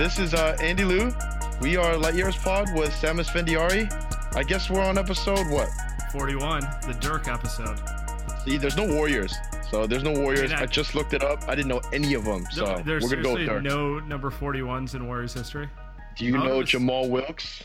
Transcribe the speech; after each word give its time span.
This 0.00 0.18
is 0.18 0.32
uh, 0.32 0.56
Andy 0.62 0.82
Liu. 0.84 1.12
We 1.60 1.76
are 1.76 1.94
Light 1.94 2.14
Years 2.14 2.34
Pod 2.34 2.68
with 2.74 2.88
Saam 2.90 3.20
Esfandiari. 3.20 3.84
I 4.34 4.42
guess 4.42 4.70
we're 4.70 4.80
on 4.82 4.96
episode 4.96 5.46
what? 5.50 5.68
41, 6.10 6.62
the 6.86 6.96
Dirk 7.00 7.28
episode. 7.28 7.78
See, 8.44 8.56
there's 8.56 8.78
no 8.78 8.86
Warriors. 8.86 9.34
So 9.70 9.86
there's 9.86 10.02
no 10.02 10.12
Warriors. 10.12 10.52
I 10.52 10.54
mean, 10.54 10.58
I- 10.60 10.62
I 10.62 10.66
just 10.66 10.94
looked 10.94 11.12
it 11.12 11.22
up. 11.22 11.46
I 11.48 11.54
didn't 11.54 11.68
know 11.68 11.82
any 11.92 12.14
of 12.14 12.24
them. 12.24 12.46
So 12.50 12.64
No, 12.64 12.82
There's 12.82 13.02
we're 13.04 13.10
gonna 13.10 13.22
go 13.22 13.34
with 13.34 13.46
Dirk. 13.46 13.62
no 13.62 14.00
number 14.00 14.30
41s 14.30 14.94
in 14.94 15.06
Warriors 15.06 15.34
history. 15.34 15.68
Do 16.16 16.24
you 16.24 16.34
Oh, 16.38 16.44
know 16.44 16.60
this- 16.62 16.70
Jamaal 16.70 17.10
Wilkes? 17.10 17.64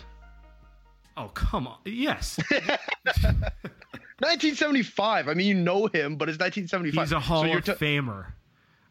Oh, 1.16 1.30
come 1.34 1.68
on. 1.68 1.78
Yes. 1.86 2.38
1975. 4.20 5.30
I 5.30 5.34
mean, 5.34 5.48
you 5.48 5.54
know 5.56 5.86
him, 5.88 6.18
but 6.18 6.28
it's 6.28 6.38
1975. 6.38 7.02
He's 7.06 7.12
a 7.14 7.20
Hall 7.22 7.44
so 7.44 7.58
of 7.58 7.64
ta- 7.64 7.74
Famer. 7.76 8.26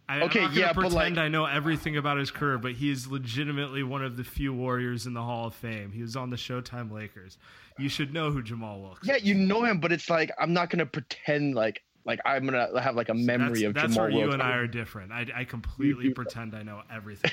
I, 0.09 0.20
Okay, 0.22 0.41
I'm 0.41 0.44
not 0.44 0.48
gonna 0.50 0.60
yeah, 0.60 0.66
but, 0.72 0.81
pretend 0.82 1.16
like- 1.16 1.25
I 1.25 1.28
know 1.28 1.47
everything 1.47 1.97
about 1.97 2.19
his 2.19 2.31
career, 2.31 2.59
but 2.59 2.72
he 2.72 2.91
is 2.91 3.06
legitimately 3.06 3.82
one 3.82 4.04
of 4.04 4.16
the 4.16 4.25
few 4.25 4.53
Warriors 4.53 5.06
in 5.06 5.15
the 5.15 5.22
Hall 5.22 5.47
of 5.47 5.54
Fame. 5.54 5.92
He 5.92 6.03
was 6.03 6.15
on 6.16 6.31
the 6.31 6.37
Showtime 6.37 6.92
Lakers. 6.92 7.38
You 7.78 7.88
should 7.88 8.12
know 8.12 8.31
who 8.31 8.42
Jamaal 8.42 8.82
Wilkes. 8.82 9.06
Yeah, 9.09 9.16
you 9.16 9.34
know 9.34 9.65
him, 9.65 9.81
but 9.81 9.92
it's 9.92 10.10
like 10.10 10.31
I'm 10.38 10.53
not 10.53 10.70
gonna 10.70 10.87
pretend 10.87 11.54
like 11.54 11.82
like 12.04 12.20
I'm 12.26 12.44
gonna 12.44 12.81
have 12.81 12.97
like 12.97 13.09
a 13.09 13.15
memory 13.15 13.62
That's, 13.62 13.65
of 13.65 13.75
that's 13.75 13.94
Jamaal 13.94 13.98
where 13.98 14.10
you 14.10 14.31
and 14.32 14.42
I 14.42 14.56
are 14.56 14.66
different. 14.66 15.10
I, 15.10 15.26
I 15.34 15.44
completely 15.44 16.10
pretend 16.15 16.54
I 16.54 16.62
know 16.62 16.82
everything 16.92 17.32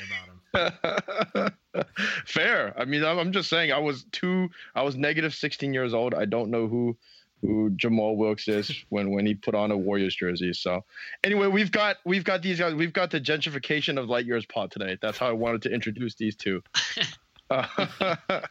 about 0.54 0.74
him. 1.36 1.84
Fair. 2.26 2.74
I 2.80 2.86
mean, 2.86 3.04
I'm 3.04 3.20
I'm 3.20 3.32
just 3.32 3.50
saying. 3.50 3.72
I 3.72 3.80
was 3.80 4.06
two. 4.12 4.50
I 4.76 4.82
was 4.82 4.96
negative 4.96 5.34
16 5.34 5.74
years 5.74 5.94
old. 5.94 6.14
I 6.14 6.26
don't 6.26 6.50
know 6.50 6.68
who 6.68 6.98
who 7.42 7.72
Jamaal 7.72 8.16
Wilkes 8.18 8.48
is 8.48 8.72
when 8.90 9.12
when 9.12 9.26
he 9.26 9.34
put 9.36 9.56
on 9.56 9.72
a 9.72 9.78
Warriors 9.78 10.16
jersey. 10.16 10.54
So, 10.54 10.84
anyway, 11.24 11.48
we've 11.48 11.72
got 11.72 11.98
we've 12.06 12.24
got 12.24 12.42
these 12.42 12.60
guys. 12.60 12.74
We've 12.74 12.94
got 12.94 13.12
the 13.12 13.20
gentrification 13.20 13.98
of 14.00 14.10
Light 14.10 14.26
Years 14.26 14.46
Pod 14.46 14.72
today. 14.72 14.98
That's 15.02 15.18
how 15.18 15.28
I 15.28 15.34
wanted 15.34 15.62
to 15.64 15.74
introduce 15.74 16.16
these 16.16 16.36
two. 16.36 16.64
Uh, 17.50 18.16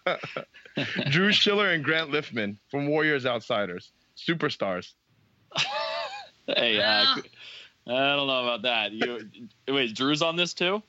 Drew 1.11 1.33
Shiller 1.33 1.71
and 1.71 1.85
Grant 1.85 2.11
Liffman 2.11 2.59
from 2.71 2.89
Warriors 2.89 3.27
Outsiders, 3.27 3.93
superstars. 4.17 4.93
Hey, 6.47 6.81
uh, 6.81 7.17
I 7.87 8.17
don't 8.17 8.27
know 8.27 8.43
about 8.43 8.63
that. 8.63 8.93
You 8.93 9.29
wait, 9.69 9.95
Drew's 9.95 10.23
on 10.23 10.37
this 10.37 10.53
too? 10.55 10.83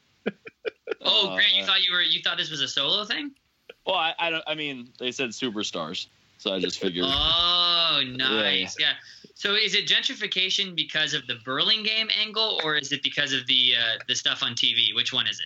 Oh, 1.02 1.30
Uh, 1.30 1.36
great! 1.36 1.54
You 1.54 1.64
thought 1.66 1.82
you 1.84 1.94
were 1.94 2.02
you 2.02 2.22
thought 2.22 2.38
this 2.38 2.52
was 2.52 2.62
a 2.62 2.68
solo 2.68 3.06
thing? 3.06 3.32
Well, 3.86 3.96
I, 3.96 4.14
I 4.20 4.30
don't. 4.30 4.44
I 4.48 4.56
mean, 4.56 4.90
they 5.00 5.12
said 5.12 5.30
superstars, 5.30 6.08
so 6.42 6.52
I 6.56 6.60
just 6.60 6.80
figured. 6.80 7.06
Oh, 7.08 8.02
nice. 8.16 8.76
Yeah. 8.80 8.94
So 9.36 9.54
is 9.54 9.76
it 9.76 9.86
gentrification 9.86 10.76
because 10.76 11.14
of 11.14 11.28
the 11.28 11.36
Burlingame 11.46 12.10
angle, 12.20 12.60
or 12.64 12.76
is 12.76 12.92
it 12.92 13.04
because 13.04 13.32
of 13.32 13.46
the 13.46 13.74
uh, 13.80 14.00
the 14.08 14.16
stuff 14.16 14.42
on 14.42 14.54
TV? 14.54 14.96
Which 14.96 15.14
one 15.14 15.28
is 15.28 15.40
it? 15.40 15.46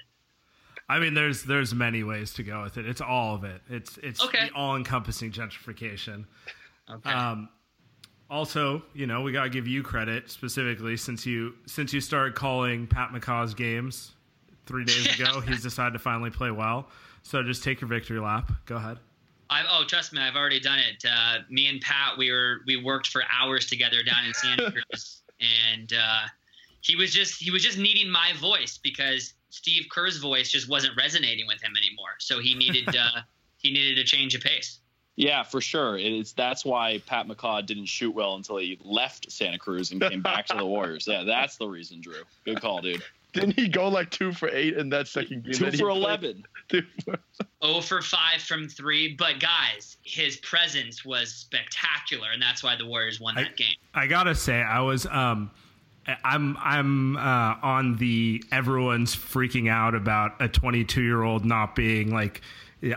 I 0.87 0.99
mean, 0.99 1.13
there's 1.13 1.43
there's 1.43 1.73
many 1.73 2.03
ways 2.03 2.33
to 2.35 2.43
go 2.43 2.63
with 2.63 2.77
it. 2.77 2.85
It's 2.85 3.01
all 3.01 3.35
of 3.35 3.43
it. 3.43 3.61
It's 3.69 3.97
it's 4.01 4.23
Okay. 4.23 4.47
the 4.47 4.53
all-encompassing 4.55 5.33
gentrification. 5.33 6.23
Okay. 6.89 7.11
Um, 7.11 7.49
also, 8.29 8.83
you 8.93 9.05
know, 9.05 9.21
we 9.21 9.33
gotta 9.33 9.49
give 9.49 9.67
you 9.67 9.83
credit 9.83 10.31
specifically 10.31 10.95
since 10.95 11.25
you 11.25 11.55
since 11.65 11.91
you 11.91 11.99
started 11.99 12.35
calling 12.35 12.87
Pat 12.87 13.09
McCaw's 13.09 13.53
games 13.53 14.13
three 14.65 14.85
days 14.85 15.19
ago. 15.19 15.41
He's 15.41 15.61
decided 15.69 15.91
to 15.91 15.99
finally 15.99 16.29
play 16.29 16.51
well. 16.51 16.87
So 17.23 17.43
just 17.43 17.63
take 17.65 17.81
your 17.81 17.89
victory 17.89 18.19
lap. 18.21 18.49
Go 18.65 18.77
ahead. 18.77 18.97
I, 19.49 19.63
oh, 19.71 19.83
trust 19.85 20.13
me, 20.13 20.21
I've 20.21 20.35
already 20.35 20.59
done 20.59 20.79
it. 20.79 21.03
Uh, 21.09 21.39
me 21.49 21.67
and 21.67 21.79
Pat, 21.81 22.17
we 22.17 22.31
were 22.31 22.61
we 22.65 22.77
worked 22.77 23.07
for 23.07 23.23
hours 23.29 23.65
together 23.67 24.03
down 24.03 24.25
in 24.25 24.33
Santa 24.33 24.71
Cruz, 24.91 25.21
and 25.71 25.93
uh, 25.93 26.21
he 26.81 26.95
was 26.95 27.13
just 27.13 27.41
he 27.41 27.51
was 27.51 27.63
just 27.63 27.77
needing 27.77 28.09
my 28.09 28.33
voice 28.39 28.79
because 28.81 29.33
Steve 29.49 29.85
Kerr's 29.91 30.17
voice 30.17 30.51
just 30.51 30.69
wasn't 30.69 30.95
resonating 30.97 31.47
with 31.47 31.61
him 31.61 31.73
anymore. 31.77 32.15
So 32.19 32.39
he 32.39 32.55
needed 32.55 32.95
uh, 32.95 33.21
he 33.57 33.71
needed 33.71 33.97
a 33.97 34.03
change 34.03 34.35
of 34.35 34.41
pace. 34.41 34.79
Yeah, 35.17 35.43
for 35.43 35.61
sure. 35.61 35.97
It 35.97 36.11
is. 36.11 36.33
That's 36.33 36.65
why 36.65 37.01
Pat 37.05 37.27
McCaw 37.27 37.65
didn't 37.65 37.85
shoot 37.85 38.13
well 38.13 38.35
until 38.35 38.57
he 38.57 38.77
left 38.83 39.31
Santa 39.31 39.57
Cruz 39.57 39.91
and 39.91 40.01
came 40.01 40.21
back 40.21 40.45
to 40.47 40.57
the 40.57 40.65
Warriors. 40.65 41.07
Yeah, 41.07 41.23
that's 41.23 41.55
the 41.55 41.67
reason, 41.67 42.01
Drew. 42.01 42.23
Good 42.43 42.59
call, 42.59 42.81
dude. 42.81 43.01
Didn't 43.35 43.59
he 43.59 43.67
go 43.67 43.87
like 43.89 44.09
two 44.11 44.31
for 44.31 44.49
eight 44.49 44.75
in 44.75 44.89
that 44.89 45.07
second 45.07 45.43
game? 45.43 45.53
Two 45.53 45.71
for 45.71 45.89
eleven. 45.89 46.43
Two 46.67 46.81
for- 47.03 47.19
0 47.63 47.81
for 47.81 48.01
5 48.01 48.41
from 48.41 48.67
3. 48.67 49.15
But 49.19 49.39
guys, 49.39 49.97
his 50.01 50.37
presence 50.37 51.05
was 51.05 51.31
spectacular, 51.31 52.31
and 52.31 52.41
that's 52.41 52.63
why 52.63 52.75
the 52.75 52.87
Warriors 52.87 53.19
won 53.19 53.35
that 53.35 53.55
game. 53.55 53.75
I 53.93 54.07
gotta 54.07 54.33
say, 54.33 54.61
I 54.61 54.79
was 54.81 55.05
um, 55.05 55.51
I'm 56.23 56.57
I'm 56.59 57.17
uh, 57.17 57.55
on 57.61 57.97
the 57.97 58.43
everyone's 58.51 59.15
freaking 59.15 59.69
out 59.69 59.93
about 59.93 60.41
a 60.41 60.47
22 60.47 61.01
year 61.03 61.21
old 61.21 61.45
not 61.45 61.75
being 61.75 62.11
like 62.11 62.41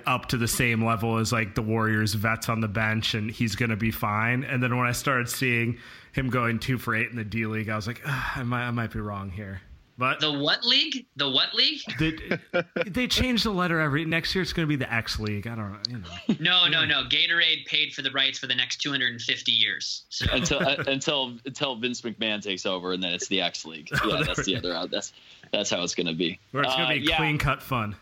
up 0.06 0.26
to 0.26 0.36
the 0.36 0.48
same 0.48 0.84
level 0.84 1.18
as 1.18 1.32
like 1.32 1.54
the 1.54 1.62
Warriors 1.62 2.14
vets 2.14 2.48
on 2.48 2.60
the 2.60 2.68
bench, 2.68 3.14
and 3.14 3.30
he's 3.30 3.54
gonna 3.54 3.76
be 3.76 3.90
fine. 3.90 4.44
And 4.44 4.62
then 4.62 4.76
when 4.76 4.86
I 4.86 4.92
started 4.92 5.28
seeing 5.28 5.78
him 6.12 6.30
going 6.30 6.58
two 6.58 6.78
for 6.78 6.94
eight 6.94 7.10
in 7.10 7.16
the 7.16 7.24
D 7.24 7.46
League, 7.46 7.68
I 7.68 7.76
was 7.76 7.86
like, 7.86 8.00
I 8.06 8.42
might 8.42 8.66
I 8.66 8.70
might 8.70 8.92
be 8.92 9.00
wrong 9.00 9.30
here. 9.30 9.60
But 9.98 10.20
The 10.20 10.32
what 10.32 10.64
league? 10.64 11.06
The 11.16 11.28
what 11.28 11.52
league? 11.54 11.80
the, 11.98 12.64
they 12.86 13.08
change 13.08 13.42
the 13.42 13.50
letter 13.50 13.80
every 13.80 14.04
next 14.04 14.32
year. 14.34 14.42
It's 14.42 14.52
going 14.52 14.66
to 14.66 14.68
be 14.68 14.76
the 14.76 14.92
X 14.92 15.18
League. 15.18 15.46
I 15.48 15.56
don't 15.56 15.72
know. 15.72 15.78
You 15.88 15.98
know. 16.38 16.68
No, 16.68 16.68
no, 16.68 16.84
no. 16.84 17.02
Gatorade 17.08 17.66
paid 17.66 17.92
for 17.92 18.02
the 18.02 18.10
rights 18.12 18.38
for 18.38 18.46
the 18.46 18.54
next 18.54 18.76
250 18.76 19.50
years. 19.50 20.04
So 20.08 20.26
until 20.32 20.60
uh, 20.66 20.76
until 20.86 21.36
until 21.44 21.74
Vince 21.76 22.00
McMahon 22.02 22.40
takes 22.40 22.64
over, 22.64 22.92
and 22.92 23.02
then 23.02 23.12
it's 23.12 23.26
the 23.28 23.40
X 23.40 23.64
League. 23.66 23.90
Yeah, 24.08 24.22
that's 24.24 24.44
the 24.44 24.56
other. 24.56 24.86
That's 24.88 25.12
that's 25.52 25.68
how 25.70 25.82
it's 25.82 25.94
going 25.96 26.06
to 26.06 26.14
be. 26.14 26.38
Where 26.52 26.62
it's 26.62 26.74
going 26.76 26.88
to 26.88 26.94
Uh, 26.94 26.98
be 26.98 27.06
yeah. 27.06 27.16
clean 27.16 27.36
cut 27.38 27.60
fun. 27.62 27.96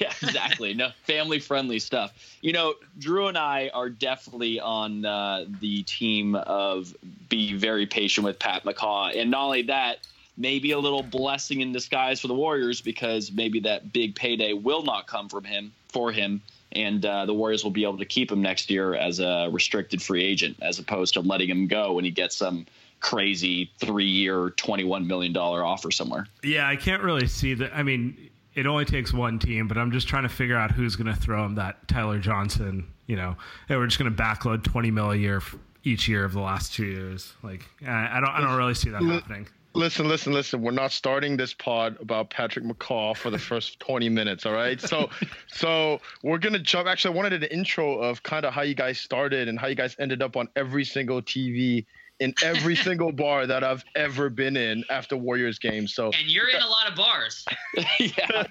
Yeah, 0.00 0.12
exactly. 0.22 0.74
No 0.74 0.90
family 1.04 1.38
friendly 1.38 1.78
stuff. 1.78 2.12
You 2.40 2.52
know, 2.52 2.74
Drew 2.98 3.28
and 3.28 3.38
I 3.38 3.70
are 3.72 3.88
definitely 3.88 4.58
on 4.58 5.04
uh, 5.04 5.44
the 5.60 5.84
team 5.84 6.34
of 6.34 6.92
be 7.28 7.54
very 7.54 7.86
patient 7.86 8.24
with 8.24 8.40
Pat 8.40 8.64
McCaw, 8.64 9.16
and 9.16 9.30
not 9.30 9.44
only 9.44 9.62
that, 9.62 9.98
maybe 10.36 10.72
a 10.72 10.78
little 10.78 11.02
blessing 11.02 11.60
in 11.60 11.72
disguise 11.72 12.20
for 12.20 12.28
the 12.28 12.34
Warriors 12.34 12.80
because 12.80 13.32
maybe 13.32 13.60
that 13.60 13.92
big 13.92 14.14
payday 14.14 14.52
will 14.52 14.82
not 14.82 15.06
come 15.06 15.28
from 15.28 15.44
him 15.44 15.72
for 15.88 16.10
him, 16.12 16.42
and 16.72 17.04
uh, 17.04 17.26
the 17.26 17.34
Warriors 17.34 17.62
will 17.62 17.70
be 17.70 17.84
able 17.84 17.98
to 17.98 18.04
keep 18.04 18.30
him 18.30 18.42
next 18.42 18.70
year 18.70 18.94
as 18.94 19.20
a 19.20 19.48
restricted 19.52 20.02
free 20.02 20.24
agent 20.24 20.56
as 20.60 20.78
opposed 20.78 21.14
to 21.14 21.20
letting 21.20 21.48
him 21.48 21.66
go 21.66 21.94
when 21.94 22.04
he 22.04 22.10
gets 22.10 22.36
some 22.36 22.66
crazy 23.00 23.70
three-year, 23.78 24.50
twenty-one 24.50 25.06
million 25.06 25.32
dollar 25.32 25.64
offer 25.64 25.90
somewhere. 25.90 26.26
Yeah, 26.42 26.68
I 26.68 26.76
can't 26.76 27.02
really 27.02 27.26
see 27.26 27.54
that. 27.54 27.74
I 27.74 27.82
mean, 27.82 28.30
it 28.54 28.66
only 28.66 28.84
takes 28.84 29.12
one 29.12 29.38
team, 29.38 29.68
but 29.68 29.76
I'm 29.78 29.92
just 29.92 30.08
trying 30.08 30.22
to 30.22 30.28
figure 30.28 30.56
out 30.56 30.70
who's 30.70 30.96
going 30.96 31.12
to 31.12 31.20
throw 31.20 31.44
him 31.44 31.56
that 31.56 31.86
Tyler 31.88 32.18
Johnson. 32.18 32.88
You 33.06 33.16
know, 33.16 33.36
hey, 33.68 33.76
we're 33.76 33.86
just 33.86 33.98
going 33.98 34.14
to 34.14 34.22
backload 34.22 34.64
20 34.64 34.90
mil 34.90 35.10
a 35.10 35.16
year 35.16 35.42
each 35.82 36.08
year 36.08 36.24
of 36.24 36.32
the 36.32 36.40
last 36.40 36.72
two 36.72 36.86
years. 36.86 37.34
Like, 37.42 37.66
I, 37.86 38.16
I 38.16 38.20
don't, 38.20 38.30
I 38.30 38.40
don't 38.40 38.56
really 38.56 38.74
see 38.74 38.88
that 38.90 39.02
happening. 39.02 39.46
Listen, 39.74 40.06
listen, 40.08 40.32
listen. 40.32 40.62
We're 40.62 40.70
not 40.70 40.92
starting 40.92 41.36
this 41.36 41.52
pod 41.52 41.96
about 42.00 42.30
Patrick 42.30 42.64
McCaw 42.64 43.16
for 43.16 43.30
the 43.30 43.38
first 43.38 43.80
20 43.86 44.08
minutes, 44.08 44.46
all 44.46 44.52
right? 44.52 44.80
So 44.80 45.10
so 45.48 46.00
we're 46.22 46.38
gonna 46.38 46.60
jump. 46.60 46.86
Actually, 46.86 47.14
I 47.14 47.16
wanted 47.16 47.42
an 47.42 47.48
intro 47.50 47.98
of 47.98 48.22
kind 48.22 48.44
of 48.44 48.54
how 48.54 48.62
you 48.62 48.74
guys 48.74 48.98
started 48.98 49.48
and 49.48 49.58
how 49.58 49.66
you 49.66 49.74
guys 49.74 49.96
ended 49.98 50.22
up 50.22 50.36
on 50.36 50.48
every 50.54 50.84
single 50.84 51.20
TV 51.20 51.86
in 52.20 52.32
every 52.44 52.76
single 52.86 53.10
bar 53.10 53.48
that 53.48 53.64
I've 53.64 53.84
ever 53.96 54.30
been 54.30 54.56
in 54.56 54.84
after 54.90 55.16
Warriors 55.16 55.58
games. 55.58 55.92
So 55.92 56.06
and 56.12 56.26
you're 56.30 56.48
in 56.48 56.62
a 56.62 56.68
lot 56.68 56.88
of 56.88 56.94
bars. 56.94 57.44
yeah. 57.98 58.44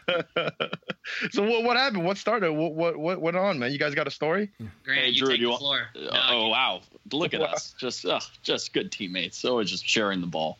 so 1.32 1.44
what 1.44 1.64
what 1.64 1.78
happened? 1.78 2.04
What 2.04 2.18
started? 2.18 2.52
What 2.52 2.74
what 2.76 2.98
what 2.98 3.22
went 3.22 3.38
on, 3.38 3.60
man? 3.60 3.72
You 3.72 3.80
guys 3.80 3.96
got 3.96 4.08
a 4.08 4.12
story? 4.12 4.50
Grant, 4.84 5.00
Hey, 5.00 5.10
you 5.12 5.20
Drew, 5.20 5.30
take 5.30 5.38
do 5.38 5.42
you 5.44 5.48
the 5.48 5.52
want- 5.52 5.62
floor. 5.62 5.88
Uh, 5.96 6.00
No, 6.02 6.20
oh 6.32 6.48
wow! 6.50 6.82
Look 7.14 7.34
at 7.34 7.42
us, 7.42 7.74
just 7.80 8.06
uh, 8.06 8.20
just 8.42 8.74
good 8.74 8.92
teammates. 8.92 9.46
Always 9.46 9.70
just 9.72 9.88
sharing 9.88 10.20
the 10.20 10.28
ball. 10.28 10.58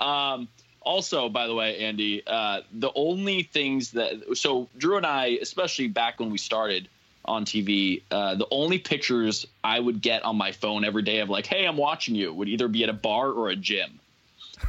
Um, 0.00 0.48
also, 0.80 1.28
by 1.28 1.46
the 1.46 1.54
way, 1.54 1.78
Andy, 1.78 2.22
uh, 2.26 2.62
the 2.72 2.90
only 2.94 3.42
things 3.42 3.92
that 3.92 4.36
so 4.36 4.68
Drew 4.76 4.96
and 4.96 5.06
I, 5.06 5.38
especially 5.40 5.88
back 5.88 6.18
when 6.18 6.30
we 6.30 6.38
started 6.38 6.88
on 7.26 7.44
TV, 7.44 8.02
uh, 8.10 8.34
the 8.34 8.46
only 8.50 8.78
pictures 8.78 9.46
I 9.62 9.78
would 9.78 10.00
get 10.00 10.24
on 10.24 10.36
my 10.36 10.52
phone 10.52 10.84
every 10.84 11.02
day 11.02 11.20
of 11.20 11.28
like, 11.28 11.46
"Hey, 11.46 11.66
I'm 11.66 11.76
watching 11.76 12.14
you," 12.14 12.32
would 12.32 12.48
either 12.48 12.66
be 12.66 12.82
at 12.82 12.88
a 12.88 12.94
bar 12.94 13.30
or 13.30 13.50
a 13.50 13.56
gym. 13.56 14.00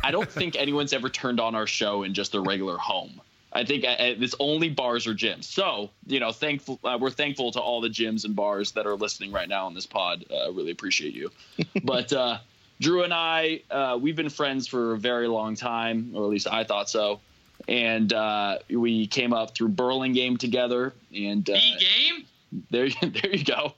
I 0.03 0.11
don't 0.11 0.29
think 0.39 0.55
anyone's 0.55 0.93
ever 0.93 1.09
turned 1.09 1.39
on 1.39 1.55
our 1.55 1.67
show 1.67 2.03
in 2.03 2.13
just 2.13 2.33
their 2.33 2.41
regular 2.41 2.77
home. 2.77 3.21
I 3.53 3.65
think 3.65 3.83
uh, 3.83 3.89
uh, 3.89 3.95
it's 3.99 4.35
only 4.39 4.69
bars 4.69 5.07
or 5.07 5.13
gyms. 5.13 5.43
So, 5.45 5.89
you 6.07 6.19
know, 6.19 6.31
thankful 6.31 6.79
uh, 6.83 6.97
we're 6.99 7.09
thankful 7.09 7.51
to 7.51 7.59
all 7.59 7.81
the 7.81 7.89
gyms 7.89 8.25
and 8.25 8.35
bars 8.35 8.71
that 8.73 8.85
are 8.85 8.95
listening 8.95 9.31
right 9.31 9.49
now 9.49 9.65
on 9.65 9.73
this 9.73 9.85
pod. 9.85 10.25
Uh, 10.31 10.51
really 10.51 10.71
appreciate 10.71 11.13
you. 11.13 11.31
but 11.83 12.13
uh, 12.13 12.39
Drew 12.81 13.03
and 13.03 13.13
I, 13.13 13.61
uh, 13.69 13.97
we've 14.01 14.15
been 14.15 14.29
friends 14.29 14.67
for 14.67 14.93
a 14.93 14.97
very 14.97 15.27
long 15.27 15.55
time, 15.55 16.13
or 16.15 16.23
at 16.23 16.29
least 16.29 16.47
I 16.47 16.63
thought 16.63 16.89
so. 16.89 17.19
And 17.67 18.11
uh, 18.11 18.57
we 18.71 19.05
came 19.05 19.33
up 19.33 19.53
through 19.53 19.69
Burlingame 19.69 20.37
together, 20.37 20.91
and 21.15 21.47
uh, 21.47 21.53
B 21.53 21.77
game. 21.79 22.25
there, 22.71 22.89
there 23.09 23.35
you 23.35 23.45
go. 23.45 23.75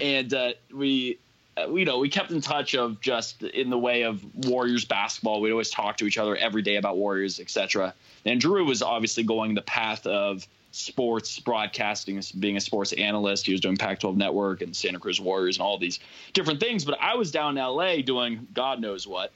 And 0.00 0.32
uh, 0.32 0.52
we, 0.72 1.18
uh, 1.56 1.66
we, 1.68 1.80
you 1.80 1.86
know, 1.86 1.98
we 1.98 2.08
kept 2.08 2.30
in 2.30 2.40
touch 2.40 2.76
of 2.76 3.00
just 3.00 3.42
in 3.42 3.70
the 3.70 3.78
way 3.78 4.02
of 4.02 4.24
Warriors 4.46 4.84
basketball. 4.84 5.40
We'd 5.40 5.50
always 5.50 5.70
talk 5.70 5.96
to 5.96 6.06
each 6.06 6.16
other 6.16 6.36
every 6.36 6.62
day 6.62 6.76
about 6.76 6.96
Warriors, 6.96 7.40
etc. 7.40 7.92
And 8.24 8.40
Drew 8.40 8.64
was 8.64 8.82
obviously 8.82 9.24
going 9.24 9.54
the 9.54 9.62
path 9.62 10.06
of 10.06 10.46
sports 10.74 11.38
broadcasting, 11.38 12.20
being 12.38 12.56
a 12.56 12.60
sports 12.60 12.92
analyst. 12.92 13.46
He 13.46 13.52
was 13.52 13.60
doing 13.60 13.76
Pac-12 13.76 14.16
Network 14.16 14.60
and 14.60 14.74
Santa 14.74 14.98
Cruz 14.98 15.20
Warriors 15.20 15.56
and 15.56 15.62
all 15.62 15.78
these 15.78 16.00
different 16.32 16.60
things. 16.60 16.84
But 16.84 16.98
I 17.00 17.14
was 17.14 17.30
down 17.30 17.56
in 17.56 17.64
LA 17.64 17.96
doing 18.02 18.46
God 18.52 18.80
knows 18.80 19.06
what. 19.06 19.32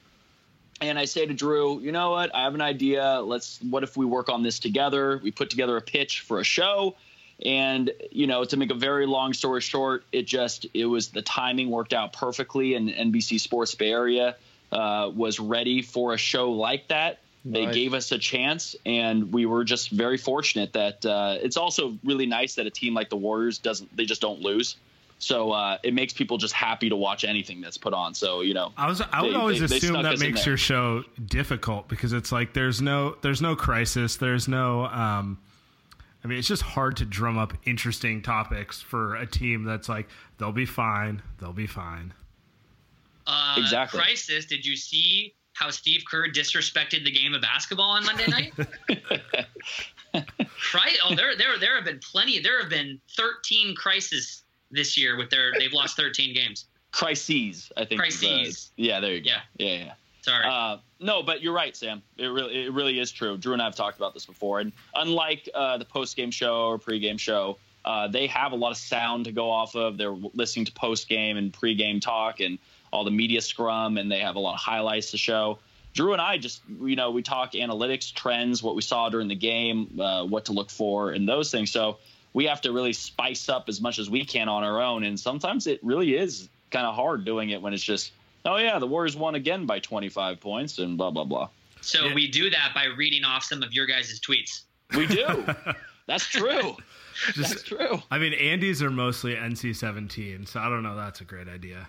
And 0.81 0.99
I 0.99 1.07
say 1.07 1.27
to 1.27 1.35
Drew, 1.35 1.81
you 1.81 1.93
know 1.93 2.11
what? 2.11 2.35
I 2.35 2.43
have 2.43 2.55
an 2.55 2.61
idea. 2.61 3.21
Let's. 3.21 3.61
What 3.63 3.83
if 3.83 3.97
we 3.97 4.07
work 4.07 4.29
on 4.29 4.43
this 4.43 4.59
together? 4.59 5.21
We 5.23 5.31
put 5.31 5.51
together 5.51 5.77
a 5.77 5.81
pitch 5.81 6.21
for 6.21 6.41
a 6.41 6.45
show 6.45 6.95
and 7.45 7.93
you 8.11 8.27
know 8.27 8.45
to 8.45 8.57
make 8.57 8.71
a 8.71 8.75
very 8.75 9.07
long 9.07 9.33
story 9.33 9.61
short 9.61 10.05
it 10.11 10.27
just 10.27 10.67
it 10.75 10.87
was 10.87 11.11
the 11.11 11.23
timing 11.23 11.71
worked 11.71 11.93
out 11.93 12.13
perfectly 12.13 12.75
and 12.75 12.89
nbc 12.89 13.39
sports 13.39 13.77
bay 13.77 13.93
area 13.93 14.35
uh, 14.73 15.09
was 15.15 15.39
ready 15.39 15.81
for 15.81 16.15
a 16.15 16.19
show 16.19 16.51
like 16.51 16.89
that 16.89 17.21
they 17.53 17.65
Nice. 17.67 17.75
gave 17.75 17.95
us 17.95 18.13
a 18.13 18.19
chance 18.19 18.77
and 18.85 19.33
we 19.33 19.47
were 19.47 19.65
just 19.65 19.91
very 19.91 20.19
fortunate 20.19 20.73
that 20.75 21.05
uh, 21.07 21.37
it's 21.41 21.57
also 21.57 21.97
really 22.05 22.27
nice 22.27 22.55
that 22.57 22.67
a 22.67 22.71
team 22.71 22.95
like 22.95 23.09
the 23.11 23.17
warriors 23.17 23.59
doesn't 23.59 23.97
they 23.97 24.05
just 24.05 24.21
don't 24.21 24.41
lose 24.41 24.77
so 25.21 25.51
uh, 25.51 25.79
it 25.83 25.95
makes 25.95 26.13
people 26.13 26.37
just 26.39 26.55
happy 26.55 26.89
to 26.89 26.95
watch 26.97 27.25
anything 27.25 27.61
that's 27.61 27.79
put 27.79 27.93
on 27.95 28.15
so 28.15 28.41
you 28.43 28.55
know 28.55 28.73
I 28.77 28.87
was 28.87 29.01
I 29.01 29.23
would 29.23 29.33
They- 29.33 29.37
always 29.37 29.61
they- 29.61 29.67
they 29.67 29.77
assume 29.79 29.91
snuck 29.91 30.03
that 30.05 30.21
makes 30.21 30.45
your 30.47 30.57
show 30.57 31.05
difficult 31.27 31.89
because 31.89 32.13
it's 32.13 32.31
like 32.31 32.53
there's 32.55 32.81
no 32.83 33.17
there's 33.23 33.41
no 33.43 33.57
crisis, 33.57 34.17
there's 34.17 34.47
no 34.49 34.85
um 34.87 35.39
I 36.23 36.29
mean 36.29 36.39
it's 36.39 36.49
just 36.49 36.63
hard 36.63 36.97
to 36.99 37.05
drum 37.05 37.39
up 37.39 37.55
interesting 37.65 38.23
topics 38.23 38.81
for 38.83 39.15
a 39.17 39.27
team 39.27 39.65
that's 39.65 39.89
like 39.89 40.09
they'll 40.39 40.53
be 40.53 40.67
fine, 40.67 41.23
they'll 41.41 41.53
be 41.53 41.67
fine. 41.69 42.13
Uh, 43.27 43.57
Exactly. 43.59 44.01
Crisis. 44.01 44.47
Did 44.47 44.65
you 44.65 44.75
see 44.77 45.35
how 45.59 45.71
Steve 45.71 46.03
Kerr 46.09 46.29
disrespected 46.29 47.05
the 47.05 47.11
game 47.11 47.35
of 47.35 47.43
basketball 47.43 47.91
on 47.91 48.05
Monday 48.05 48.27
night? 48.29 48.53
right? 50.75 50.97
oh, 51.05 51.15
there, 51.15 51.37
there, 51.37 51.59
there 51.59 51.75
have 51.75 51.85
been 51.85 52.01
plenty. 52.01 52.39
There 52.41 52.61
have 52.61 52.71
been 52.71 53.01
13 53.17 53.75
crises 53.75 54.45
this 54.71 54.97
year 54.97 55.17
with 55.17 55.31
their. 55.31 55.53
They've 55.59 55.73
lost 55.73 55.97
13 55.97 56.35
games. 56.35 56.67
crises 56.93 57.71
i 57.77 57.81
think 57.85 57.91
the- 57.91 57.97
Crises. 57.99 58.71
yeah 58.77 58.99
there 59.01 59.13
you 59.13 59.21
go 59.21 59.31
Yeah. 59.31 59.41
yeah 59.59 59.85
yeah 59.85 59.93
Sorry. 60.23 60.45
Uh, 60.45 60.77
no, 61.01 61.23
but 61.23 61.43
you're 61.43 61.55
right, 61.55 61.73
Saam. 61.73 62.03
It 62.19 62.27
really, 62.27 62.67
it 62.67 62.73
really 62.75 62.99
is 62.99 63.11
true. 63.11 63.39
Drew 63.39 63.55
and 63.55 63.63
I 63.63 63.65
have 63.65 63.77
talked 63.77 63.97
about 63.97 64.13
this 64.13 64.27
before, 64.27 64.61
and 64.61 64.73
unlike 64.95 65.49
uh, 65.55 65.79
the 65.79 65.87
post 65.87 66.17
game 66.17 66.31
show 66.31 66.67
or 66.67 66.77
pre 66.77 66.99
game 66.99 67.17
show, 67.17 67.57
uh, 67.87 68.09
they 68.09 68.27
have 68.27 68.53
a 68.53 68.57
lot 68.57 68.71
of 68.73 68.77
sound 68.77 69.25
to 69.25 69.33
go 69.33 69.49
off 69.51 69.75
of. 69.75 69.97
They're 69.97 70.17
listening 70.35 70.67
to 70.67 70.73
post 70.73 71.09
game 71.09 71.39
and 71.39 71.51
pre 71.51 71.75
game 71.75 71.99
talk 72.01 72.41
and 72.41 72.59
all 72.93 73.05
the 73.05 73.11
media 73.11 73.41
scrum, 73.41 73.99
and 73.99 74.11
they 74.11 74.21
have 74.21 74.37
a 74.37 74.39
lot 74.39 74.55
of 74.55 74.61
highlights 74.61 75.11
to 75.13 75.19
show. 75.19 75.59
Drew 75.95 76.13
and 76.13 76.23
I 76.23 76.39
just, 76.39 76.61
you 76.81 76.97
know, 76.97 77.11
we 77.11 77.23
talk 77.23 77.53
analytics, 77.53 78.13
trends, 78.13 78.63
what 78.63 78.77
we 78.77 78.83
saw 78.83 79.09
during 79.09 79.29
the 79.29 79.35
game, 79.35 79.99
uh, 80.01 80.25
what 80.25 80.45
to 80.47 80.53
look 80.53 80.71
for, 80.71 81.11
and 81.11 81.29
those 81.29 81.51
things. 81.51 81.71
So 81.71 81.99
we 82.33 82.45
have 82.45 82.61
to 82.63 82.73
really 82.73 82.93
spice 82.93 83.49
up 83.49 83.69
as 83.69 83.81
much 83.81 83.99
as 83.99 84.09
we 84.09 84.25
can 84.25 84.49
on 84.49 84.65
our 84.65 84.81
own, 84.81 85.05
and 85.05 85.19
sometimes 85.19 85.67
it 85.67 85.81
really 85.83 86.17
is 86.17 86.49
kind 86.71 86.87
of 86.87 86.95
hard 86.95 87.25
doing 87.25 87.51
it 87.51 87.61
when 87.63 87.73
it's 87.73 87.83
just 87.83 88.13
oh 88.45 88.57
yeah, 88.57 88.79
the 88.79 88.87
Warriors 88.87 89.17
won 89.17 89.35
again 89.35 89.67
by 89.67 89.79
25 89.79 90.41
points 90.41 90.79
and 90.79 90.97
blah 90.97 91.11
blah 91.11 91.25
blah. 91.25 91.49
so 91.81 92.07
yeah. 92.07 92.15
we 92.15 92.29
do 92.29 92.51
that 92.51 92.73
by 92.75 92.85
reading 92.97 93.25
off 93.25 93.45
some 93.45 93.63
of 93.63 93.73
your 93.73 93.87
guys' 93.87 94.21
tweets. 94.21 94.63
We 94.97 95.07
do. 95.07 95.47
That's 96.07 96.27
true. 96.27 96.77
That's 97.37 97.63
true. 97.63 98.01
I 98.11 98.19
mean 98.19 98.33
Andy's 98.35 98.83
are 98.83 98.91
mostly 98.91 99.35
NC 99.35 99.75
seventeen, 99.77 100.47
so 100.47 100.61
I 100.61 100.69
don't 100.69 100.83
know 100.83 100.95
that's 100.95 101.21
a 101.21 101.25
great 101.25 101.49
idea. 101.49 101.89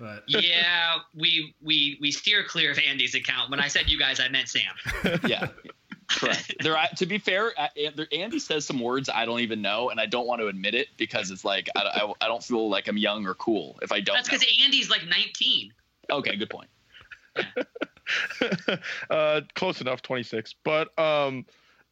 But 0.00 0.24
Yeah, 0.28 0.96
we 1.14 1.54
we 1.62 1.98
we 2.00 2.10
steer 2.10 2.42
clear 2.42 2.72
of 2.72 2.78
Andy's 2.78 3.14
account. 3.14 3.50
When 3.50 3.60
I 3.60 3.68
said 3.68 3.90
you 3.90 3.98
guys, 3.98 4.18
I 4.18 4.28
meant 4.28 4.48
Saam. 4.48 5.28
Yeah. 5.28 5.48
Correct. 6.08 6.54
There, 6.60 6.76
I- 6.76 6.88
to 6.96 7.06
be 7.06 7.18
fair, 7.18 7.52
Andy 8.10 8.40
says 8.40 8.64
some 8.64 8.80
words 8.80 9.08
I 9.08 9.24
don't 9.24 9.40
even 9.40 9.62
know, 9.62 9.90
and 9.90 10.00
I 10.00 10.06
don't 10.06 10.26
want 10.26 10.40
to 10.40 10.48
admit 10.48 10.74
it 10.74 10.88
because 10.96 11.30
it's 11.30 11.44
like 11.44 11.68
I, 11.76 11.82
I, 11.82 12.12
I 12.24 12.26
don't 12.28 12.42
feel 12.42 12.68
like 12.68 12.88
I'm 12.88 12.96
young 12.96 13.26
or 13.26 13.34
cool 13.34 13.78
if 13.82 13.92
I 13.92 14.00
don't. 14.00 14.16
That's 14.16 14.28
because 14.28 14.44
Andy's 14.64 14.90
like 14.90 15.06
19. 15.06 15.72
Okay, 16.10 16.36
good 16.36 16.50
point. 16.50 16.68
uh, 19.10 19.42
close 19.54 19.80
enough, 19.80 20.02
26. 20.02 20.54
But 20.64 20.98
um, 20.98 21.46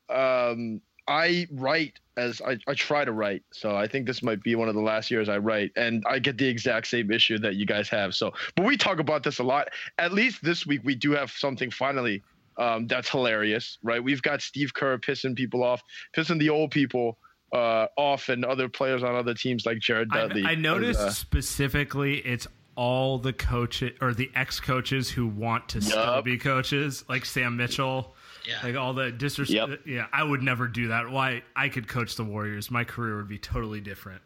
um, 0.09 0.81
I 1.09 1.49
write 1.51 1.99
as 2.17 2.43
I, 2.43 2.59
I 2.67 2.75
try 2.75 3.05
to 3.05 3.13
write. 3.13 3.43
So 3.53 3.75
I 3.77 3.87
think 3.87 4.07
this 4.07 4.23
might 4.23 4.43
be 4.43 4.55
one 4.55 4.69
of 4.69 4.75
the 4.75 4.81
last 4.81 5.11
years 5.11 5.29
I 5.29 5.39
write, 5.39 5.73
and 5.77 6.05
I 6.07 6.19
get 6.19 6.37
the 6.37 6.47
exact 6.47 6.89
same 6.89 7.11
issue 7.11 7.39
that 7.39 7.55
you 7.55 7.65
guys 7.65 7.89
have. 7.89 8.15
So, 8.15 8.33
but 8.57 8.67
we 8.67 8.77
talk 8.77 8.99
about 8.99 9.23
this 9.23 9.39
a 9.39 9.45
lot. 9.45 9.69
At 9.99 10.13
least 10.13 10.45
this 10.45 10.67
week, 10.67 10.83
we 10.85 10.95
do 10.95 11.13
have 11.13 11.31
something 11.31 11.71
finally 11.71 12.23
um, 12.59 12.87
that's 12.89 13.09
hilarious, 13.09 13.79
right? 13.83 14.03
We've 14.03 14.21
got 14.21 14.43
Steve 14.43 14.75
Kerr 14.75 14.99
pissing 14.99 15.37
people 15.37 15.63
off, 15.63 15.83
pissing 16.17 16.39
the 16.39 16.51
old 16.51 16.73
people 16.73 17.17
uh, 17.53 17.87
off, 17.97 18.29
and 18.29 18.45
other 18.45 18.69
players 18.69 19.03
on 19.03 19.15
other 19.15 19.35
teams 19.35 19.65
like 19.65 19.79
Jared 19.79 20.11
Dudley. 20.11 20.45
I, 20.45 20.51
I 20.51 20.55
noticed 20.57 21.01
Uh, 21.01 21.11
specifically 21.11 22.19
it's 22.19 22.47
all 22.75 23.19
the 23.19 23.33
coaches 23.33 23.93
or 24.01 24.13
the 24.13 24.31
ex 24.35 24.61
coaches 24.61 25.11
who 25.11 25.27
want 25.27 25.69
to 25.71 25.81
still 25.81 26.23
be 26.23 26.37
coaches, 26.37 27.05
like 27.09 27.25
Sam 27.25 27.57
Mitchell. 27.57 28.15
Yeah. 28.49 28.61
Like 28.63 28.77
all 28.77 28.95
the 28.95 29.13
disrespect. 29.13 29.71
Yep. 29.71 29.81
Yeah, 29.87 30.07
I 30.13 30.25
would 30.25 30.43
never 30.43 30.67
do 30.67 30.89
that. 30.89 31.11
Why 31.11 31.43
I 31.55 31.69
could 31.69 31.87
coach 31.87 32.17
the 32.17 32.25
Warriors, 32.25 32.71
my 32.71 32.83
career 32.83 33.17
would 33.17 33.29
be 33.29 33.39
totally 33.39 33.81
different. 33.81 34.23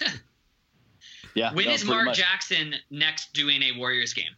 Yeah. 1.34 1.52
When 1.52 1.66
no, 1.66 1.72
is 1.72 1.84
Mark 1.84 2.06
much. 2.06 2.16
Jackson 2.16 2.74
next 2.90 3.32
doing 3.32 3.62
a 3.62 3.72
Warriors 3.78 4.14
game? 4.14 4.30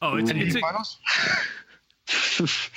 Oh, 0.00 0.16
it's, 0.16 0.30
it's 0.30 0.56
a, 0.56 0.60
Finals? 0.60 0.98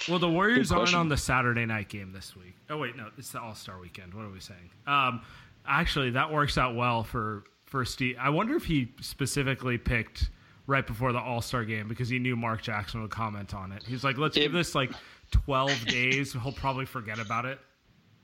well, 0.10 0.20
the 0.20 0.30
Warriors 0.30 0.72
aren't 0.72 0.96
on 0.96 1.10
the 1.10 1.18
Saturday 1.18 1.66
night 1.66 1.90
game 1.90 2.12
this 2.12 2.36
week. 2.36 2.56
Oh 2.70 2.78
wait, 2.78 2.96
no, 2.96 3.10
it's 3.18 3.32
the 3.32 3.42
All 3.42 3.56
Star 3.56 3.80
weekend. 3.80 4.14
What 4.14 4.25
are 4.25 4.30
we 4.30 4.40
saying? 4.40 4.70
Um, 4.88 5.22
actually, 5.68 6.12
that 6.12 6.32
works 6.32 6.58
out 6.58 6.75
well 6.75 7.04
for 7.04 7.44
for 7.66 7.86
Steve. 7.86 8.18
I 8.20 8.30
wonder 8.30 8.56
if 8.56 8.66
he 8.66 8.92
specifically 9.02 9.78
picked 9.78 10.30
right 10.67 10.86
before 10.86 11.12
the 11.12 11.19
All 11.19 11.41
Star 11.41 11.63
game 11.65 11.88
because 11.88 12.10
he 12.10 12.19
knew 12.19 12.36
Mark 12.36 12.62
Jackson 12.62 13.01
would 13.01 13.12
comment 13.12 13.53
on 13.53 13.72
it. 13.72 13.84
He's 13.84 14.03
like, 14.03 14.17
let's 14.17 14.36
give 14.38 14.51
this 14.51 14.75
like 14.75 14.91
twelve 15.31 15.86
days. 15.88 16.34
He'll 16.34 16.51
probably 16.51 16.86
forget 16.86 17.19
about 17.19 17.45
it. 17.45 17.60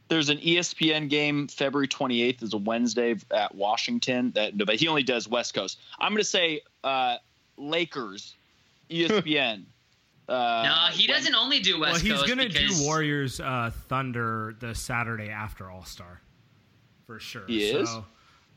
There's 0.07 0.27
an 0.29 0.39
ESPN 0.39 1.07
game 1.09 1.47
February 1.47 1.87
28th 1.87 2.43
is 2.43 2.53
a 2.53 2.57
Wednesday 2.57 3.15
at 3.33 3.55
Washington. 3.55 4.31
That 4.35 4.57
but 4.57 4.75
he 4.75 4.89
only 4.89 5.03
does 5.03 5.25
West 5.29 5.53
Coast. 5.53 5.79
I'm 6.01 6.11
going 6.11 6.17
to 6.21 6.25
say 6.25 6.61
uh, 6.83 7.15
Lakers, 7.55 8.35
ESPN. 8.89 9.63
uh, 10.27 10.63
no, 10.65 10.87
he 10.91 11.07
when- 11.07 11.15
doesn't 11.17 11.33
only 11.35 11.59
do 11.61 11.79
West 11.79 11.93
well, 11.93 12.01
he's 12.01 12.11
Coast 12.19 12.27
gonna 12.27 12.49
because 12.49 12.79
do 12.81 12.85
Warriors 12.85 13.39
uh, 13.39 13.71
Thunder 13.87 14.53
the 14.59 14.75
Saturday 14.75 15.29
after 15.29 15.71
All 15.71 15.85
Star, 15.85 16.19
for 17.07 17.17
sure. 17.19 17.43
He 17.47 17.63
is? 17.69 17.89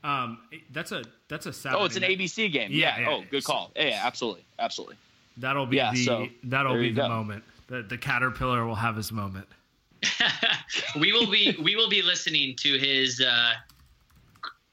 So, 0.04 0.08
um, 0.10 0.38
that's 0.70 0.92
a 0.92 1.02
that's 1.28 1.46
a 1.46 1.52
Saturday. 1.52 1.80
Oh, 1.82 1.86
it's 1.86 1.96
an 1.96 2.02
night- 2.02 2.18
ABC 2.18 2.52
game. 2.52 2.70
Yeah, 2.72 2.98
Yeah. 2.98 3.00
yeah. 3.00 3.10
Oh, 3.16 3.24
good 3.30 3.44
call. 3.44 3.72
Yeah, 3.74 3.86
yeah, 3.86 4.00
absolutely, 4.04 4.44
absolutely. 4.58 4.96
That'll 5.38 5.66
be 5.66 5.76
Yeah, 5.78 5.92
the 5.92 6.04
so, 6.04 6.28
that'll 6.44 6.74
be 6.78 6.90
the 6.90 7.02
go. 7.02 7.08
moment. 7.08 7.44
The 7.68 7.82
the 7.82 7.98
caterpillar 7.98 8.64
will 8.66 8.74
have 8.76 8.96
his 8.96 9.10
moment. 9.10 9.48
we 11.00 11.12
will 11.12 11.30
be 11.30 11.56
we 11.62 11.74
will 11.76 11.88
be 11.88 12.02
listening 12.02 12.54
to 12.56 12.78
his 12.78 13.20
uh, 13.20 13.52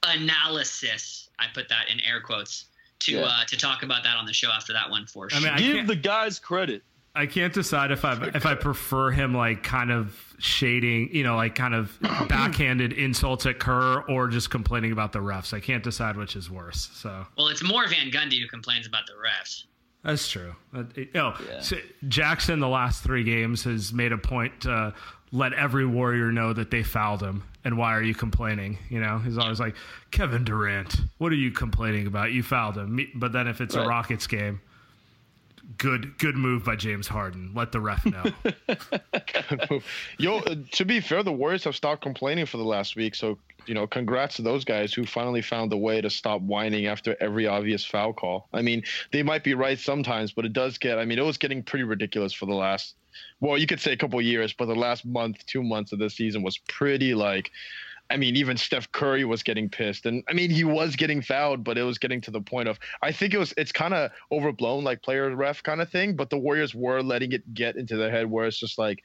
analysis. 0.03 1.29
I 1.39 1.45
put 1.53 1.69
that 1.69 1.89
in 1.89 1.99
air 2.01 2.21
quotes 2.21 2.65
to 2.99 3.13
Yeah. 3.13 3.21
uh, 3.21 3.45
to 3.45 3.57
talk 3.57 3.83
about 3.83 4.03
that 4.03 4.17
on 4.17 4.25
the 4.25 4.33
show 4.33 4.49
after 4.51 4.73
that 4.73 4.89
one 4.89 5.05
for 5.07 5.27
I 5.31 5.35
sure. 5.39 5.41
mean, 5.41 5.53
I 5.53 5.57
Give 5.59 5.87
the 5.87 5.95
guys 5.95 6.37
credit. 6.39 6.83
I 7.15 7.25
can't 7.25 7.53
decide 7.53 7.91
if 7.91 8.05
I 8.05 8.13
if 8.35 8.45
I 8.45 8.55
prefer 8.55 9.11
him 9.11 9.33
like 9.33 9.63
kind 9.63 9.91
of 9.91 10.30
shading, 10.41 11.09
you 11.13 11.23
know, 11.23 11.35
like 11.35 11.55
kind 11.55 11.73
of 11.73 11.97
backhanded 12.01 12.93
insults 12.93 13.45
at 13.45 13.59
Kerr 13.59 14.01
or 14.09 14.27
just 14.27 14.49
complaining 14.49 14.91
about 14.91 15.11
the 15.11 15.19
refs. 15.19 15.53
I 15.53 15.59
can't 15.59 15.83
decide 15.83 16.17
which 16.17 16.35
is 16.35 16.49
worse. 16.49 16.89
So 16.93 17.25
well, 17.37 17.47
it's 17.47 17.63
more 17.63 17.87
Van 17.87 18.09
Gundy 18.11 18.39
who 18.41 18.47
complains 18.47 18.87
about 18.87 19.03
the 19.07 19.13
refs. 19.13 19.65
that's 20.03 20.27
true. 20.29 20.55
Uh, 20.75 20.83
it- 20.95 21.15
oh, 21.15 21.33
Yeah. 21.47 21.59
so 21.61 21.77
Jackson 22.07 22.59
the 22.59 22.67
last 22.67 23.03
three 23.03 23.23
games 23.23 23.63
has 23.65 23.93
made 23.93 24.11
a 24.11 24.17
point 24.17 24.61
to 24.61 24.93
let 25.31 25.53
every 25.53 25.85
Warrior 25.85 26.31
know 26.31 26.51
that 26.53 26.71
they 26.71 26.83
fouled 26.83 27.21
him. 27.21 27.43
And 27.63 27.77
why 27.77 27.93
are 27.95 28.01
you 28.01 28.15
complaining? 28.15 28.79
You 28.89 28.99
know, 29.01 29.19
he's 29.19 29.37
always 29.37 29.59
like 29.59 29.75
Kevin 30.09 30.43
Durant. 30.43 30.95
What 31.19 31.31
are 31.31 31.35
you 31.35 31.51
complaining 31.51 32.07
about? 32.07 32.31
You 32.31 32.41
fouled 32.41 32.75
him. 32.75 33.07
But 33.15 33.31
then 33.31 33.47
if 33.47 33.61
it's 33.61 33.75
a 33.75 33.85
Rockets 33.87 34.25
game, 34.25 34.59
good 35.77 36.17
good 36.17 36.35
move 36.35 36.63
by 36.63 36.75
James 36.75 37.07
Harden. 37.07 37.51
Let 37.53 37.71
the 37.71 37.79
ref 37.79 38.05
know. 38.05 38.23
Yo, 40.17 40.41
to 40.41 40.85
be 40.85 40.99
fair, 40.99 41.23
the 41.23 41.31
Warriors 41.31 41.63
have 41.63 41.75
stopped 41.75 42.01
complaining 42.01 42.45
for 42.45 42.57
the 42.57 42.63
last 42.63 42.95
week. 42.95 43.15
So, 43.15 43.37
you 43.65 43.73
know, 43.73 43.87
congrats 43.87 44.35
to 44.37 44.41
those 44.41 44.65
guys 44.65 44.93
who 44.93 45.05
finally 45.05 45.41
found 45.41 45.71
a 45.73 45.77
way 45.77 46.01
to 46.01 46.09
stop 46.09 46.41
whining 46.41 46.87
after 46.87 47.15
every 47.19 47.47
obvious 47.47 47.85
foul 47.85 48.13
call. 48.13 48.47
I 48.53 48.61
mean, 48.61 48.83
they 49.11 49.23
might 49.23 49.43
be 49.43 49.53
right 49.53 49.79
sometimes, 49.79 50.31
but 50.31 50.45
it 50.45 50.53
does 50.53 50.77
get, 50.77 50.97
I 50.97 51.05
mean, 51.05 51.19
it 51.19 51.25
was 51.25 51.37
getting 51.37 51.63
pretty 51.63 51.83
ridiculous 51.83 52.33
for 52.33 52.45
the 52.45 52.55
last, 52.55 52.95
well, 53.39 53.57
you 53.57 53.67
could 53.67 53.79
say 53.79 53.93
a 53.93 53.97
couple 53.97 54.21
years, 54.21 54.53
but 54.53 54.65
the 54.65 54.75
last 54.75 55.05
month, 55.05 55.45
two 55.45 55.63
months 55.63 55.91
of 55.91 55.99
this 55.99 56.15
season 56.15 56.41
was 56.41 56.57
pretty 56.57 57.13
like, 57.13 57.51
I 58.11 58.17
mean, 58.17 58.35
even 58.35 58.57
Steph 58.57 58.91
Curry 58.91 59.23
was 59.23 59.41
getting 59.41 59.69
pissed, 59.69 60.05
and 60.05 60.21
I 60.27 60.33
mean, 60.33 60.49
he 60.49 60.65
was 60.65 60.97
getting 60.97 61.21
fouled, 61.21 61.63
but 61.63 61.77
it 61.77 61.83
was 61.83 61.97
getting 61.97 62.19
to 62.21 62.31
the 62.31 62.41
point 62.41 62.67
of 62.67 62.77
I 63.01 63.13
think 63.13 63.33
it 63.33 63.37
was 63.37 63.53
it's 63.57 63.71
kind 63.71 63.93
of 63.93 64.11
overblown, 64.31 64.83
like 64.83 65.01
player 65.01 65.33
ref 65.33 65.63
kind 65.63 65.81
of 65.81 65.89
thing. 65.89 66.15
But 66.17 66.29
the 66.29 66.37
Warriors 66.37 66.75
were 66.75 67.01
letting 67.01 67.31
it 67.31 67.53
get 67.53 67.77
into 67.77 67.95
their 67.95 68.11
head, 68.11 68.29
where 68.29 68.45
it's 68.45 68.59
just 68.59 68.77
like 68.77 69.01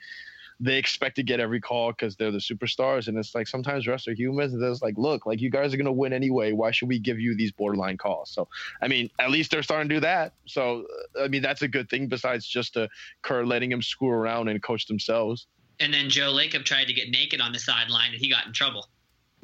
they 0.58 0.76
expect 0.76 1.16
to 1.16 1.22
get 1.22 1.38
every 1.38 1.60
call 1.60 1.92
because 1.92 2.16
they're 2.16 2.32
the 2.32 2.38
superstars, 2.38 3.06
and 3.06 3.16
it's 3.16 3.34
like 3.34 3.46
sometimes 3.46 3.86
refs 3.86 4.08
are 4.08 4.12
humans, 4.12 4.54
and 4.54 4.62
it's 4.64 4.82
like, 4.82 4.96
look, 4.96 5.24
like 5.24 5.40
you 5.40 5.50
guys 5.50 5.72
are 5.72 5.76
gonna 5.76 5.92
win 5.92 6.12
anyway. 6.12 6.52
Why 6.52 6.72
should 6.72 6.88
we 6.88 6.98
give 6.98 7.20
you 7.20 7.36
these 7.36 7.52
borderline 7.52 7.98
calls? 7.98 8.30
So, 8.30 8.48
I 8.82 8.88
mean, 8.88 9.08
at 9.20 9.30
least 9.30 9.52
they're 9.52 9.62
starting 9.62 9.88
to 9.88 9.94
do 9.94 10.00
that. 10.00 10.32
So, 10.46 10.84
uh, 11.16 11.24
I 11.24 11.28
mean, 11.28 11.42
that's 11.42 11.62
a 11.62 11.68
good 11.68 11.88
thing 11.88 12.08
besides 12.08 12.44
just 12.44 12.76
uh, 12.76 12.88
Kerr 13.22 13.46
letting 13.46 13.70
him 13.70 13.82
screw 13.82 14.10
around 14.10 14.48
and 14.48 14.60
coach 14.60 14.86
themselves. 14.86 15.46
And 15.78 15.92
then 15.92 16.08
Joe 16.08 16.32
Lacob 16.32 16.64
tried 16.64 16.86
to 16.86 16.94
get 16.94 17.10
naked 17.10 17.40
on 17.40 17.52
the 17.52 17.58
sideline, 17.58 18.12
and 18.12 18.20
he 18.20 18.30
got 18.30 18.46
in 18.46 18.52
trouble. 18.52 18.88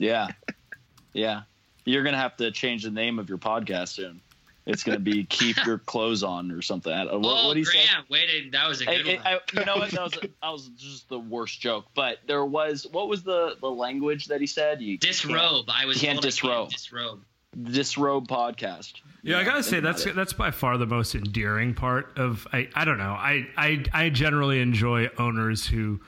Yeah, 0.03 0.29
yeah. 1.13 1.43
You're 1.85 2.03
gonna 2.03 2.19
have 2.19 2.37
to 2.39 2.51
change 2.51 2.83
the 2.83 2.91
name 2.91 3.19
of 3.19 3.29
your 3.29 3.39
podcast 3.39 3.89
soon. 3.89 4.21
It's 4.67 4.83
gonna 4.83 4.99
be 4.99 5.25
"Keep 5.29 5.65
Your 5.65 5.79
Clothes 5.79 6.23
On" 6.23 6.51
or 6.51 6.63
something. 6.63 6.93
What, 6.93 7.11
oh, 7.13 7.47
what 7.49 7.55
do 7.55 7.61
you 7.61 7.65
say? 7.65 7.85
Grant, 7.93 8.11
waited. 8.11 8.53
That 8.53 8.69
was 8.69 8.81
a 8.81 8.87
good 8.87 9.07
Hey, 9.07 9.17
one. 9.17 9.27
I, 9.27 9.39
you 9.53 9.65
know 9.65 9.77
what? 9.77 9.91
That 9.93 10.03
was 10.03 10.13
that 10.13 10.49
was 10.51 10.71
just 10.77 11.09
the 11.09 11.19
worst 11.19 11.61
joke. 11.61 11.87
But 11.95 12.19
there 12.27 12.45
was 12.45 12.87
what 12.91 13.09
was 13.09 13.23
the 13.23 13.57
the 13.61 13.71
language 13.71 14.27
that 14.27 14.41
he 14.41 14.47
said? 14.47 14.81
You 14.81 14.99
disrobe. 14.99 15.67
I 15.69 15.87
was 15.87 15.99
can't 15.99 16.21
disrobe. 16.21 16.71
disrobe. 16.71 17.23
can't 17.55 17.73
disrobe 17.73 18.29
podcast. 18.29 18.95
Yeah, 19.23 19.39
I 19.39 19.45
gotta 19.45 19.63
say 19.63 19.79
that's 19.81 20.05
it. 20.07 20.17
that's 20.17 20.33
by 20.33 20.51
far 20.51 20.79
the 20.79 20.87
most 20.87 21.15
endearing 21.15 21.75
part 21.75 22.17
of 22.19 22.47
I 22.53 22.69
I 22.75 22.85
don't 22.85 22.99
know 22.99 23.13
I 23.13 23.47
I 23.57 23.85
I 23.93 24.09
generally 24.11 24.61
enjoy 24.61 25.09
owners 25.19 25.67
who 25.67 26.01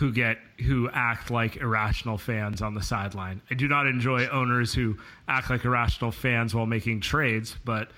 who 0.00 0.10
get 0.12 0.38
who 0.60 0.88
act 0.92 1.30
like 1.30 1.56
irrational 1.58 2.16
fans 2.18 2.60
on 2.62 2.74
the 2.74 2.82
sideline. 2.82 3.40
I 3.50 3.54
do 3.54 3.68
not 3.68 3.86
enjoy 3.86 4.26
owners 4.28 4.72
who 4.74 4.96
act 5.28 5.50
like 5.50 5.64
irrational 5.64 6.10
fans 6.10 6.54
while 6.54 6.66
making 6.66 7.02
trades, 7.02 7.54
but 7.64 7.90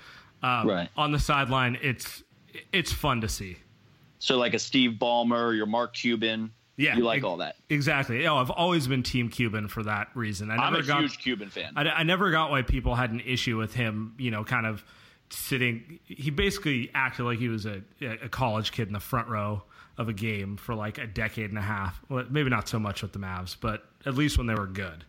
um, 0.43 0.67
Right. 0.67 0.89
on 0.97 1.11
the 1.13 1.19
sideline 1.19 1.77
it's 1.81 2.21
it's 2.71 2.91
fun 2.91 3.21
to 3.21 3.29
see. 3.29 3.57
so 4.19 4.37
like 4.37 4.53
a 4.53 4.59
Steve 4.59 4.97
Ballmer, 4.99 5.47
or 5.47 5.53
your 5.53 5.65
Mark 5.65 5.93
Cuban. 5.95 6.51
Yeah, 6.75 6.95
you 6.97 7.03
like 7.03 7.17
ex- 7.17 7.25
all 7.25 7.37
that. 7.37 7.55
Exactly. 7.69 8.27
Oh, 8.27 8.35
I've 8.37 8.49
always 8.49 8.87
been 8.87 9.03
Team 9.03 9.29
Cuban 9.29 9.67
for 9.67 9.83
that 9.83 10.07
reason. 10.15 10.49
I 10.51 10.55
I'm 10.55 10.75
a 10.75 10.81
got 10.83 11.01
huge 11.01 11.19
Cuban 11.19 11.49
fan. 11.49 11.71
I, 11.75 11.83
I 11.87 12.03
never 12.03 12.31
got 12.31 12.49
why 12.51 12.63
people 12.63 12.95
had 12.95 13.11
an 13.11 13.21
issue 13.21 13.57
with 13.57 13.73
him, 13.75 14.13
you 14.17 14.31
know, 14.31 14.43
kind 14.43 14.65
of 14.65 14.83
sitting. 15.29 15.99
He 16.05 16.31
basically 16.31 16.89
acted 16.95 17.23
like 17.25 17.37
he 17.39 17.47
was 17.47 17.65
a, 17.65 17.81
a 18.01 18.27
college 18.29 18.71
kid 18.71 18.87
in 18.87 18.93
the 18.93 18.99
front 18.99 19.27
row 19.29 19.63
of 19.97 20.09
a 20.09 20.13
game 20.13 20.57
for 20.57 20.73
like 20.75 20.97
a 20.97 21.07
decade 21.07 21.49
and 21.49 21.57
a 21.57 21.61
half. 21.61 22.01
Well, 22.09 22.25
maybe 22.29 22.49
not 22.49 22.67
so 22.67 22.79
much 22.79 23.01
with 23.01 23.11
the 23.13 23.19
Mavs, 23.19 23.55
but 23.59 23.83
at 24.05 24.15
least 24.15 24.37
when 24.37 24.47
they 24.47 24.55
were 24.55 24.67
good. 24.67 25.03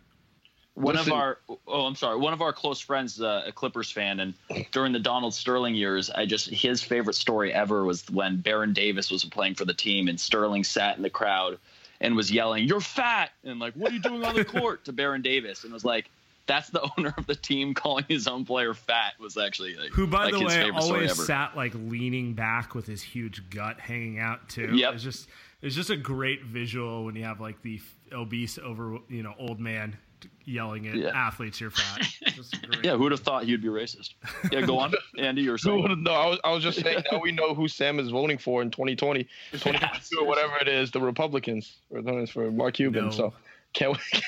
one 0.75 0.95
Listen- 0.95 1.13
of 1.13 1.17
our 1.17 1.37
oh 1.67 1.85
i'm 1.85 1.95
sorry 1.95 2.17
one 2.17 2.33
of 2.33 2.41
our 2.41 2.51
close 2.51 2.81
friends 2.81 3.15
is 3.15 3.21
uh, 3.21 3.43
a 3.47 3.51
clippers 3.51 3.89
fan 3.89 4.19
and 4.19 4.33
during 4.73 4.91
the 4.91 4.99
donald 4.99 5.33
sterling 5.33 5.73
years 5.73 6.09
i 6.09 6.25
just 6.25 6.49
his 6.49 6.83
favorite 6.83 7.13
story 7.13 7.53
ever 7.53 7.85
was 7.85 8.03
when 8.09 8.37
baron 8.41 8.73
davis 8.73 9.09
was 9.09 9.23
playing 9.23 9.55
for 9.55 9.63
the 9.63 9.73
team 9.73 10.09
and 10.09 10.19
sterling 10.19 10.65
sat 10.65 10.97
in 10.97 11.01
the 11.03 11.09
crowd 11.09 11.57
and 12.01 12.13
was 12.13 12.29
yelling 12.29 12.67
you're 12.67 12.81
fat 12.81 13.31
and 13.45 13.57
like 13.57 13.73
what 13.75 13.91
are 13.91 13.95
you 13.95 14.01
doing 14.01 14.21
on 14.25 14.35
the 14.35 14.43
court 14.43 14.83
to 14.83 14.91
baron 14.91 15.21
davis 15.21 15.63
and 15.63 15.71
was 15.71 15.85
like 15.85 16.09
that's 16.47 16.69
the 16.69 16.81
owner 16.97 17.13
of 17.17 17.25
the 17.27 17.35
team 17.35 17.73
calling 17.73 18.05
his 18.07 18.27
own 18.27 18.45
player 18.45 18.73
fat 18.73 19.13
was 19.19 19.37
actually 19.37 19.75
like, 19.75 19.91
Who, 19.91 20.07
by 20.07 20.25
like 20.25 20.33
the 20.33 20.39
his 20.39 20.47
way, 20.55 20.69
always 20.71 21.25
sat 21.25 21.55
like 21.55 21.73
leaning 21.75 22.33
back 22.33 22.75
with 22.75 22.85
his 22.85 23.01
huge 23.01 23.49
gut 23.49 23.79
hanging 23.79 24.19
out 24.19 24.47
too. 24.49 24.75
Yep. 24.75 24.93
It's 24.95 25.03
just 25.03 25.29
it's 25.61 25.75
just 25.75 25.89
a 25.89 25.97
great 25.97 26.43
visual 26.43 27.05
when 27.05 27.15
you 27.15 27.23
have 27.23 27.39
like 27.41 27.61
the 27.61 27.81
obese 28.13 28.57
over 28.59 28.97
you 29.09 29.23
know 29.23 29.33
old 29.39 29.59
man 29.59 29.97
yelling 30.43 30.87
at 30.87 30.95
Yeah. 30.95 31.09
athletes 31.09 31.59
you're 31.59 31.71
fat. 31.71 32.07
It's 32.21 32.35
just 32.35 32.61
great. 32.67 32.83
yeah 32.85 32.95
who'd 32.95 33.11
have 33.11 33.19
thought 33.21 33.43
he'd 33.43 33.61
be 33.61 33.67
racist 33.67 34.13
yeah 34.51 34.61
go 34.61 34.77
on 34.79 34.93
andy 35.19 35.41
you're 35.41 35.53
No, 35.53 35.57
saying 35.85 36.03
no, 36.03 36.11
I 36.13 36.25
was, 36.27 36.39
I 36.43 36.51
was 36.51 36.63
just 36.63 36.81
saying 36.81 37.03
now 37.11 37.19
we 37.19 37.31
know 37.31 37.53
who 37.53 37.67
Sam 37.67 37.99
is 37.99 38.09
voting 38.09 38.37
for 38.37 38.61
in 38.61 38.69
2020, 38.71 39.23
2022 39.51 40.19
or 40.19 40.25
whatever 40.27 40.57
it 40.57 40.67
is, 40.67 40.91
the 40.91 41.01
Republicans. 41.01 41.77
Or 41.89 42.01
no, 42.01 42.17
it's 42.19 42.31
for 42.31 42.49
Mark 42.51 42.75
Cuban. 42.75 43.05
No. 43.05 43.11
So 43.11 43.33
can't 43.75 43.91
we? 43.91 44.21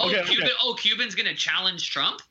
Oh, 0.00 0.08
okay, 0.08 0.22
Cuban, 0.24 0.44
okay. 0.44 0.52
oh, 0.62 0.74
Cuban's 0.74 1.14
gonna 1.14 1.34
challenge 1.34 1.90
Trump. 1.90 2.20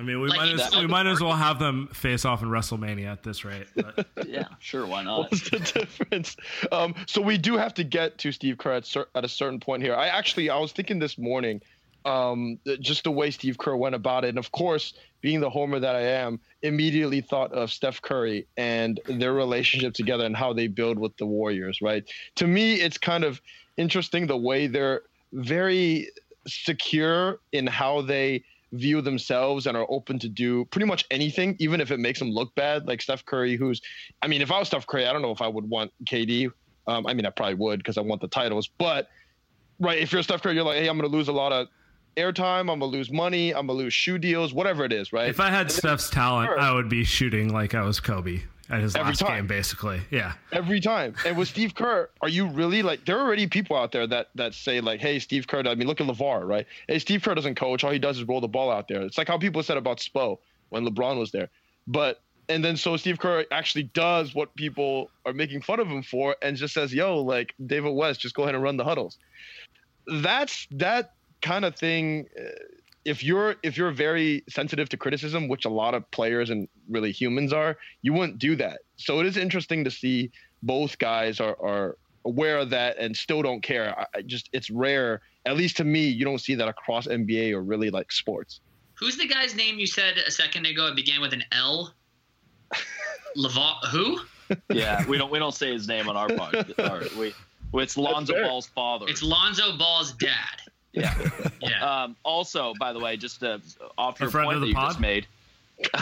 I 0.00 0.02
mean, 0.02 0.22
we 0.22 0.28
Like 0.28 0.38
might 0.38 0.60
as, 0.60 0.76
we 0.76 0.86
might 0.86 1.06
as 1.06 1.20
well 1.20 1.34
have 1.34 1.58
them 1.58 1.88
face 1.88 2.24
off 2.24 2.42
in 2.42 2.48
WrestleMania 2.48 3.04
at 3.04 3.22
this 3.22 3.44
rate. 3.44 3.66
But 3.76 4.06
yeah 4.26 4.44
sure 4.58 4.86
why 4.86 5.02
not 5.02 5.30
What's 5.30 5.50
the 5.50 5.58
difference? 5.58 6.36
Um, 6.72 6.94
so 7.06 7.20
we 7.20 7.36
do 7.36 7.58
have 7.58 7.74
to 7.74 7.84
get 7.84 8.16
to 8.18 8.32
Steve 8.32 8.56
Kerr 8.56 8.72
at, 8.72 8.86
cer- 8.86 9.08
at 9.14 9.26
a 9.26 9.28
certain 9.28 9.60
point 9.60 9.82
here. 9.82 9.94
I 9.94 10.06
actually 10.06 10.48
I 10.48 10.58
was 10.58 10.72
thinking 10.72 10.98
this 11.00 11.18
morning, 11.18 11.60
um, 12.06 12.58
just 12.80 13.04
the 13.04 13.10
way 13.10 13.30
Steve 13.30 13.58
Kerr 13.58 13.76
went 13.76 13.94
about 13.94 14.24
it, 14.24 14.28
and 14.28 14.38
of 14.38 14.50
course, 14.52 14.94
being 15.20 15.40
the 15.40 15.50
homer 15.50 15.78
that 15.78 15.94
I 15.94 16.02
am, 16.02 16.40
immediately 16.62 17.20
thought 17.20 17.52
of 17.52 17.70
Steph 17.70 18.00
Curry 18.00 18.46
and 18.56 18.98
their 19.04 19.34
relationship 19.34 19.92
together 19.92 20.24
and 20.24 20.34
how 20.34 20.54
they 20.54 20.66
build 20.66 20.98
with 20.98 21.14
the 21.18 21.26
Warriors. 21.26 21.82
Right? 21.82 22.08
To 22.36 22.46
me, 22.46 22.80
it's 22.80 22.96
kind 22.96 23.22
of 23.22 23.42
interesting 23.80 24.26
the 24.26 24.36
way 24.36 24.66
they're 24.66 25.02
very 25.32 26.08
secure 26.46 27.40
in 27.52 27.66
how 27.66 28.02
they 28.02 28.44
view 28.72 29.00
themselves 29.00 29.66
and 29.66 29.76
are 29.76 29.86
open 29.88 30.18
to 30.20 30.28
do 30.28 30.64
pretty 30.66 30.86
much 30.86 31.04
anything, 31.10 31.56
even 31.58 31.80
if 31.80 31.90
it 31.90 31.98
makes 31.98 32.18
them 32.18 32.30
look 32.30 32.54
bad. 32.54 32.86
Like 32.86 33.02
Steph 33.02 33.24
Curry, 33.24 33.56
who's, 33.56 33.80
I 34.22 34.28
mean, 34.28 34.42
if 34.42 34.52
I 34.52 34.58
was 34.58 34.68
Steph 34.68 34.86
Curry, 34.86 35.06
I 35.06 35.12
don't 35.12 35.22
know 35.22 35.32
if 35.32 35.42
I 35.42 35.48
would 35.48 35.68
want 35.68 35.92
KD. 36.04 36.52
Um, 36.86 37.06
I 37.06 37.14
mean, 37.14 37.26
I 37.26 37.30
probably 37.30 37.54
would 37.54 37.80
because 37.80 37.98
I 37.98 38.02
want 38.02 38.20
the 38.20 38.28
titles. 38.28 38.68
But 38.78 39.08
right, 39.80 39.98
if 39.98 40.12
you're 40.12 40.22
Steph 40.22 40.42
Curry, 40.42 40.54
you're 40.54 40.64
like, 40.64 40.78
hey, 40.78 40.88
I'm 40.88 40.98
going 40.98 41.10
to 41.10 41.16
lose 41.16 41.28
a 41.28 41.32
lot 41.32 41.52
of 41.52 41.68
airtime. 42.16 42.60
I'm 42.60 42.66
gonna 42.66 42.86
lose 42.86 43.10
money. 43.10 43.54
I'm 43.54 43.66
gonna 43.68 43.78
lose 43.78 43.94
shoe 43.94 44.18
deals, 44.18 44.52
whatever 44.52 44.84
it 44.84 44.92
is, 44.92 45.12
right? 45.12 45.28
If 45.28 45.38
I 45.40 45.48
had 45.48 45.70
Steph's 45.70 46.10
talent, 46.10 46.50
I 46.58 46.72
would 46.72 46.88
be 46.88 47.04
shooting 47.04 47.52
like 47.52 47.74
I 47.74 47.82
was 47.82 48.00
Kobe 48.00 48.42
at 48.70 48.80
his 48.80 48.94
Every 48.94 49.10
last 49.10 49.18
time. 49.20 49.36
game, 49.38 49.46
basically. 49.46 50.00
Yeah. 50.10 50.34
every 50.52 50.80
time. 50.80 51.14
And 51.26 51.36
with 51.36 51.48
Steve 51.48 51.74
Kerr, 51.74 52.08
are 52.20 52.28
you 52.28 52.46
really 52.48 52.82
like? 52.82 53.04
There 53.04 53.18
are 53.18 53.22
already 53.22 53.46
people 53.46 53.76
out 53.76 53.92
there 53.92 54.06
that 54.06 54.28
that 54.36 54.54
say 54.54 54.80
like, 54.80 55.00
"Hey, 55.00 55.18
Steve 55.18 55.46
Kerr." 55.46 55.62
I 55.66 55.74
mean, 55.74 55.88
look 55.88 56.00
at 56.00 56.06
LaVar, 56.06 56.46
right? 56.46 56.66
Hey, 56.88 56.98
Steve 56.98 57.22
Kerr 57.22 57.34
doesn't 57.34 57.56
coach. 57.56 57.82
All 57.84 57.90
he 57.90 57.98
does 57.98 58.18
is 58.18 58.24
roll 58.24 58.40
the 58.40 58.48
ball 58.48 58.70
out 58.70 58.88
there. 58.88 59.02
It's 59.02 59.18
like 59.18 59.28
how 59.28 59.38
people 59.38 59.62
said 59.62 59.76
about 59.76 59.98
Spo 59.98 60.38
when 60.70 60.86
LeBron 60.86 61.18
was 61.18 61.30
there. 61.32 61.48
But 61.86 62.20
and 62.48 62.64
then 62.64 62.76
so 62.76 62.96
Steve 62.96 63.18
Kerr 63.18 63.44
actually 63.50 63.84
does 63.84 64.34
what 64.34 64.54
people 64.56 65.10
are 65.26 65.32
making 65.32 65.62
fun 65.62 65.80
of 65.80 65.86
him 65.88 66.02
for, 66.02 66.36
and 66.42 66.56
just 66.56 66.74
says, 66.74 66.92
"Yo, 66.94 67.20
like 67.20 67.54
David 67.66 67.90
West, 67.94 68.20
just 68.20 68.34
go 68.34 68.42
ahead 68.44 68.54
and 68.54 68.62
run 68.62 68.76
the 68.76 68.84
huddles." 68.84 69.18
That's 70.06 70.66
that 70.72 71.14
kind 71.42 71.64
of 71.64 71.76
thing. 71.76 72.26
uh, 72.38 72.42
If 73.04 73.24
you're 73.24 73.56
if 73.62 73.76
you're 73.76 73.92
very 73.92 74.44
sensitive 74.48 74.88
to 74.90 74.96
criticism, 74.96 75.48
which 75.48 75.64
a 75.64 75.70
lot 75.70 75.94
of 75.94 76.08
players 76.10 76.50
and 76.50 76.68
really 76.88 77.12
humans 77.12 77.52
are, 77.52 77.78
you 78.02 78.12
wouldn't 78.12 78.38
do 78.38 78.56
that. 78.56 78.80
So 78.96 79.20
it 79.20 79.26
is 79.26 79.36
interesting 79.36 79.84
to 79.84 79.90
see 79.90 80.30
both 80.62 80.98
guys 80.98 81.40
are 81.40 81.56
are 81.62 81.96
aware 82.24 82.58
of 82.58 82.70
that 82.70 82.98
and 82.98 83.16
still 83.16 83.42
don't 83.42 83.62
care. 83.62 83.98
I, 83.98 84.18
I 84.18 84.22
just 84.22 84.50
it's 84.52 84.70
rare, 84.70 85.22
at 85.46 85.56
least 85.56 85.76
to 85.78 85.84
me, 85.84 86.08
you 86.08 86.24
don't 86.24 86.40
see 86.40 86.54
that 86.54 86.68
across 86.68 87.06
NBA 87.06 87.52
or 87.52 87.62
really 87.62 87.90
like 87.90 88.12
sports. 88.12 88.60
Who's 88.94 89.16
the 89.16 89.26
guy's 89.26 89.54
name 89.54 89.78
you 89.78 89.86
said 89.86 90.18
a 90.18 90.30
second 90.30 90.66
ago? 90.66 90.86
It 90.88 90.96
began 90.96 91.22
with 91.22 91.32
an 91.32 91.42
L. 91.52 91.94
LaVar. 93.36 93.86
Who? 93.90 94.20
Yeah, 94.70 95.06
we 95.06 95.16
don't 95.16 95.30
we 95.30 95.38
don't 95.38 95.54
say 95.54 95.72
his 95.72 95.88
name 95.88 96.08
on 96.08 96.16
our 96.16 96.28
pod. 96.28 96.74
Our, 96.78 97.02
we, 97.16 97.32
it's 97.74 97.96
Lonzo. 97.96 98.34
Ball's 98.42 98.66
father. 98.66 99.06
It's 99.08 99.22
Lonzo 99.22 99.76
Ball's 99.78 100.12
dad. 100.12 100.60
Yeah. 100.92 101.14
Yeah. 101.62 102.04
Um, 102.04 102.16
also, 102.24 102.72
by 102.80 102.94
the 102.94 102.98
way, 102.98 103.18
just 103.18 103.42
uh, 103.42 103.58
off 103.98 104.18
A 104.18 104.24
your 104.24 104.30
friend 104.30 104.46
point 104.46 104.56
of 104.56 104.60
that 104.62 104.64
the 104.66 104.70
you 104.70 104.74
pod? 104.74 104.88
just 104.92 105.00
made. 105.00 105.26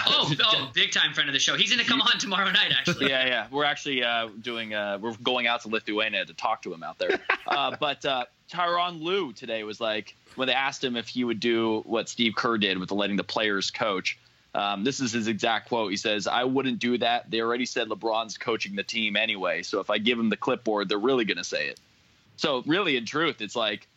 oh, 0.07 0.33
oh, 0.45 0.71
big 0.73 0.93
time 0.93 1.13
friend 1.13 1.29
of 1.29 1.33
the 1.33 1.39
show. 1.41 1.57
He's 1.57 1.71
gonna 1.71 1.85
come 1.85 2.01
on 2.01 2.17
tomorrow 2.19 2.51
night, 2.53 2.73
actually. 2.77 3.09
yeah, 3.11 3.27
yeah. 3.27 3.47
We're 3.51 3.65
actually 3.65 4.05
uh, 4.05 4.29
doing. 4.41 4.73
Uh, 4.75 4.99
we're 5.01 5.15
going 5.17 5.49
out 5.49 5.63
to 5.63 5.69
Lithuania 5.69 6.25
to 6.25 6.33
talk 6.33 6.63
to 6.63 6.73
him 6.73 6.85
out 6.85 6.99
there. 6.99 7.19
Uh, 7.47 7.77
but 7.81 8.05
uh, 8.05 8.27
Tyronn 8.51 9.03
Lue 9.03 9.33
today 9.33 9.65
was 9.65 9.81
like 9.81 10.15
when 10.37 10.47
they 10.47 10.55
asked 10.55 10.83
him 10.83 10.97
if 10.97 11.09
he 11.09 11.25
would 11.25 11.41
do 11.41 11.81
what 11.85 12.09
Steve 12.09 12.35
Kerr 12.37 12.57
did 12.57 12.79
with 12.79 12.89
the 12.89 12.95
letting 12.95 13.17
the 13.17 13.25
players 13.25 13.71
coach. 13.73 14.17
Um, 14.55 14.85
this 14.85 15.01
is 15.01 15.13
his 15.13 15.27
exact 15.27 15.69
quote. 15.69 15.91
He 15.91 15.97
says, 15.97 16.29
"I 16.29 16.45
wouldn't 16.45 16.79
do 16.79 16.99
that. 16.99 17.31
They 17.31 17.41
already 17.41 17.67
said 17.67 17.89
LeBron's 17.89 18.39
coaching 18.39 18.77
the 18.77 18.85
team 18.85 19.17
anyway. 19.17 19.63
So 19.63 19.81
if 19.81 19.91
I 19.91 19.99
give 19.99 20.19
him 20.21 20.29
the 20.31 20.37
clipboard, 20.37 20.89
they're 20.89 20.99
really 20.99 21.25
going 21.25 21.39
to 21.39 21.45
say 21.45 21.67
it." 21.67 21.81
So 22.37 22.63
really, 22.67 22.97
in 22.97 23.05
truth, 23.05 23.41
it's 23.41 23.57
like, 23.57 23.87
yeah, 23.87 23.89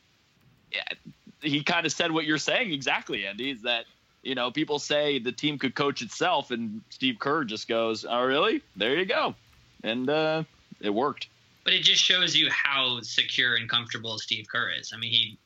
he 1.41 1.63
kind 1.63 1.85
of 1.85 1.91
said 1.91 2.11
what 2.11 2.25
you're 2.25 2.37
saying 2.37 2.71
exactly, 2.71 3.25
Andy. 3.25 3.51
Is 3.51 3.61
that 3.63 3.85
you 4.23 4.35
know 4.35 4.51
people 4.51 4.79
say 4.79 5.19
the 5.19 5.31
team 5.31 5.57
could 5.57 5.75
coach 5.75 6.01
itself, 6.01 6.51
and 6.51 6.81
Steve 6.89 7.17
Kerr 7.19 7.43
just 7.43 7.67
goes, 7.67 8.05
"Oh, 8.07 8.23
really? 8.23 8.61
There 8.75 8.97
you 8.97 9.05
go," 9.05 9.35
and 9.83 10.09
uh, 10.09 10.43
it 10.79 10.91
worked. 10.91 11.27
But 11.63 11.73
it 11.73 11.83
just 11.83 12.03
shows 12.03 12.35
you 12.35 12.49
how 12.49 13.01
secure 13.01 13.55
and 13.55 13.69
comfortable 13.69 14.17
Steve 14.17 14.47
Kerr 14.51 14.71
is. 14.71 14.91
I 14.93 14.97
mean, 14.97 15.11
he 15.11 15.37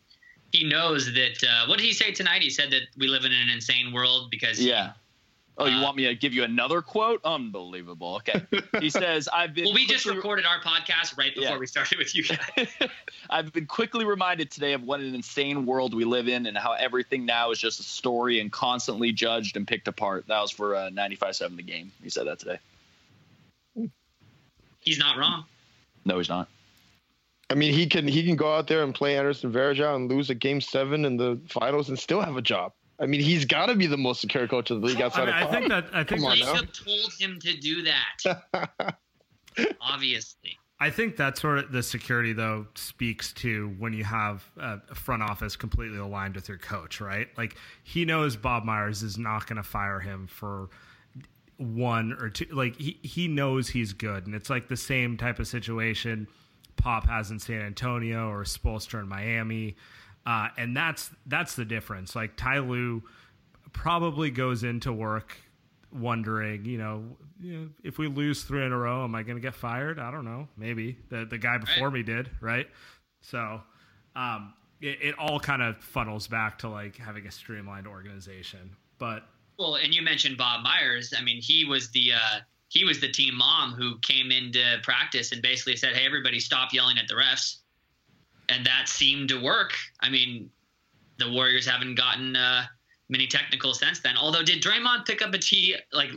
he 0.51 0.63
knows 0.67 1.13
that. 1.13 1.44
Uh, 1.44 1.67
what 1.67 1.77
did 1.77 1.86
he 1.86 1.94
say 1.94 2.12
tonight? 2.12 2.41
He 2.41 2.50
said 2.50 2.72
that 2.72 2.84
we 2.98 3.08
live 3.08 3.25
in 3.25 3.32
an 3.32 3.50
insane 3.50 3.91
world 3.94 4.29
because 4.32 4.63
Yeah. 4.63 4.94
Oh, 5.57 5.65
you 5.67 5.77
Uh, 5.77 5.83
want 5.83 5.95
me 5.95 6.03
to 6.05 6.15
give 6.15 6.33
you 6.33 6.43
another 6.43 6.81
quote? 6.81 7.21
Unbelievable. 7.24 8.15
Okay. 8.17 8.41
He 8.81 8.89
says, 9.01 9.29
"I've 9.31 9.53
been." 9.53 9.65
Well, 9.65 9.74
we 9.74 9.85
just 9.88 10.05
recorded 10.05 10.45
our 10.45 10.59
podcast 10.59 11.17
right 11.17 11.33
before 11.33 11.51
Yeah. 11.51 11.57
we 11.57 11.65
started 11.65 11.97
with 11.97 12.13
you 12.13 12.24
guys. 12.24 12.67
I've 13.29 13.53
been 13.53 13.65
quickly 13.65 14.03
reminded 14.05 14.51
today 14.51 14.74
of 14.74 14.83
what 14.83 15.00
an 15.00 15.15
insane 15.15 15.65
world 15.65 15.93
we 15.93 16.03
live 16.03 16.27
in 16.27 16.45
and 16.45 16.57
how 16.57 16.74
everything 16.74 17.25
now 17.25 17.51
is 17.51 17.59
just 17.59 17.79
a 17.79 17.83
story 17.83 18.41
and 18.41 18.51
constantly 18.51 19.13
judged 19.13 19.55
and 19.55 19.65
picked 19.65 19.87
apart. 19.87 20.25
That 20.27 20.41
was 20.41 20.51
for 20.51 20.75
uh, 20.75 20.89
95.7 20.89 21.55
The 21.55 21.63
Game. 21.63 21.91
He 22.03 22.09
said 22.09 22.27
that 22.27 22.39
today. 22.39 22.59
He's 24.81 25.00
not 25.00 25.18
wrong. 25.18 25.46
No, 26.05 26.18
he's 26.18 26.29
not. 26.29 26.48
I 27.50 27.53
mean, 27.55 27.74
he 27.74 27.87
can 27.87 28.07
he 28.07 28.24
can 28.25 28.35
go 28.35 28.53
out 28.55 28.68
there 28.68 28.83
and 28.83 28.94
play 28.94 29.18
Anderson 29.18 29.51
Varejao 29.51 29.96
and 29.96 30.09
lose 30.09 30.29
a 30.29 30.35
game 30.35 30.59
seven 30.59 31.05
in 31.05 31.15
the 31.18 31.39
finals 31.48 31.89
and 31.89 31.98
still 31.98 32.22
have 32.22 32.37
a 32.37 32.41
job. 32.41 32.74
I 33.00 33.05
mean, 33.08 33.20
he's 33.22 33.46
got 33.46 33.66
to 33.68 33.75
be 33.75 33.88
the 33.88 33.98
most 33.98 34.22
secure 34.22 34.48
coach 34.48 34.72
of 34.72 34.81
the 34.81 34.88
league 34.88 35.01
I, 35.01 35.05
outside 35.05 35.25
mean, 35.25 35.34
I 35.36 35.42
of 35.44 35.51
think 35.51 35.70
that 35.70 35.86
I 35.94 36.03
think 36.03 36.22
Come 36.22 36.25
on 36.25 36.40
that's- 36.40 36.53
now. 36.55 36.62
Lacob 36.62 36.86
told 36.86 37.14
him 37.20 37.40
to 37.40 37.58
do 37.58 37.84
that. 37.84 38.96
Obviously. 39.81 40.58
I 40.79 40.90
think 40.90 41.16
that's 41.16 41.42
where 41.42 41.62
the 41.62 41.81
security 41.81 42.34
though 42.34 42.68
speaks 42.75 43.31
to 43.34 43.70
when 43.79 43.94
you 43.94 44.03
have 44.03 44.44
a 44.58 44.79
a 44.90 44.96
front 44.96 45.24
office 45.24 45.55
completely 45.55 45.98
aligned 45.98 46.36
with 46.36 46.50
your 46.50 46.58
coach, 46.58 47.00
right? 47.00 47.27
Like 47.38 47.55
he 47.84 48.03
knows 48.03 48.36
Bob 48.36 48.66
Myers 48.66 49.01
is 49.01 49.18
not 49.18 49.48
going 49.48 49.55
to 49.58 49.64
fire 49.64 50.01
him 50.01 50.27
for 50.27 50.70
one 51.58 52.12
or 52.20 52.29
two. 52.29 52.46
Like 52.51 52.75
he 52.75 53.00
he 53.03 53.29
knows 53.29 53.70
he's 53.70 53.94
good, 53.94 54.25
and 54.25 54.36
it's 54.36 54.50
like 54.50 54.68
the 54.68 54.75
same 54.75 55.16
type 55.16 55.40
of 55.40 55.48
situation 55.48 56.27
Pop 56.75 57.08
has 57.08 57.31
in 57.31 57.40
San 57.40 57.62
Antonio 57.62 58.27
or 58.29 58.44
Spoelstra 58.44 59.00
in 59.00 59.08
Miami, 59.08 59.77
uh, 60.25 60.50
and 60.57 60.75
that's 60.75 61.11
that's 61.25 61.55
the 61.55 61.66
difference. 61.66 62.16
Like 62.16 62.35
Ty 62.35 62.59
Lue 62.59 63.03
probably 63.74 64.31
goes 64.31 64.64
into 64.64 64.92
work 64.92 65.38
wondering, 65.92 66.66
you 66.66 66.77
know, 66.77 67.03
you 67.40 67.53
know, 67.53 67.70
if 67.83 67.98
we 67.98 68.07
lose 68.07 68.44
three 68.44 68.66
in 68.66 68.72
a 68.72 68.77
row, 68.77 69.03
am 69.03 69.16
I 69.16 69.24
going 69.24 69.38
to 69.38 69.42
get 69.42 69.55
fired? 69.55 70.00
I 70.00 70.11
don't 70.11 70.25
know. 70.25 70.48
Maybe 70.57 70.98
the 71.09 71.25
the 71.25 71.38
guy 71.38 71.57
before 71.57 71.92
me 71.92 72.03
did, 72.03 72.29
right? 72.42 72.68
So, 73.22 73.61
um, 74.16 74.53
it, 74.81 74.98
it 75.01 75.16
all 75.20 75.40
kind 75.40 75.61
of 75.61 75.77
funnels 75.77 76.27
back 76.27 76.59
to 76.59 76.70
like 76.70 76.98
having 76.98 77.27
a 77.27 77.31
streamlined 77.31 77.88
organization. 77.88 78.75
But 78.98 79.24
Well, 79.57 79.75
and 79.75 79.94
you 79.94 80.01
mentioned 80.01 80.38
Bob 80.38 80.64
Myers. 80.64 81.14
I 81.18 81.22
mean, 81.22 81.42
he 81.42 81.66
was 81.66 81.92
the 81.92 82.14
uh, 82.14 82.40
he 82.70 82.83
was 82.83 83.00
the 83.00 83.09
team 83.09 83.35
mom 83.35 83.74
who 83.74 83.98
came 84.00 84.31
into 84.31 84.77
practice 84.83 85.31
and 85.31 85.42
basically 85.42 85.75
said, 85.75 85.96
"Hey, 85.96 86.05
everybody, 86.05 86.40
stop 86.40 86.74
yelling 86.74 86.98
at 86.98 87.07
the 87.07 87.16
refs," 87.16 87.57
and 88.50 88.66
that 88.66 88.88
seemed 88.88 89.29
to 89.29 89.42
work. 89.42 89.74
I 90.01 90.10
mean, 90.10 90.50
the 91.18 91.29
Warriors 91.31 91.66
haven't 91.68 91.96
gotten 91.96 92.36
uh, 92.36 92.64
many 93.10 93.27
technicals 93.27 93.79
since 93.79 94.00
then. 94.00 94.18
Although, 94.18 94.44
did 94.44 94.62
Draymond 94.62 95.05
pick 95.05 95.22
up 95.22 95.34
a 95.34 95.38
T? 95.38 95.75
Like, 95.94 96.12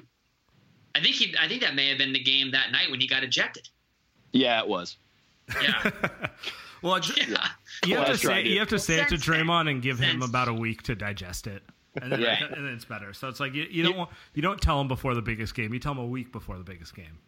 I 0.95 1.01
think 1.01 1.14
he. 1.14 1.35
I 1.38 1.49
think 1.49 1.62
that 1.62 1.75
may 1.75 1.88
have 1.88 1.99
been 1.99 2.12
the 2.12 2.23
game 2.23 2.51
that 2.53 2.73
night 2.73 2.91
when 2.91 3.01
he 3.01 3.07
got 3.07 3.23
ejected. 3.23 3.69
Yeah, 4.33 4.61
it 4.61 4.69
was. 4.69 4.97
Yeah, 5.62 5.91
well, 6.83 7.01
yeah. 7.17 7.49
you 7.87 7.97
have 7.97 8.09
to 8.09 8.19
say 8.19 8.29
right, 8.29 8.45
you 8.45 8.59
have 8.59 8.69
to 8.69 8.79
say 8.79 8.97
it 9.01 9.09
to 9.09 9.19
Sense. 9.19 9.25
Draymond 9.25 9.71
and 9.71 9.81
give 9.81 9.99
him 9.99 10.21
about 10.23 10.49
a 10.49 10.53
week 10.53 10.83
to 10.83 10.95
digest 10.95 11.47
it. 11.47 11.62
And 12.03 12.12
then, 12.12 12.21
Yeah. 12.21 12.45
and 12.45 12.67
then 12.67 12.75
it's 12.75 12.85
better. 12.85 13.14
So 13.14 13.29
it's 13.29 13.41
like 13.41 13.55
you, 13.55 13.67
you 13.71 13.83
don't 13.83 13.97
want 13.97 14.11
you 14.35 14.43
don't 14.43 14.61
tell 14.61 14.79
him 14.81 14.88
before 14.88 15.14
the 15.14 15.23
biggest 15.23 15.55
game. 15.55 15.73
You 15.73 15.81
tell 15.81 15.93
him 15.93 15.99
a 15.99 16.07
week 16.07 16.33
before 16.33 16.59
the 16.59 16.64
biggest 16.64 16.95
game. 16.95 17.19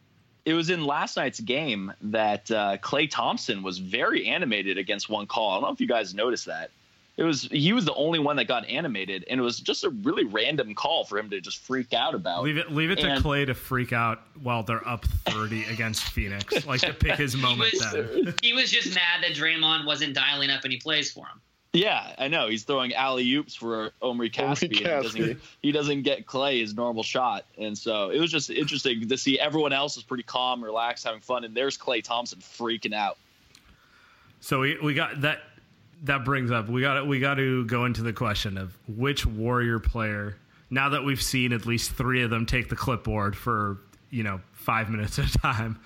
It 0.45 0.55
was 0.55 0.71
in 0.71 0.85
last 0.85 1.17
night's 1.17 1.41
game 1.41 1.93
that 2.03 2.51
uh, 2.51 2.79
Klay 2.79 3.11
Thompson 3.11 3.63
was 3.63 3.79
very 3.79 4.27
animated 4.27 4.79
against 4.79 5.09
one 5.09 5.27
call. 5.27 5.51
I 5.51 5.55
don't 5.55 5.63
know 5.63 5.73
if 5.73 5.81
you 5.81 5.89
guys 5.89 6.15
noticed 6.15 6.47
that. 6.47 6.71
It 7.17 7.25
was 7.25 7.43
he 7.43 7.75
was 7.75 7.85
the 7.85 7.95
only 7.95 8.19
one 8.19 8.37
that 8.37 8.47
got 8.47 8.67
animated, 8.67 9.27
and 9.29 9.39
it 9.39 9.43
was 9.43 9.61
just 9.61 9.85
a 9.85 9.91
really 9.91 10.25
random 10.25 10.75
call 10.75 11.05
for 11.05 11.19
him 11.19 11.29
to 11.31 11.41
just 11.41 11.59
freak 11.59 11.93
out 11.93 12.15
about. 12.15 12.45
Leave 12.45 12.57
it 12.57 12.73
leave 12.73 12.91
it 12.91 12.99
to 13.01 13.07
Klay 13.07 13.45
to 13.45 13.53
freak 13.53 13.93
out 13.93 14.23
while 14.43 14.63
they're 14.63 14.87
up 14.89 15.05
thirty 15.27 15.65
against 15.65 16.05
Phoenix. 16.05 16.65
Like 16.65 16.81
to 16.81 16.95
pick 16.95 17.17
his 17.17 17.35
He 17.35 17.43
moment 17.43 17.73
was, 17.75 17.93
then. 17.93 18.35
he 18.43 18.55
was 18.55 18.71
just 18.71 18.95
mad 18.95 19.23
that 19.23 19.33
Draymond 19.33 19.85
wasn't 19.85 20.15
dialing 20.15 20.49
up 20.49 20.63
any 20.65 20.79
plays 20.79 21.11
for 21.11 21.27
him. 21.27 21.43
Yeah, 21.73 22.15
I 22.19 22.27
know. 22.27 22.49
He's 22.49 22.65
throwing 22.65 22.93
alley 22.95 23.33
oops 23.35 23.55
for 23.55 23.93
Omri 24.03 24.31
Caspi. 24.31 24.67
and 24.67 24.75
He 24.77 24.83
doesn't, 24.85 25.41
he 25.63 25.73
doesn't 25.73 26.03
get 26.03 26.27
Klay 26.27 26.61
his 26.61 26.75
normal 26.75 27.05
shot. 27.05 27.45
And 27.59 27.79
so 27.79 28.11
it 28.11 28.19
was 28.19 28.33
just 28.33 28.51
interesting 28.51 29.07
to 29.09 29.17
see 29.17 29.39
everyone 29.39 29.73
else 29.73 29.97
is 29.97 30.03
pretty 30.03 30.25
calm, 30.25 30.65
relaxed, 30.65 31.05
having 31.05 31.21
fun. 31.21 31.45
And 31.45 31.57
there's 31.57 31.79
Klay 31.79 32.03
Thompson 32.03 32.41
freaking 32.41 32.93
out. 32.93 33.19
So 34.41 34.61
we, 34.61 34.79
we 34.83 34.95
got 34.95 35.21
that 35.21 35.43
that 36.05 36.25
brings 36.25 36.51
up 36.51 36.67
we 36.67 36.81
got 36.81 37.07
we 37.07 37.21
got 37.21 37.35
to 37.35 37.65
go 37.67 37.85
into 37.85 38.03
the 38.03 38.13
question 38.13 38.57
of 38.57 38.77
which 38.89 39.27
warrior 39.27 39.79
player 39.79 40.39
now 40.71 40.89
that 40.89 41.05
we've 41.05 41.23
seen 41.23 41.53
at 41.53 41.67
least 41.67 41.93
3 41.93 42.23
of 42.23 42.31
them 42.31 42.47
take 42.47 42.69
the 42.69 42.77
clipboard 42.77 43.37
for, 43.37 43.79
you 44.09 44.23
know, 44.23 44.41
5 44.53 44.89
minutes 44.89 45.19
at 45.19 45.27
a 45.27 45.39
time, 45.39 45.79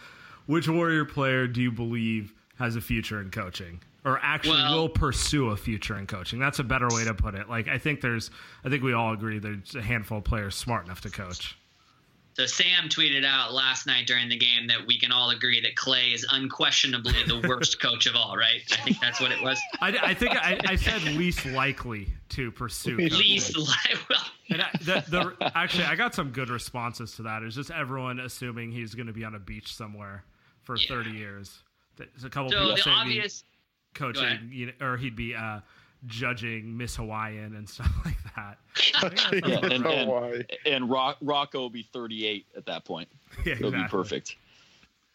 which 0.47 0.69
warrior 0.69 1.05
player 1.05 1.47
do 1.47 1.61
you 1.61 1.73
believe 1.73 2.33
has 2.59 2.77
a 2.77 2.81
future 2.81 3.21
in 3.21 3.31
coaching? 3.31 3.81
Or 4.05 4.19
actually 4.23 4.59
Well- 4.59 4.83
will 4.83 4.89
pursue 4.89 5.49
a 5.49 5.57
future 5.57 5.99
in 5.99 6.07
coaching. 6.07 6.39
That's 6.39 6.59
a 6.59 6.65
better 6.65 6.89
way 6.89 7.05
to 7.05 7.15
put 7.15 7.35
it. 7.35 7.49
Like 7.49 7.69
I 7.69 7.79
think 7.79 8.01
there's 8.01 8.31
I 8.65 8.69
think 8.69 8.83
we 8.83 8.93
all 8.93 9.13
agree 9.13 9.39
there's 9.39 9.75
a 9.75 9.83
handful 9.83 10.19
of 10.19 10.25
players 10.25 10.55
smart 10.55 10.85
enough 10.85 11.01
to 11.03 11.11
coach. 11.11 11.57
So 12.35 12.43
Saam 12.43 12.89
tweeted 12.89 13.25
out 13.25 13.55
last 13.55 13.87
night 13.87 14.09
during 14.09 14.29
the 14.29 14.37
game 14.37 14.67
that 14.67 14.85
we 14.85 14.99
can 14.99 15.13
all 15.13 15.31
agree 15.31 15.61
that 15.61 15.77
Klay 15.77 16.13
is 16.13 16.27
unquestionably 16.33 17.15
the 17.29 17.47
worst 17.49 17.81
coach 17.81 18.07
of 18.07 18.17
all, 18.17 18.37
right? 18.37 18.61
I 18.73 18.77
think 18.83 18.99
that's 19.01 19.21
what 19.21 19.31
it 19.31 19.41
was. 19.41 19.61
I, 19.81 19.97
I 20.03 20.15
think 20.15 20.35
I, 20.35 20.59
I, 20.67 20.75
said 20.75 21.01
least 21.15 21.47
likely 21.47 22.09
to 22.31 22.51
pursue. 22.51 22.97
Least 22.97 23.57
likely. 23.57 24.01
Well, 24.11 24.25
and 24.51 24.63
I, 24.63 24.71
the, 24.81 25.05
the, 25.39 25.53
actually, 25.57 25.85
I 25.85 25.95
got 25.95 26.13
some 26.13 26.31
good 26.31 26.51
responses 26.51 27.13
to 27.17 27.23
that. 27.23 27.45
It's 27.45 27.55
just 27.55 27.71
everyone 27.71 28.19
assuming 28.19 28.73
he's 28.73 28.97
going 28.97 29.07
to 29.07 29.13
be 29.13 29.25
on 29.25 29.37
a 29.37 29.41
beach 29.41 29.73
somewhere 29.73 30.25
for 30.65 30.75
yeah. 30.75 30.89
30 30.89 31.11
years. 31.11 31.63
There's 31.97 32.25
a 32.25 32.31
couple 32.31 32.51
so 32.51 32.59
people 32.59 32.75
the 32.75 32.83
saying 32.83 32.97
obvious 32.97 33.45
coaching, 33.95 34.51
you 34.51 34.67
know, 34.67 34.87
or 34.87 34.97
he'd 34.97 35.17
be 35.17 35.35
uh, 35.35 35.61
judging 36.07 36.77
Miss 36.77 36.97
Hawaiian 36.97 37.55
and 37.57 37.69
stuff 37.69 37.93
like 38.05 38.17
that. 38.37 38.59
yeah, 39.47 39.59
and, 39.63 39.87
and, 39.87 40.47
and 40.67 40.91
Rock, 40.91 41.19
Rocco 41.21 41.61
will 41.61 41.71
be 41.71 41.83
38 41.83 42.47
at 42.57 42.67
that 42.67 42.85
point. 42.85 43.09
Yeah, 43.45 43.55
It'll 43.55 43.69
exactly. 43.69 43.83
be 43.83 43.89
perfect. 43.89 44.37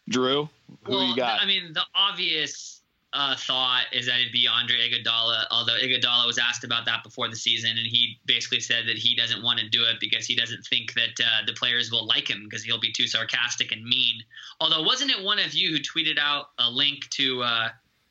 Drew, 0.08 0.48
who 0.84 0.92
well, 0.92 1.06
you 1.06 1.16
got? 1.16 1.40
I 1.40 1.46
mean, 1.46 1.72
the 1.72 1.82
obvious 1.94 2.80
uh, 3.12 3.36
thought 3.36 3.84
is 3.92 4.06
that 4.06 4.20
it'd 4.20 4.32
be 4.32 4.46
Andre 4.46 4.76
Iguodala. 4.76 5.44
Although 5.50 5.74
Iguodala 5.74 6.26
was 6.26 6.38
asked 6.38 6.64
about 6.64 6.84
that 6.86 7.02
before 7.02 7.28
the 7.28 7.36
season, 7.36 7.70
and 7.70 7.86
he 7.86 8.18
basically 8.26 8.60
said 8.60 8.86
that 8.86 8.96
he 8.96 9.14
doesn't 9.14 9.42
want 9.42 9.58
to 9.60 9.68
do 9.68 9.84
it 9.84 9.96
because 10.00 10.26
he 10.26 10.34
doesn't 10.34 10.64
think 10.66 10.94
that 10.94 11.20
uh, 11.20 11.46
the 11.46 11.52
players 11.52 11.90
will 11.90 12.06
like 12.06 12.28
him 12.28 12.44
because 12.44 12.62
he'll 12.62 12.80
be 12.80 12.92
too 12.92 13.06
sarcastic 13.06 13.72
and 13.72 13.84
mean. 13.84 14.22
Although, 14.60 14.82
wasn't 14.82 15.10
it 15.10 15.22
one 15.22 15.38
of 15.38 15.54
you 15.54 15.70
who 15.70 15.78
tweeted 15.78 16.18
out 16.18 16.50
a 16.58 16.70
link 16.70 17.08
to? 17.10 17.42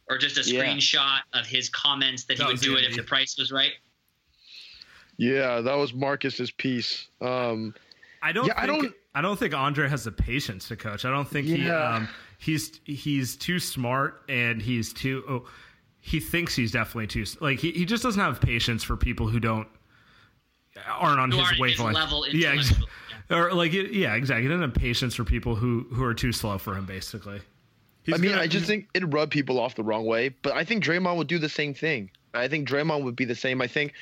Or 0.10 0.18
just 0.18 0.38
a 0.38 0.50
Yeah. 0.52 0.64
screenshot 0.66 1.20
of 1.34 1.46
his 1.46 1.70
comments 1.70 2.24
that, 2.26 2.38
That 2.40 2.48
he 2.48 2.54
would 2.54 2.62
do 2.62 2.76
it 2.78 2.84
if 2.86 2.96
the 2.96 3.04
price 3.04 3.38
was 3.38 3.52
right. 3.52 3.74
Yeah, 5.18 5.62
that 5.62 5.76
was 5.76 5.94
Marcus's 5.94 6.50
piece. 6.52 7.08
Um, 7.22 7.76
I 8.22 8.32
don't. 8.32 8.48
Yeah, 8.48 8.54
I 8.58 8.66
think, 8.68 8.82
don't- 8.84 8.96
I 9.16 9.22
don't 9.22 9.38
think 9.38 9.54
Andre 9.54 9.88
has 9.90 10.04
the 10.06 10.12
patience 10.12 10.68
to 10.70 10.76
coach. 10.76 11.06
I 11.06 11.10
don't 11.10 11.28
think 11.30 11.48
he. 11.48 11.66
Yeah. 11.66 11.96
Um, 11.96 12.10
he's 12.38 12.80
he's 12.86 13.36
too 13.36 13.60
smart 13.60 14.24
and 14.30 14.62
he's 14.62 14.94
too. 14.94 15.24
Oh, 15.30 15.48
he 16.00 16.20
thinks 16.20 16.56
he's 16.56 16.72
definitely 16.72 17.08
too. 17.08 17.26
Like 17.42 17.60
he, 17.60 17.72
he 17.72 17.86
just 17.86 18.02
doesn't 18.04 18.22
have 18.22 18.40
patience 18.42 18.84
for 18.84 18.96
people 18.98 19.28
who 19.28 19.40
don't 19.40 19.68
aren't 20.88 21.20
on 21.20 21.32
Who 21.32 21.38
his 21.38 21.46
aren't 21.48 21.58
his 21.58 21.60
wavelength. 21.80 21.96
level 21.96 22.28
yeah, 22.30 22.54
ex- 22.54 22.70
intellectual, 22.72 22.90
or 23.38 23.54
like 23.54 23.74
yeah, 23.74 24.16
exactly. 24.16 24.44
He 24.44 24.48
doesn't 24.48 24.62
have 24.62 24.74
patience 24.74 25.16
for 25.16 25.24
people 25.26 25.56
who 25.56 25.86
who 25.92 26.04
are 26.04 26.14
too 26.14 26.32
slow 26.32 26.58
for 26.58 26.76
him. 26.76 26.86
Basically. 26.86 27.42
He's 28.04 28.16
I 28.16 28.18
mean, 28.18 28.32
gonna- 28.32 28.44
I 28.44 28.48
just 28.48 28.66
think 28.66 28.88
it'd 28.94 29.14
rub 29.14 29.30
people 29.32 29.60
off 29.60 29.76
the 29.76 29.84
wrong 29.84 30.06
way, 30.06 30.30
but 30.30 30.54
I 30.54 30.64
think 30.64 30.84
Draymond 30.84 31.18
would 31.18 31.28
do 31.28 31.38
the 31.40 31.50
same 31.50 31.74
thing. 31.74 32.10
I 32.34 32.48
think 32.48 32.68
Draymond 32.68 33.04
would 33.04 33.16
be 33.16 33.26
the 33.26 33.36
same. 33.36 33.62
I 33.62 33.68
think 33.68 33.94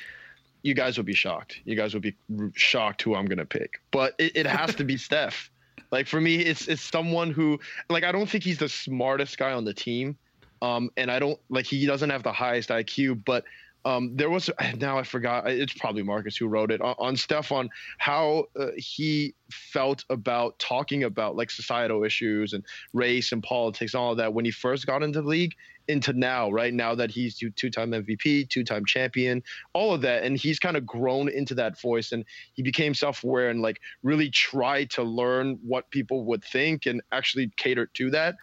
you 0.62 0.74
guys 0.74 0.96
would 0.96 1.06
be 1.06 1.14
shocked. 1.14 1.60
You 1.64 1.74
guys 1.76 1.94
would 1.94 2.02
be 2.02 2.14
shocked 2.54 3.02
who 3.02 3.14
I'm 3.14 3.26
gonna 3.26 3.44
pick, 3.46 3.80
but 3.90 4.14
it, 4.18 4.36
it 4.36 4.46
has 4.46 4.74
to 4.76 4.84
be 4.84 4.96
Steph. 5.08 5.50
Like 5.90 6.06
for 6.06 6.20
me, 6.20 6.36
it's 6.36 6.68
it's 6.68 6.82
someone 6.82 7.30
who 7.30 7.58
like 7.88 8.04
I 8.04 8.12
don't 8.12 8.28
think 8.28 8.44
he's 8.44 8.58
the 8.58 8.68
smartest 8.68 9.38
guy 9.38 9.52
on 9.52 9.64
the 9.64 9.72
team, 9.74 10.16
um, 10.62 10.90
and 10.96 11.10
I 11.10 11.18
don't 11.18 11.38
like 11.48 11.64
he 11.66 11.86
doesn't 11.86 12.10
have 12.10 12.22
the 12.22 12.32
highest 12.32 12.68
IQ, 12.70 13.24
but. 13.24 13.44
Um, 13.88 14.14
there 14.16 14.28
was 14.28 14.50
now 14.76 14.98
I 14.98 15.02
forgot 15.02 15.48
it's 15.48 15.72
probably 15.72 16.02
Marcus 16.02 16.36
who 16.36 16.46
wrote 16.46 16.70
it 16.70 16.80
on, 16.80 16.94
on 16.98 17.16
Steph 17.16 17.50
on 17.52 17.70
how 17.96 18.44
uh, 18.58 18.68
he 18.76 19.34
felt 19.50 20.04
about 20.10 20.58
talking 20.58 21.04
about 21.04 21.36
like 21.36 21.50
societal 21.50 22.04
issues 22.04 22.52
and 22.52 22.64
race 22.92 23.32
and 23.32 23.42
politics 23.42 23.94
and 23.94 24.00
all 24.00 24.12
of 24.12 24.18
that 24.18 24.34
when 24.34 24.44
he 24.44 24.50
first 24.50 24.86
got 24.86 25.02
into 25.02 25.22
the 25.22 25.28
league 25.28 25.54
into 25.88 26.12
now 26.12 26.50
right? 26.50 26.74
Now 26.74 26.94
that 26.94 27.10
he's 27.10 27.38
two- 27.38 27.50
two-time 27.50 27.92
mvp 27.92 28.50
two-time 28.50 28.84
champion 28.84 29.42
all 29.72 29.94
of 29.94 30.02
that. 30.02 30.22
And 30.22 30.36
he's 30.36 30.58
kind 30.58 30.76
of 30.76 30.84
grown 30.84 31.30
into 31.30 31.54
that 31.54 31.80
voice 31.80 32.12
and 32.12 32.26
he 32.52 32.62
became 32.62 32.92
self-aware 32.92 33.48
and 33.48 33.62
like 33.62 33.80
really 34.02 34.28
tried 34.28 34.90
to 34.90 35.02
learn 35.02 35.58
what 35.66 35.90
people 35.90 36.26
would 36.26 36.44
think 36.44 36.84
and 36.84 37.00
actually 37.10 37.50
cater 37.56 37.86
to 37.94 38.10
that 38.10 38.34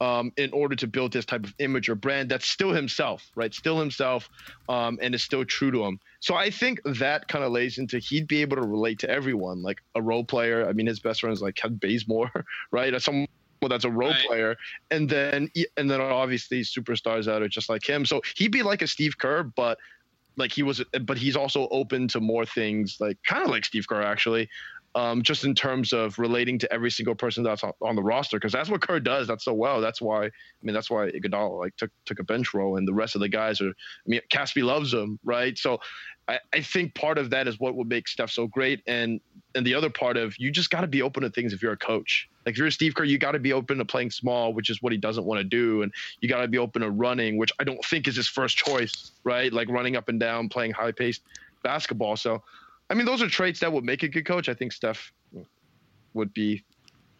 um, 0.00 0.32
in 0.36 0.52
order 0.52 0.76
to 0.76 0.86
build 0.86 1.12
this 1.12 1.24
type 1.24 1.44
of 1.44 1.54
image 1.58 1.88
or 1.88 1.94
brand 1.94 2.30
that's 2.30 2.46
still 2.46 2.72
himself, 2.72 3.30
right? 3.36 3.54
Still 3.54 3.78
himself, 3.78 4.28
um, 4.68 4.98
and 5.00 5.14
is 5.14 5.22
still 5.22 5.44
true 5.44 5.70
to 5.70 5.84
him. 5.84 5.98
So 6.20 6.34
I 6.34 6.50
think 6.50 6.80
that 6.84 7.28
kind 7.28 7.44
of 7.44 7.52
lays 7.52 7.78
into 7.78 7.98
he'd 7.98 8.28
be 8.28 8.42
able 8.42 8.56
to 8.56 8.62
relate 8.62 8.98
to 9.00 9.10
everyone, 9.10 9.62
like 9.62 9.78
a 9.94 10.02
role 10.02 10.24
player. 10.24 10.68
I 10.68 10.72
mean, 10.72 10.86
his 10.86 11.00
best 11.00 11.20
friend 11.20 11.32
is 11.32 11.42
like 11.42 11.54
Kevin 11.56 11.78
Bazemore, 11.78 12.30
right? 12.72 12.92
As 12.94 13.04
someone 13.04 13.26
that's 13.68 13.84
a 13.84 13.90
role 13.90 14.10
Right. 14.10 14.26
player, 14.26 14.56
and 14.90 15.08
then 15.08 15.48
and 15.76 15.90
then 15.90 16.00
obviously 16.00 16.60
superstars 16.60 17.24
that 17.24 17.42
are 17.42 17.48
just 17.48 17.68
like 17.68 17.88
him. 17.88 18.04
So 18.04 18.20
he'd 18.36 18.52
be 18.52 18.62
like 18.62 18.82
a 18.82 18.86
Steve 18.86 19.18
Kerr, 19.18 19.42
but 19.44 19.78
like 20.36 20.52
he 20.52 20.62
was, 20.62 20.84
but 21.02 21.18
he's 21.18 21.36
also 21.36 21.66
open 21.70 22.08
to 22.08 22.20
more 22.20 22.44
things, 22.44 22.96
like 23.00 23.16
kind 23.26 23.42
of 23.42 23.50
like 23.50 23.64
Steve 23.64 23.88
Kerr 23.88 24.02
actually, 24.02 24.48
um, 24.96 25.22
just 25.22 25.44
in 25.44 25.54
terms 25.54 25.92
of 25.92 26.18
relating 26.18 26.58
to 26.58 26.72
every 26.72 26.90
single 26.90 27.14
person 27.14 27.44
that's 27.44 27.62
on, 27.62 27.96
the 27.96 28.02
roster, 28.02 28.38
because 28.38 28.52
that's 28.52 28.70
what 28.70 28.80
Kerr 28.80 28.98
does. 28.98 29.28
That's 29.28 29.44
so 29.44 29.52
well. 29.52 29.82
That's 29.82 30.00
why 30.00 30.24
I 30.24 30.30
mean 30.62 30.74
that's 30.74 30.90
why 30.90 31.10
Iguodala 31.10 31.58
like 31.60 31.76
took 31.76 31.90
took 32.06 32.18
a 32.18 32.24
bench 32.24 32.54
role, 32.54 32.78
and 32.78 32.88
the 32.88 32.94
rest 32.94 33.14
of 33.14 33.20
the 33.20 33.28
guys 33.28 33.60
are. 33.60 33.68
I 33.68 34.06
mean, 34.06 34.20
Caspi 34.32 34.64
loves 34.64 34.94
him, 34.94 35.18
right? 35.22 35.56
So 35.58 35.80
I, 36.28 36.40
I 36.54 36.62
think 36.62 36.94
part 36.94 37.18
of 37.18 37.28
that 37.30 37.46
is 37.46 37.60
what 37.60 37.74
would 37.76 37.88
make 37.88 38.08
Steph 38.08 38.30
so 38.30 38.46
great, 38.46 38.80
and 38.86 39.20
and 39.54 39.66
the 39.66 39.74
other 39.74 39.90
part 39.90 40.16
of 40.16 40.34
you 40.38 40.50
just 40.50 40.70
got 40.70 40.80
to 40.80 40.86
be 40.86 41.02
open 41.02 41.22
to 41.24 41.30
things 41.30 41.52
if 41.52 41.62
you're 41.62 41.72
a 41.72 41.76
coach. 41.76 42.28
Like 42.46 42.54
if 42.54 42.58
you're 42.58 42.70
Steve 42.70 42.94
Kerr, 42.94 43.04
you 43.04 43.18
got 43.18 43.32
to 43.32 43.38
be 43.38 43.52
open 43.52 43.76
to 43.76 43.84
playing 43.84 44.10
small, 44.10 44.54
which 44.54 44.70
is 44.70 44.80
what 44.80 44.92
he 44.92 44.98
doesn't 44.98 45.26
want 45.26 45.40
to 45.40 45.44
do, 45.44 45.82
and 45.82 45.92
you 46.22 46.28
got 46.28 46.40
to 46.40 46.48
be 46.48 46.58
open 46.58 46.80
to 46.80 46.90
running, 46.90 47.36
which 47.36 47.52
I 47.60 47.64
don't 47.64 47.84
think 47.84 48.08
is 48.08 48.16
his 48.16 48.28
first 48.28 48.56
choice, 48.56 49.12
right? 49.24 49.52
Like 49.52 49.68
running 49.68 49.94
up 49.94 50.08
and 50.08 50.18
down, 50.18 50.48
playing 50.48 50.72
high 50.72 50.92
paced 50.92 51.20
basketball. 51.62 52.16
So, 52.16 52.42
I 52.90 52.94
mean, 52.94 53.06
those 53.06 53.22
are 53.22 53.28
traits 53.28 53.60
that 53.60 53.72
would 53.72 53.84
make 53.84 54.02
a 54.02 54.08
good 54.08 54.24
coach. 54.26 54.48
I 54.48 54.54
think 54.54 54.72
Steph 54.72 55.12
would 56.14 56.32
be 56.32 56.64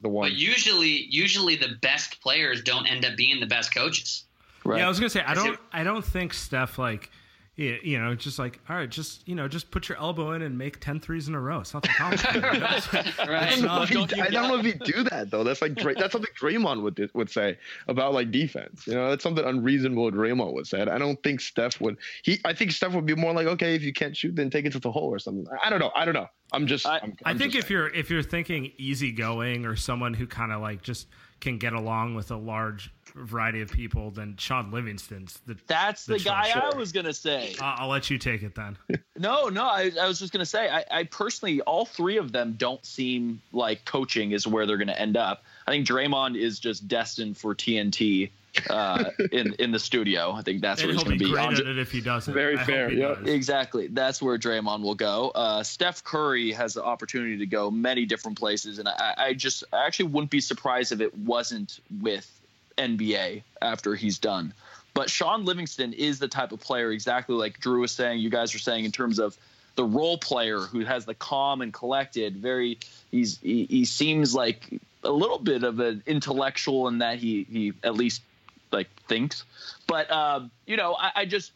the 0.01 0.09
one. 0.09 0.31
But 0.31 0.37
usually, 0.37 1.07
usually 1.11 1.57
the 1.57 1.77
best 1.83 2.21
players 2.21 2.63
don't 2.63 2.87
end 2.87 3.05
up 3.05 3.17
being 3.17 3.41
the 3.41 3.47
best 3.47 3.75
coaches. 3.75 4.25
Right. 4.65 4.79
Yeah, 4.79 4.87
I 4.87 4.89
was 4.89 4.99
gonna 4.99 5.11
say 5.11 5.23
I 5.23 5.35
don't 5.35 5.55
it- 5.55 5.61
I 5.73 5.85
don't 5.85 6.05
think 6.05 6.33
Steph 6.35 6.79
like 6.79 7.11
yeah, 7.57 7.77
you 7.83 7.99
know, 7.99 8.15
just 8.15 8.39
like 8.39 8.61
all 8.69 8.77
right, 8.77 8.89
just 8.89 9.27
you 9.27 9.35
know, 9.35 9.49
just 9.49 9.71
put 9.71 9.89
your 9.89 9.97
elbow 9.97 10.33
in 10.33 10.43
and 10.43 10.59
make 10.59 10.79
10 10.79 11.01
threes 11.01 11.27
in 11.27 11.35
a 11.35 11.41
row. 11.41 11.61
It's 11.61 11.73
nothing 11.73 11.91
complicated. 11.97 12.45
I 12.45 12.81
right. 13.27 13.51
don't, 13.51 13.63
know 13.63 13.83
if 13.83 13.91
Don't 13.91 14.13
you 14.13 14.23
I 14.23 14.29
don't 14.29 14.49
know 14.49 14.59
if 14.59 14.67
he'd 14.67 14.79
do 14.81 15.03
that 15.05 15.31
though. 15.31 15.43
That's 15.43 15.63
like 15.63 15.75
that's 15.75 16.13
something 16.13 16.31
Draymond 16.39 16.83
would 16.83 17.11
would 17.15 17.31
say 17.31 17.57
about 17.89 18.13
like 18.13 18.31
defense. 18.31 18.87
You 18.87 18.95
know, 18.95 19.09
that's 19.09 19.23
something 19.23 19.45
unreasonable 19.45 20.11
Draymond 20.13 20.53
would 20.53 20.67
say. 20.67 20.83
I 20.83 20.99
don't 20.99 21.23
think 21.23 21.41
Steph 21.41 21.81
would. 21.81 21.97
He, 22.23 22.39
I 22.45 22.53
think 22.53 22.73
Steph 22.73 22.93
would 22.93 23.07
be 23.07 23.15
more 23.15 23.33
like, 23.33 23.47
okay, 23.47 23.75
if 23.75 23.83
you 23.83 23.95
can't 23.95 24.15
shoot, 24.15 24.37
then 24.37 24.51
take 24.51 24.67
it 24.67 24.73
to 24.73 24.79
the 24.79 24.93
hole 24.93 25.09
or 25.09 25.19
something. 25.19 25.47
I 25.63 25.71
don't 25.71 25.81
know. 25.81 25.93
I 25.97 26.05
don't 26.05 26.15
know. 26.15 26.29
I'm 26.53 26.67
just. 26.67 26.87
I- 26.87 27.01
I'm, 27.03 27.17
I 27.25 27.31
I'm 27.31 27.39
think 27.39 27.53
just 27.55 27.65
if 27.65 27.71
you're 27.71 27.89
if 27.89 28.11
you're 28.11 28.23
thinking 28.23 28.73
easygoing 28.77 29.65
or 29.65 29.77
someone 29.77 30.13
who 30.13 30.27
kind 30.27 30.53
of 30.53 30.61
like 30.61 30.83
just 30.83 31.07
can 31.41 31.59
get 31.59 31.73
along 31.73 32.15
with 32.15 32.31
a 32.31 32.37
large 32.37 32.91
variety 33.15 33.63
of 33.63 33.71
people, 33.71 34.11
than 34.11 34.37
Shaun 34.37 34.71
Livingston's 34.71 35.41
the. 35.47 35.57
That's 35.67 36.05
the 36.05 36.15
That's 36.15 36.25
for 36.25 36.29
guy 36.29 36.51
I 36.55 36.77
was 36.77 36.93
gonna 36.93 37.15
say. 37.15 37.55
I'll, 37.61 37.85
I'll 37.85 37.89
let 37.89 38.11
you 38.11 38.19
take 38.19 38.43
it 38.43 38.55
then. 38.55 38.77
No, 39.19 39.49
no, 39.49 39.65
I, 39.65 39.91
I 39.99 40.07
was 40.07 40.19
just 40.19 40.31
gonna 40.31 40.45
say, 40.45 40.69
I, 40.69 40.85
I 40.91 41.05
personally, 41.05 41.63
all 41.63 41.87
three 41.87 42.19
of 42.19 42.33
them 42.33 42.55
don't 42.59 42.85
seem 42.85 43.41
like 43.51 43.83
coaching 43.87 44.33
is 44.33 44.47
where 44.47 44.67
they're 44.67 44.77
gonna 44.77 44.93
end 44.93 45.17
up. 45.17 45.43
I 45.67 45.71
think 45.71 45.87
Draymond 45.87 46.39
is 46.39 46.61
just 46.61 46.87
destined 46.87 47.39
for 47.39 47.55
TNT 47.55 48.29
uh, 48.71 49.11
in 49.33 49.55
in 49.55 49.71
the 49.71 49.79
studio. 49.79 50.33
I 50.33 50.43
think 50.43 50.61
that's 50.61 50.81
and 50.81 50.89
where 50.89 50.95
he's 50.95 51.03
he'll 51.03 51.11
gonna 51.11 51.19
be 51.19 51.25
be. 51.27 51.31
great 51.31 51.47
Andre- 51.47 51.65
at 51.65 51.71
it 51.73 51.79
if 51.79 51.93
he 51.93 52.01
doesn't. 52.01 52.33
Very 52.33 52.59
I 52.59 52.65
fair, 52.65 52.89
he 52.89 52.99
yeah. 52.99 53.15
does. 53.15 53.29
Exactly. 53.29 53.89
That's 53.89 54.21
where 54.21 54.39
Draymond 54.39 54.83
will 54.83 54.95
go. 54.95 55.31
Uh, 55.35 55.63
Steph 55.63 56.05
Curry 56.05 56.53
has 56.53 56.75
the 56.75 56.85
opportunity 56.85 57.39
to 57.39 57.47
go 57.47 57.71
many 57.71 58.07
different 58.07 58.39
places, 58.39 58.79
and 58.79 58.89
I, 58.89 59.15
I 59.17 59.35
just 59.35 59.65
I 59.73 59.87
actually 59.87 60.11
wouldn't 60.11 60.31
be 60.31 60.41
surprised 60.41 60.93
if 60.93 61.01
it 61.01 61.17
wasn't 61.17 61.81
with 62.01 62.31
NBA 62.79 63.43
after 63.63 63.95
he's 63.95 64.19
done. 64.19 64.53
But 64.95 65.11
Shaun 65.11 65.45
Livingston 65.45 65.93
is 65.93 66.19
the 66.19 66.29
type 66.29 66.53
of 66.53 66.61
player, 66.61 66.91
exactly 66.91 67.35
like 67.35 67.61
Drew 67.61 67.83
was 67.83 67.93
saying, 67.93 68.21
you 68.21 68.31
guys 68.31 68.55
were 68.55 68.59
saying, 68.59 68.87
in 68.87 68.93
terms 68.93 69.19
of 69.19 69.37
the 69.77 69.85
role 69.85 70.19
player 70.19 70.59
who 70.59 70.81
has 70.81 71.05
the 71.05 71.15
calm 71.15 71.61
and 71.61 71.73
collected. 71.73 72.37
Very, 72.37 72.79
he's 73.11 73.39
he, 73.39 73.67
he 73.67 73.85
seems 73.85 74.35
like 74.35 74.81
a 75.05 75.11
little 75.11 75.39
bit 75.39 75.63
of 75.63 75.79
an 75.79 76.03
intellectual 76.07 76.89
in 76.89 76.99
that 76.99 77.19
he 77.19 77.47
he 77.49 77.73
at 77.85 77.95
least 77.95 78.23
like 78.73 78.89
thinks. 79.09 79.45
But 79.87 80.11
um, 80.11 80.51
you 80.67 80.77
know, 80.77 80.97
I, 80.99 81.13
I 81.17 81.25
just 81.25 81.53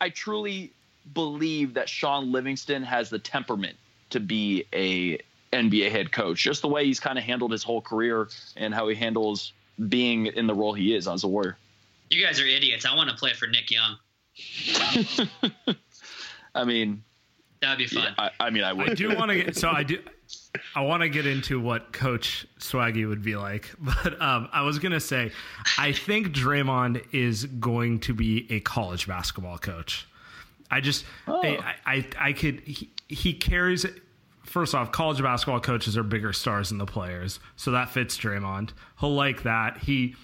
I 0.00 0.10
truly 0.10 0.72
believe 1.12 1.74
that 1.74 1.88
Shaun 1.88 2.32
Livingston 2.32 2.82
has 2.82 3.10
the 3.10 3.18
temperament 3.18 3.76
to 4.10 4.20
be 4.20 4.64
a 4.72 5.18
NBA 5.52 5.90
head 5.90 6.12
coach. 6.12 6.42
Just 6.42 6.62
the 6.62 6.68
way 6.68 6.84
he's 6.84 7.00
kind 7.00 7.18
of 7.18 7.24
handled 7.24 7.52
his 7.52 7.62
whole 7.62 7.80
career 7.80 8.28
and 8.56 8.74
how 8.74 8.88
he 8.88 8.94
handles 8.94 9.52
being 9.88 10.26
in 10.26 10.46
the 10.46 10.54
role 10.54 10.72
he 10.72 10.94
is 10.94 11.08
as 11.08 11.24
a 11.24 11.28
warrior. 11.28 11.56
You 12.10 12.24
guys 12.24 12.40
are 12.40 12.46
idiots. 12.46 12.86
I 12.86 12.94
want 12.94 13.10
to 13.10 13.16
play 13.16 13.32
for 13.32 13.46
Nick 13.46 13.70
Young. 13.70 13.96
I 16.54 16.64
mean, 16.64 17.02
That'd 17.64 17.78
be 17.78 17.86
fun. 17.86 18.14
I, 18.18 18.30
I 18.40 18.50
mean, 18.50 18.62
I 18.62 18.72
would. 18.72 18.90
I 18.90 18.94
do 18.94 19.14
want 19.16 19.30
to 19.30 19.42
get 19.42 19.56
so 19.56 19.70
I 19.70 19.82
do. 19.82 19.98
I 20.74 20.82
want 20.82 21.02
to 21.02 21.08
get 21.08 21.26
into 21.26 21.60
what 21.60 21.92
Coach 21.92 22.46
Swaggy 22.58 23.08
would 23.08 23.22
be 23.22 23.36
like, 23.36 23.70
but 23.78 24.20
um, 24.20 24.48
I 24.52 24.62
was 24.62 24.78
gonna 24.78 25.00
say, 25.00 25.32
I 25.78 25.92
think 25.92 26.28
Draymond 26.28 27.04
is 27.12 27.44
going 27.44 28.00
to 28.00 28.14
be 28.14 28.46
a 28.50 28.60
college 28.60 29.06
basketball 29.06 29.58
coach. 29.58 30.06
I 30.70 30.80
just, 30.80 31.04
I, 31.26 31.74
I, 31.86 32.06
I 32.18 32.32
could. 32.32 32.60
He, 32.60 32.90
he 33.08 33.34
carries 33.34 33.86
first 34.44 34.74
off, 34.74 34.92
college 34.92 35.20
basketball 35.20 35.60
coaches 35.60 35.96
are 35.96 36.02
bigger 36.02 36.32
stars 36.32 36.68
than 36.68 36.78
the 36.78 36.86
players, 36.86 37.40
so 37.56 37.72
that 37.72 37.90
fits 37.90 38.16
Draymond. 38.16 38.70
He'll 39.00 39.14
like 39.14 39.42
that. 39.42 39.78
He, 39.78 40.14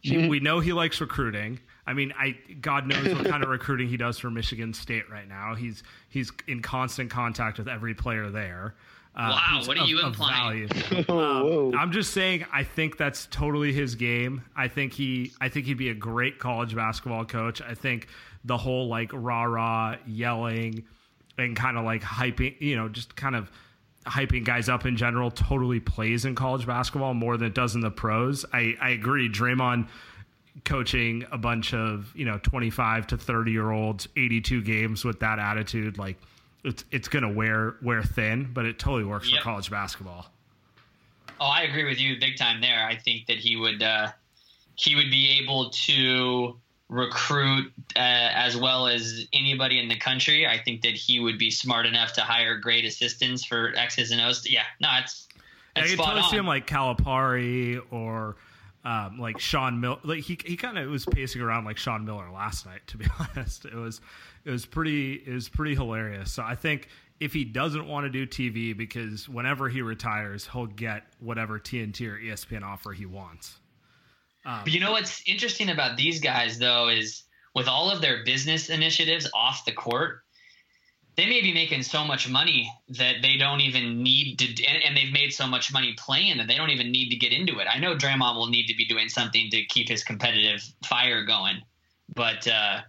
he 0.00 0.28
we 0.28 0.40
know 0.40 0.60
he 0.60 0.72
likes 0.72 1.00
recruiting. 1.00 1.58
I 1.86 1.92
mean, 1.92 2.12
I 2.16 2.36
God 2.60 2.86
knows 2.86 3.12
what 3.14 3.26
kind 3.26 3.42
of 3.42 3.48
recruiting 3.48 3.88
he 3.88 3.96
does 3.96 4.18
for 4.18 4.30
Michigan 4.30 4.72
State 4.74 5.10
right 5.10 5.28
now. 5.28 5.54
He's 5.54 5.82
he's 6.08 6.30
in 6.46 6.62
constant 6.62 7.10
contact 7.10 7.58
with 7.58 7.68
every 7.68 7.94
player 7.94 8.30
there. 8.30 8.76
Uh, 9.14 9.30
Wow, 9.36 9.62
what 9.66 9.76
are 9.76 9.82
of- 9.82 9.88
you 9.88 9.98
of 10.00 10.06
implying? 10.06 10.68
value. 10.68 11.04
Um, 11.08 11.74
I'm 11.78 11.92
just 11.92 12.12
saying. 12.12 12.44
I 12.52 12.62
think 12.64 12.96
that's 12.96 13.26
totally 13.26 13.72
his 13.72 13.94
game. 13.96 14.42
I 14.56 14.68
think 14.68 14.92
he. 14.92 15.32
I 15.40 15.48
think 15.48 15.66
he'd 15.66 15.78
be 15.78 15.88
a 15.90 15.94
great 15.94 16.38
college 16.38 16.74
basketball 16.76 17.24
coach. 17.24 17.60
I 17.60 17.74
think 17.74 18.06
the 18.44 18.56
whole 18.56 18.88
like 18.88 19.10
rah 19.12 19.44
rah 19.44 19.96
yelling 20.06 20.84
and 21.38 21.56
kind 21.56 21.76
of 21.76 21.84
like 21.84 22.02
hyping, 22.02 22.54
you 22.60 22.76
know, 22.76 22.88
just 22.88 23.16
kind 23.16 23.34
of 23.34 23.50
hyping 24.06 24.44
guys 24.44 24.68
up 24.68 24.86
in 24.86 24.96
general 24.96 25.30
totally 25.30 25.80
plays 25.80 26.24
in 26.24 26.34
college 26.34 26.66
basketball 26.66 27.12
more 27.14 27.36
than 27.36 27.48
it 27.48 27.54
does 27.54 27.74
in 27.74 27.80
the 27.80 27.90
pros. 27.90 28.44
I, 28.52 28.76
I 28.80 28.90
agree. 28.90 29.28
Draymond 29.28 29.88
coaching 30.64 31.24
a 31.30 31.38
bunch 31.38 31.74
of, 31.74 32.12
you 32.14 32.24
know, 32.24 32.38
25 32.42 33.06
to 33.08 33.16
30 33.16 33.52
year 33.52 33.70
olds, 33.70 34.08
82 34.16 34.62
games 34.62 35.04
with 35.04 35.20
that 35.20 35.38
attitude, 35.38 35.98
like 35.98 36.16
it's, 36.64 36.84
it's 36.90 37.08
going 37.08 37.22
to 37.22 37.28
wear, 37.28 37.76
wear 37.82 38.02
thin, 38.02 38.50
but 38.52 38.66
it 38.66 38.78
totally 38.78 39.04
works 39.04 39.30
Yep. 39.30 39.38
for 39.38 39.44
college 39.44 39.70
basketball. 39.70 40.26
Oh, 41.40 41.46
I 41.46 41.62
agree 41.62 41.84
with 41.84 41.98
you 42.00 42.18
big 42.20 42.36
time 42.36 42.60
there. 42.60 42.84
I 42.86 42.96
think 42.96 43.26
that 43.26 43.38
he 43.38 43.56
would 43.56 43.82
uh, 43.82 44.08
he 44.74 44.94
would 44.94 45.10
be 45.10 45.38
able 45.42 45.70
to 45.70 46.58
recruit 46.90 47.72
uh, 47.96 47.98
as 47.98 48.56
well 48.56 48.86
as 48.86 49.26
anybody 49.32 49.78
in 49.78 49.88
the 49.88 49.96
country. 49.96 50.46
I 50.46 50.58
think 50.58 50.82
that 50.82 50.92
he 50.92 51.18
would 51.18 51.38
be 51.38 51.50
smart 51.50 51.86
enough 51.86 52.12
to 52.14 52.20
hire 52.20 52.58
great 52.58 52.84
assistants 52.84 53.42
for 53.44 53.72
X's 53.74 54.10
and 54.10 54.20
O's. 54.20 54.46
Yeah, 54.50 54.64
no, 54.80 54.88
it's 55.02 55.28
I 55.76 55.82
could 55.86 55.98
totally 55.98 56.22
see 56.24 56.36
him 56.36 56.46
like 56.46 56.66
Calipari 56.66 57.80
or 57.90 58.36
um, 58.84 59.18
like 59.18 59.38
Sean 59.38 59.80
Miller. 59.80 59.98
Like 60.04 60.24
he 60.24 60.38
he 60.44 60.56
kind 60.56 60.76
of 60.76 60.90
was 60.90 61.06
pacing 61.06 61.40
around 61.40 61.64
like 61.64 61.78
Sean 61.78 62.04
Miller 62.04 62.28
last 62.30 62.66
night. 62.66 62.80
To 62.88 62.98
be 62.98 63.06
honest, 63.18 63.64
it 63.64 63.74
was 63.74 64.00
it 64.44 64.50
was 64.50 64.66
pretty 64.66 65.22
was 65.30 65.48
pretty 65.48 65.74
hilarious. 65.74 66.32
So 66.32 66.42
I 66.42 66.54
think 66.54 66.88
if 67.18 67.32
he 67.32 67.44
doesn't 67.44 67.86
want 67.86 68.04
to 68.04 68.10
do 68.10 68.26
TV 68.26 68.76
because 68.76 69.28
whenever 69.28 69.68
he 69.68 69.82
retires, 69.82 70.48
he'll 70.52 70.66
get 70.66 71.04
whatever 71.18 71.58
TNT 71.58 72.08
or 72.08 72.18
ESPN 72.18 72.62
offer 72.62 72.92
he 72.92 73.06
wants. 73.06 73.58
But 74.64 74.72
you 74.72 74.80
know 74.80 74.92
what's 74.92 75.22
interesting 75.26 75.68
about 75.68 75.96
these 75.96 76.20
guys 76.20 76.58
though 76.58 76.88
is 76.88 77.24
with 77.54 77.68
all 77.68 77.90
of 77.90 78.00
their 78.00 78.24
business 78.24 78.70
initiatives 78.70 79.28
off 79.34 79.64
the 79.64 79.72
court, 79.72 80.22
they 81.16 81.26
may 81.26 81.42
be 81.42 81.52
making 81.52 81.82
so 81.82 82.04
much 82.04 82.28
money 82.28 82.72
that 82.88 83.16
they 83.20 83.36
don't 83.36 83.60
even 83.60 84.02
need 84.02 84.38
to, 84.38 84.64
and, 84.64 84.82
and 84.82 84.96
they've 84.96 85.12
made 85.12 85.32
so 85.32 85.46
much 85.46 85.72
money 85.72 85.94
playing 85.98 86.38
that 86.38 86.46
they 86.46 86.56
don't 86.56 86.70
even 86.70 86.90
need 86.90 87.10
to 87.10 87.16
get 87.16 87.32
into 87.32 87.58
it. 87.58 87.66
I 87.70 87.78
know 87.78 87.96
Draymond 87.96 88.36
will 88.36 88.48
need 88.48 88.66
to 88.68 88.76
be 88.76 88.86
doing 88.86 89.08
something 89.08 89.50
to 89.50 89.64
keep 89.64 89.88
his 89.88 90.04
competitive 90.04 90.62
fire 90.84 91.24
going, 91.24 91.60
but 92.14 92.46
uh, 92.48 92.80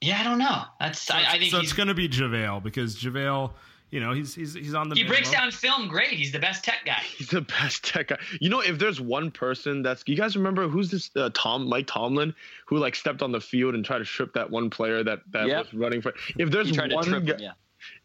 yeah, 0.00 0.20
I 0.20 0.24
don't 0.24 0.38
know. 0.38 0.62
That's 0.78 1.10
I, 1.10 1.24
I 1.34 1.38
think 1.38 1.50
so 1.50 1.60
it's 1.60 1.72
going 1.72 1.88
to 1.88 1.94
be 1.94 2.08
JaVale 2.08 2.62
because 2.62 2.96
JaVale, 2.96 3.52
you 3.90 4.00
know, 4.00 4.12
he's 4.12 4.34
he's 4.34 4.54
he's 4.54 4.74
on 4.74 4.88
the 4.88 4.94
he 4.94 5.04
breaks 5.04 5.30
minimum. 5.30 5.50
down 5.50 5.50
film 5.52 5.88
great. 5.88 6.08
He's 6.10 6.32
the 6.32 6.38
best 6.38 6.64
tech 6.64 6.78
guy. 6.86 7.02
He's 7.18 7.28
the 7.28 7.42
best 7.42 7.84
tech 7.84 8.08
guy. 8.08 8.18
You 8.40 8.48
know, 8.48 8.60
if 8.60 8.78
there's 8.78 9.00
one 9.00 9.30
person 9.30 9.82
that's 9.82 10.02
you 10.06 10.16
guys 10.16 10.36
remember 10.36 10.68
who's 10.68 10.90
this 10.90 11.10
uh, 11.16 11.30
Tom 11.34 11.68
Mike 11.68 11.86
Tomlin 11.86 12.34
who 12.66 12.78
like 12.78 12.94
stepped 12.94 13.20
on 13.22 13.32
the 13.32 13.40
field 13.40 13.74
and 13.74 13.84
tried 13.84 13.98
to 13.98 14.04
strip 14.04 14.32
that 14.34 14.50
one 14.50 14.70
player 14.70 15.02
that 15.04 15.20
that 15.32 15.46
Yep. 15.48 15.64
was 15.66 15.74
running 15.74 16.00
for. 16.02 16.14
If 16.38 16.50
there's 16.50 16.68
He 16.68 16.74
tried 16.74 16.90
to 16.90 16.96
one 16.96 17.04
trip 17.04 17.26
guy, 17.26 17.32
him, 17.34 17.40
yeah. 17.40 17.52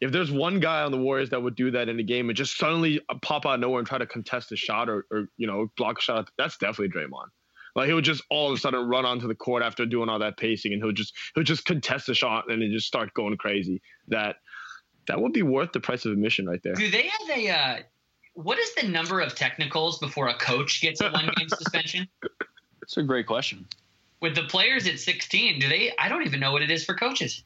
if 0.00 0.10
there's 0.12 0.30
one 0.32 0.60
guy 0.60 0.82
on 0.82 0.90
the 0.90 0.98
Warriors 0.98 1.30
that 1.30 1.42
would 1.42 1.54
do 1.54 1.70
that 1.70 1.88
in 1.88 1.98
a 1.98 2.02
game 2.02 2.28
and 2.28 2.36
just 2.36 2.58
suddenly 2.58 3.00
uh, 3.08 3.14
pop 3.22 3.46
out 3.46 3.54
of 3.54 3.60
nowhere 3.60 3.78
and 3.78 3.86
try 3.88 3.98
to 3.98 4.06
contest 4.06 4.52
a 4.52 4.56
shot 4.56 4.88
or, 4.90 5.06
or 5.10 5.28
you 5.38 5.46
know 5.46 5.70
block 5.78 5.98
a 5.98 6.02
shot, 6.02 6.30
that's 6.36 6.58
definitely 6.58 6.88
Draymond. 6.88 7.28
Like 7.76 7.88
he 7.88 7.92
would 7.92 8.04
just 8.04 8.24
all 8.30 8.50
of 8.50 8.56
a 8.56 8.60
sudden 8.60 8.88
run 8.88 9.04
onto 9.04 9.28
the 9.28 9.34
court 9.34 9.62
after 9.62 9.84
doing 9.84 10.08
all 10.08 10.18
that 10.18 10.38
pacing, 10.38 10.72
and 10.72 10.82
he'll 10.82 10.92
just 10.92 11.14
he'll 11.34 11.44
just 11.44 11.66
contest 11.66 12.08
a 12.08 12.14
shot 12.14 12.50
and 12.50 12.62
then 12.62 12.72
just 12.72 12.86
start 12.86 13.12
going 13.14 13.36
crazy. 13.36 13.82
That 14.08 14.36
that 15.06 15.20
would 15.20 15.34
be 15.34 15.42
worth 15.42 15.72
the 15.72 15.80
price 15.80 16.06
of 16.06 16.12
admission 16.12 16.48
right 16.48 16.62
there. 16.62 16.74
Do 16.74 16.90
they 16.90 17.08
have 17.08 17.38
a 17.38 17.50
uh, 17.50 17.76
what 18.32 18.58
is 18.58 18.74
the 18.74 18.88
number 18.88 19.20
of 19.20 19.34
technicals 19.34 19.98
before 19.98 20.28
a 20.28 20.34
coach 20.38 20.80
gets 20.80 21.02
a 21.02 21.10
one 21.10 21.30
game 21.36 21.48
suspension? 21.48 22.08
It's 22.82 22.96
a 22.96 23.02
great 23.02 23.26
question. 23.26 23.66
With 24.20 24.36
the 24.36 24.44
players 24.44 24.86
at 24.86 25.00
16, 25.00 25.58
do 25.58 25.68
they? 25.68 25.92
I 25.98 26.08
don't 26.08 26.24
even 26.24 26.38
know 26.38 26.52
what 26.52 26.62
it 26.62 26.70
is 26.70 26.84
for 26.84 26.94
coaches. 26.94 27.42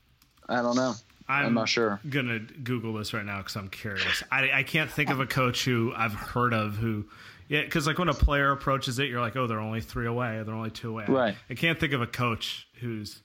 I 0.50 0.60
don't 0.60 0.76
know. 0.76 0.92
I'm, 1.30 1.54
not 1.54 1.70
sure. 1.70 1.98
gonna 2.10 2.40
Google 2.40 2.92
this 2.92 3.14
right 3.14 3.24
now 3.24 3.38
because 3.38 3.56
I'm 3.56 3.70
curious. 3.70 4.22
I, 4.30 4.50
I 4.52 4.62
can't 4.64 4.90
think 4.90 5.08
of 5.08 5.18
a 5.18 5.26
coach 5.26 5.64
who 5.64 5.94
I've 5.96 6.12
heard 6.12 6.52
of 6.52 6.76
who, 6.76 7.06
yeah, 7.50 7.62
because 7.64 7.86
like 7.86 7.98
when 7.98 8.08
a 8.08 8.14
player 8.14 8.52
approaches 8.52 8.98
it, 9.00 9.08
you're 9.10 9.20
like, 9.20 9.34
oh, 9.36 9.46
they're 9.46 9.60
only 9.60 9.80
three 9.82 10.06
away, 10.06 10.40
they're 10.46 10.54
only 10.54 10.70
two 10.70 10.88
away. 10.90 11.04
Right. 11.08 11.34
I 11.50 11.54
can't 11.54 11.78
think 11.78 11.92
of 11.92 12.00
a 12.00 12.06
coach 12.06 12.66
who's, 12.80 13.20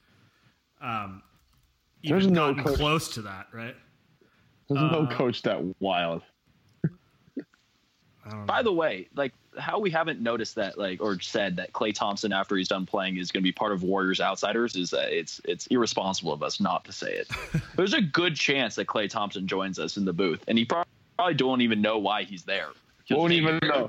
um, 0.81 1.21
There's 2.03 2.27
no 2.27 2.49
gotten 2.53 2.63
coach- 2.65 2.75
close 2.77 3.09
to 3.13 3.21
that, 3.21 3.47
right? 3.53 3.75
There's 4.67 4.81
Uh, 4.81 4.89
no 4.91 5.07
coach 5.07 5.43
that 5.43 5.61
wild. 5.79 6.23
By 8.47 8.63
the 8.63 8.73
way, 8.73 9.07
like 9.15 9.33
how 9.55 9.77
we 9.79 9.91
haven't 9.91 10.19
noticed 10.19 10.55
that, 10.55 10.79
like, 10.79 10.99
or 10.99 11.19
said 11.19 11.55
that 11.57 11.73
Klay 11.73 11.93
Thompson 11.93 12.33
after 12.33 12.57
he's 12.57 12.67
done 12.67 12.87
playing 12.87 13.17
is 13.17 13.31
going 13.31 13.43
to 13.43 13.47
be 13.47 13.51
part 13.51 13.71
of 13.71 13.83
Warriors 13.83 14.19
Outsiders 14.19 14.75
is 14.75 14.95
uh, 14.95 15.05
it's 15.07 15.39
it's 15.45 15.67
irresponsible 15.67 16.33
of 16.33 16.41
us 16.41 16.59
not 16.59 16.83
to 16.85 16.91
say 16.91 17.13
it. 17.13 17.27
There's 17.75 17.93
a 17.93 18.01
good 18.01 18.35
chance 18.35 18.73
that 18.75 18.87
Klay 18.87 19.07
Thompson 19.07 19.45
joins 19.47 19.77
us 19.77 19.97
in 19.97 20.05
the 20.05 20.13
booth, 20.13 20.43
and 20.47 20.57
he 20.57 20.65
prob- 20.65 20.87
probably 21.17 21.35
don't 21.35 21.61
even 21.61 21.81
know 21.83 21.99
why 21.99 22.23
he's 22.23 22.41
there. 22.43 22.69
He'll 23.05 23.19
Won't 23.19 23.33
even 23.33 23.59
know. 23.61 23.87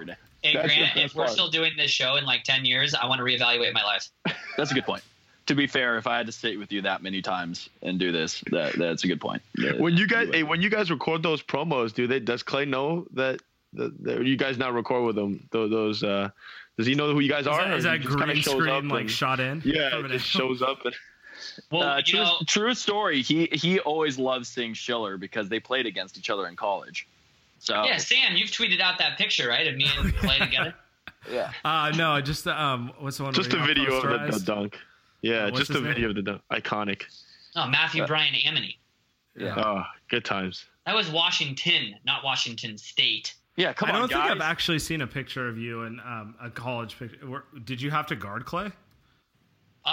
Every 0.55 0.69
day. 0.69 0.75
Hey 0.75 0.81
That's 0.83 0.93
Grant, 0.95 0.97
if 1.11 1.15
we're 1.15 1.25
part. 1.25 1.33
still 1.33 1.51
doing 1.51 1.73
this 1.77 1.91
show 1.91 2.17
in 2.17 2.25
like 2.25 2.45
10 2.45 2.65
years, 2.65 2.95
I 2.95 3.07
want 3.07 3.19
to 3.19 3.25
reevaluate 3.25 3.73
my 3.75 3.83
life. 3.83 4.09
That's 4.57 4.71
a 4.71 4.75
good 4.75 4.85
point. 4.85 5.03
To 5.47 5.55
be 5.55 5.67
fair, 5.67 5.97
if 5.97 6.07
I 6.07 6.17
had 6.17 6.27
to 6.27 6.33
sit 6.33 6.59
with 6.59 6.73
you 6.73 6.83
that 6.83 7.03
many 7.03 7.23
times 7.23 7.69
and 7.83 7.99
do 8.01 8.11
this, 8.11 8.43
that 8.51 8.73
that's 8.77 9.05
a 9.05 9.07
good 9.07 9.21
point. 9.21 9.43
That- 9.55 9.79
When 9.79 9.97
you 9.97 10.09
guys, 10.09 10.27
would. 10.27 10.35
hey, 10.35 10.43
when 10.43 10.61
you 10.61 10.69
guys 10.69 10.91
record 10.91 11.23
those 11.23 11.41
promos, 11.41 11.95
do 11.95 12.09
they? 12.09 12.19
Does 12.19 12.43
Klay 12.43 12.67
know 12.67 13.07
that? 13.15 13.41
that, 13.75 14.03
that 14.05 14.25
you 14.27 14.37
guys 14.37 14.59
now 14.59 14.71
record 14.73 15.05
with 15.07 15.15
them? 15.15 15.47
Those, 15.53 15.71
those 15.71 16.03
uh, 16.03 16.31
does 16.77 16.87
he 16.87 16.95
know 16.97 17.13
who 17.13 17.21
you 17.21 17.29
guys 17.29 17.43
Is 17.43 17.47
are? 17.49 17.65
that, 17.65 17.77
is 17.77 17.85
he 17.85 17.91
that 17.91 18.01
just 18.01 18.17
green 18.17 18.37
shows 18.37 18.55
up 18.55 18.79
screen 18.79 18.89
like 18.89 19.01
and- 19.03 19.11
shot 19.11 19.39
in? 19.39 19.63
Yeah, 19.65 19.99
it 20.01 20.09
just 20.09 20.27
shows 20.27 20.63
up. 20.63 20.85
And, 20.85 20.95
Well, 21.71 21.83
Uh, 21.83 21.97
you 21.99 22.03
true, 22.03 22.21
know, 22.21 22.37
true 22.49 22.75
story. 22.75 23.23
He 23.23 23.47
he 23.53 23.79
always 23.81 24.19
loves 24.19 24.49
seeing 24.49 24.73
Shiller 24.75 25.17
because 25.17 25.49
they 25.49 25.61
played 25.61 25.87
against 25.87 26.19
each 26.19 26.29
other 26.31 26.49
in 26.49 26.57
college. 26.57 27.07
So 27.59 27.83
yeah, 27.85 27.97
Saam, 27.97 28.39
you've 28.39 28.51
tweeted 28.51 28.81
out 28.81 28.99
that 28.99 29.17
picture, 29.19 29.49
right, 29.49 29.67
of 29.67 29.77
me 29.77 29.87
and 29.99 30.13
Klay 30.15 30.39
together. 30.45 30.75
yeah. 31.31 31.53
Uh, 31.65 31.93
no, 31.97 32.21
just 32.21 32.45
the, 32.45 32.61
um, 32.61 32.93
what's 32.99 33.17
the 33.19 33.25
one? 33.25 33.33
just 33.35 33.53
where 33.53 33.63
a 33.63 33.67
video 33.67 33.95
of 33.97 34.03
the, 34.33 34.39
the 34.39 34.45
dunk. 34.45 34.77
Yeah, 35.23 35.45
Uh, 35.45 35.45
what's 35.47 35.59
just 35.61 35.71
a 35.71 35.75
his 35.75 35.83
name? 35.83 35.93
video 35.95 36.09
of 36.11 36.15
the 36.17 36.23
dunk. 36.23 36.43
Iconic. 36.53 37.03
Oh, 37.57 37.67
Matthew 37.67 38.07
Bryan 38.07 38.35
Amity. 38.45 38.79
Yeah. 39.35 39.55
Oh, 39.57 39.83
good 40.09 40.25
times. 40.25 40.65
That 40.85 40.95
was 40.95 41.11
Washington, 41.11 41.97
not 42.05 42.23
Washington 42.23 42.77
State. 42.79 43.35
Yeah, 43.57 43.73
come 43.73 43.89
I 43.89 43.93
on, 43.93 43.97
I 43.97 43.99
don't 44.01 44.09
think 44.11 44.21
guys. 44.21 44.31
I've 44.33 44.41
actually 44.43 44.79
seen 44.79 45.01
a 45.01 45.07
picture 45.07 45.49
of 45.49 45.57
you 45.59 45.83
in 45.85 45.99
um, 46.01 46.35
a 46.43 46.51
college 46.51 46.99
picture. 46.99 47.45
Did 47.65 47.81
you 47.81 47.91
have 47.91 48.07
to 48.09 48.17
guard 48.17 48.45
Klay? 48.45 48.67
Uh, 49.85 49.89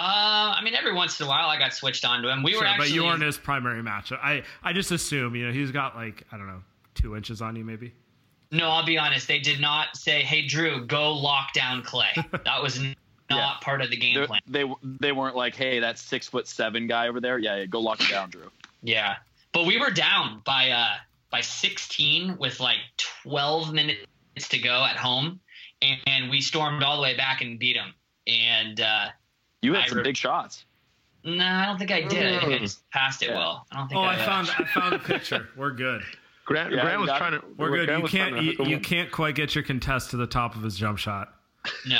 I 0.56 0.60
mean, 0.62 0.74
every 0.74 0.92
once 0.92 1.20
in 1.20 1.26
a 1.26 1.28
while, 1.28 1.48
I 1.48 1.58
got 1.58 1.72
switched 1.72 2.04
onto 2.04 2.28
him. 2.28 2.42
We 2.42 2.52
Sure, 2.52 2.60
were 2.62 2.66
actually. 2.66 2.88
but 2.88 2.94
you 2.94 3.04
weren't 3.04 3.22
his 3.22 3.38
primary 3.38 3.80
matchup. 3.82 4.18
I 4.22 4.42
I 4.62 4.72
just 4.72 4.90
assume 4.90 5.34
you 5.36 5.46
know 5.46 5.52
he's 5.52 5.70
got 5.70 5.94
like 5.96 6.24
I 6.32 6.36
don't 6.36 6.46
know 6.48 6.62
two 6.94 7.16
inches 7.16 7.42
on 7.42 7.56
you 7.56 7.64
maybe. 7.64 7.92
No, 8.50 8.68
I'll 8.68 8.84
be 8.86 8.98
honest. 8.98 9.26
They 9.26 9.38
did 9.40 9.60
not 9.60 9.96
say, 9.96 10.22
"Hey, 10.22 10.46
Drew, 10.46 10.84
go 10.86 11.12
lock 11.12 11.52
down 11.52 11.82
Klay." 11.82 12.14
That 12.44 12.62
was 12.62 12.78
not 12.80 12.94
Yeah. 13.30 13.52
part 13.60 13.80
of 13.80 13.90
the 13.90 13.96
game 13.96 14.14
They're- 14.14 14.26
plan. 14.26 14.40
they 14.46 14.64
they 15.00 15.12
weren't 15.12 15.34
like, 15.36 15.54
hey, 15.56 15.80
that 15.80 15.98
six 15.98 16.28
foot 16.28 16.46
seven 16.46 16.86
guy 16.86 17.08
over 17.08 17.20
there. 17.20 17.38
Yeah, 17.38 17.56
yeah 17.56 17.66
go 17.66 17.80
lock 17.80 18.00
it 18.00 18.10
down, 18.10 18.30
Drew. 18.30 18.50
Yeah, 18.82 19.16
but 19.52 19.64
we 19.66 19.78
were 19.78 19.90
down 19.90 20.42
by 20.44 20.70
uh 20.70 20.94
by 21.30 21.40
16 21.40 22.36
with 22.38 22.60
like 22.60 22.76
12 23.24 23.72
minutes 23.72 24.48
to 24.50 24.58
go 24.58 24.84
at 24.84 24.96
home, 24.96 25.40
and, 25.82 25.98
and 26.06 26.30
we 26.30 26.40
stormed 26.40 26.82
all 26.84 26.94
the 26.96 27.02
way 27.02 27.16
back 27.16 27.40
and 27.40 27.58
beat 27.58 27.74
them. 27.74 27.92
And 28.28 28.80
uh, 28.80 29.06
You 29.62 29.74
had 29.74 29.84
I 29.84 29.86
some 29.88 29.98
re- 29.98 30.04
big 30.04 30.16
shots. 30.16 30.64
no, 31.24 31.44
I 31.44 31.66
don't 31.66 31.78
think 31.78 31.90
I 31.90 32.02
did. 32.02 32.34
I 32.36 32.40
think 32.40 32.52
I 32.52 32.58
just 32.58 32.88
passed 32.90 33.22
it 33.24 33.30
Yeah. 33.30 33.38
well. 33.38 33.66
I 33.72 33.76
don't 33.78 33.88
think 33.88 33.98
Oh, 34.00 34.04
I, 34.04 34.12
I 34.14 34.16
found 34.24 34.48
I 34.56 34.64
found 34.64 34.94
a 34.94 34.98
picture. 35.12 35.48
We're 35.56 35.72
good. 35.72 36.02
Grant, 36.44 36.72
Yeah, 36.72 36.82
Grant 36.82 37.00
was 37.00 37.08
got 37.08 37.18
trying 37.18 37.32
to. 37.40 37.46
We're 37.56 37.70
good. 37.70 37.86
Grant 37.86 38.02
You 38.02 38.08
can't 38.08 38.42
you, 38.42 38.64
you 38.66 38.80
can't 38.80 39.10
quite 39.10 39.34
get 39.34 39.54
your 39.54 39.64
contest 39.64 40.10
to 40.10 40.16
the 40.16 40.26
top 40.26 40.56
of 40.56 40.62
his 40.62 40.76
jump 40.76 40.98
shot. 40.98 41.32
No, 41.86 41.98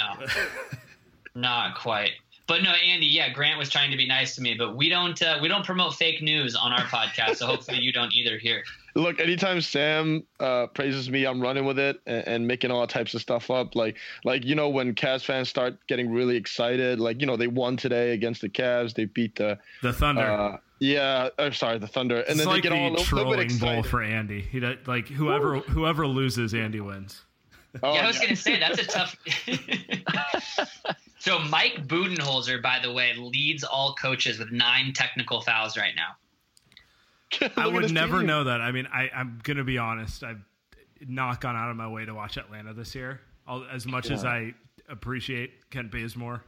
not 1.35 1.77
quite. 1.77 2.11
But 2.47 2.63
no, 2.63 2.71
Andy. 2.73 3.07
Yeah, 3.07 3.31
Grant 3.33 3.59
was 3.59 3.71
trying 3.71 3.91
to 3.91 3.97
be 3.97 4.07
nice 4.07 4.35
to 4.37 4.43
me, 4.43 4.55
but 4.55 4.77
we 4.77 4.91
don't 4.91 5.21
uh, 5.23 5.39
we 5.41 5.49
don't 5.49 5.65
promote 5.65 5.95
fake 5.95 6.21
news 6.21 6.55
on 6.55 6.73
our 6.73 6.81
podcast, 6.83 7.37
so 7.37 7.47
hopefully 7.47 7.79
you 7.81 7.91
don't 7.93 8.13
either 8.15 8.37
here. 8.39 8.63
Look, 8.97 9.19
anytime 9.19 9.59
Saam 9.59 10.25
uh, 10.39 10.67
praises 10.69 11.11
me, 11.11 11.25
I'm 11.27 11.41
running 11.41 11.65
with 11.65 11.79
it 11.81 12.01
and, 12.07 12.29
and 12.29 12.47
making 12.47 12.71
all 12.71 12.87
types 12.87 13.13
of 13.15 13.23
stuff 13.23 13.51
up. 13.51 13.75
Like, 13.75 13.97
like 14.25 14.45
you 14.45 14.55
know, 14.55 14.69
when 14.69 14.95
Cavs 14.95 15.25
fans 15.25 15.49
start 15.49 15.79
getting 15.89 16.13
really 16.13 16.37
excited, 16.37 17.01
like 17.01 17.21
you 17.21 17.27
know, 17.27 17.37
they 17.39 17.47
won 17.49 17.77
today 17.79 18.13
against 18.13 18.43
the 18.43 18.49
Cavs. 18.51 18.95
They 18.95 19.07
beat 19.07 19.37
the 19.37 19.59
The 19.83 19.95
Thunder. 19.95 20.21
uh, 20.31 20.57
Yeah, 20.85 21.31
uh, 21.39 21.51
sorry, 21.51 21.79
the 21.79 21.87
Thunder, 21.87 22.17
and 22.17 22.29
it's 22.29 22.39
then 22.41 22.47
like 22.47 22.63
they 22.63 22.69
get 22.69 22.75
the 22.75 22.77
all 22.77 22.89
a 22.89 22.93
little 22.93 23.37
bit 23.37 23.49
trolling 23.49 23.59
bowl 23.59 23.83
for 23.83 24.03
Andy. 24.03 24.43
He 24.43 24.61
does, 24.61 24.77
like 24.87 25.09
whoever 25.09 25.61
whoever 25.61 26.07
loses, 26.07 26.53
Andy 26.53 26.81
wins. 26.81 27.23
Oh, 27.83 27.95
yeah, 27.95 28.03
I 28.03 28.07
was 28.07 28.17
yeah. 28.17 28.25
gonna 28.25 28.37
say 28.37 28.59
that's 28.61 28.79
a 28.79 28.85
tough. 28.85 29.17
so 31.19 31.39
Mike 31.39 31.87
Budenholzer, 31.87 32.63
by 32.63 32.81
the 32.83 32.93
way, 32.93 33.15
leads 33.17 33.65
all 33.65 33.95
coaches 33.95 34.39
with 34.39 34.53
nine 34.53 34.93
technical 34.93 35.41
fouls 35.41 35.79
right 35.79 35.95
now. 35.97 37.49
I 37.57 37.67
would 37.67 37.91
never 37.91 38.19
team. 38.19 38.27
know 38.27 38.45
that. 38.45 38.61
I 38.61 38.71
mean, 38.71 38.87
I, 38.93 39.11
I'm 39.17 39.41
gonna 39.43 39.65
be 39.65 39.79
honest. 39.79 40.23
I've 40.23 40.45
not 41.01 41.41
gone 41.41 41.57
out 41.57 41.71
of 41.71 41.77
my 41.77 41.89
way 41.89 42.05
to 42.05 42.13
watch 42.13 42.37
Atlanta 42.37 42.75
this 42.75 42.95
year. 42.95 43.23
I'll, 43.47 43.65
as 43.73 43.87
much 43.87 44.11
as 44.11 44.27
I 44.27 44.53
appreciate 44.91 45.71
Kent 45.71 45.91
Bazemore. 45.91 46.43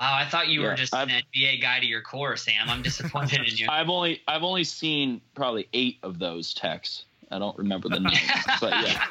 Wow, 0.00 0.14
I 0.14 0.24
thought 0.26 0.48
you 0.48 0.60
were 0.62 0.74
just 0.74 0.94
I've- 0.94 1.12
an 1.12 1.22
NBA 1.34 1.60
guy 1.60 1.80
to 1.80 1.86
your 1.86 2.02
core, 2.02 2.34
Saam. 2.34 2.68
I'm 2.68 2.82
disappointed 2.82 3.40
in 3.40 3.46
you. 3.56 3.66
I've 3.68 3.88
only 3.88 4.22
I've 4.28 4.42
only 4.44 4.64
seen 4.64 5.20
probably 5.34 5.68
eight 5.72 5.98
of 6.02 6.18
those 6.18 6.54
texts. 6.54 7.04
I 7.30 7.38
don't 7.38 7.56
remember 7.58 7.88
the 7.88 8.00
names, 8.00 8.18
but 8.60 8.70
yeah, 8.86 9.04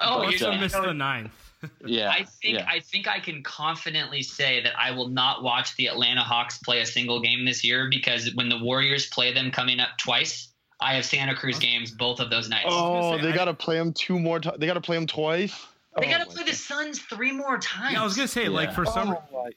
oh, 0.00 0.18
But, 0.18 0.38
you 0.38 0.46
Also 0.46 0.52
uh, 0.52 0.58
missed 0.58 0.74
the 0.80 0.92
ninth. 0.92 1.32
yeah. 1.84 2.10
I 2.10 2.22
think 2.24 2.58
yeah. 2.58 2.66
I 2.68 2.78
think 2.80 3.08
I 3.08 3.18
can 3.18 3.42
confidently 3.42 4.22
say 4.22 4.62
that 4.62 4.78
I 4.78 4.92
will 4.92 5.08
not 5.08 5.42
watch 5.42 5.74
the 5.76 5.86
Atlanta 5.86 6.22
Hawks 6.22 6.58
play 6.58 6.80
a 6.80 6.86
single 6.86 7.20
game 7.20 7.44
this 7.44 7.64
year 7.64 7.88
because 7.90 8.32
when 8.34 8.48
the 8.48 8.58
Warriors 8.58 9.06
play 9.06 9.32
them 9.32 9.50
coming 9.50 9.80
up 9.80 9.88
twice, 9.98 10.48
I 10.80 10.94
have 10.94 11.04
Santa 11.04 11.34
Cruz 11.34 11.58
games 11.58 11.90
both 11.90 12.20
of 12.20 12.30
those 12.30 12.48
nights. 12.48 12.66
Oh, 12.68 13.16
say, 13.16 13.22
they 13.22 13.32
got 13.32 13.46
to 13.46 13.54
play 13.54 13.76
them 13.76 13.92
two 13.92 14.20
more 14.20 14.38
times. 14.38 14.58
They 14.60 14.66
got 14.66 14.74
to 14.74 14.80
play 14.80 14.96
them 14.96 15.08
twice. 15.08 15.66
they 15.98 16.06
Oh 16.06 16.10
got 16.10 16.18
to 16.18 16.26
my 16.28 16.34
play 16.34 16.44
the 16.44 16.54
Suns 16.54 17.00
three 17.00 17.32
more 17.32 17.58
times. 17.58 17.94
Yeah, 17.94 18.02
I 18.02 18.04
was 18.04 18.14
gonna 18.14 18.28
say 18.28 18.48
like 18.48 18.68
Yeah. 18.68 18.74
for 18.76 18.84
some 18.86 19.08
Oh 19.08 19.22
my- 19.32 19.50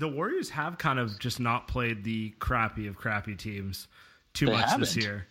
the 0.00 0.08
Warriors 0.08 0.50
have 0.50 0.78
kind 0.78 0.98
of 0.98 1.18
just 1.18 1.38
not 1.38 1.68
played 1.68 2.02
the 2.02 2.30
crappy 2.38 2.86
of 2.88 2.96
crappy 2.96 3.36
teams 3.36 3.86
too 4.34 4.46
They 4.46 4.52
much 4.52 4.76
this 4.78 4.94
haven't. 4.94 5.02
year. 5.02 5.26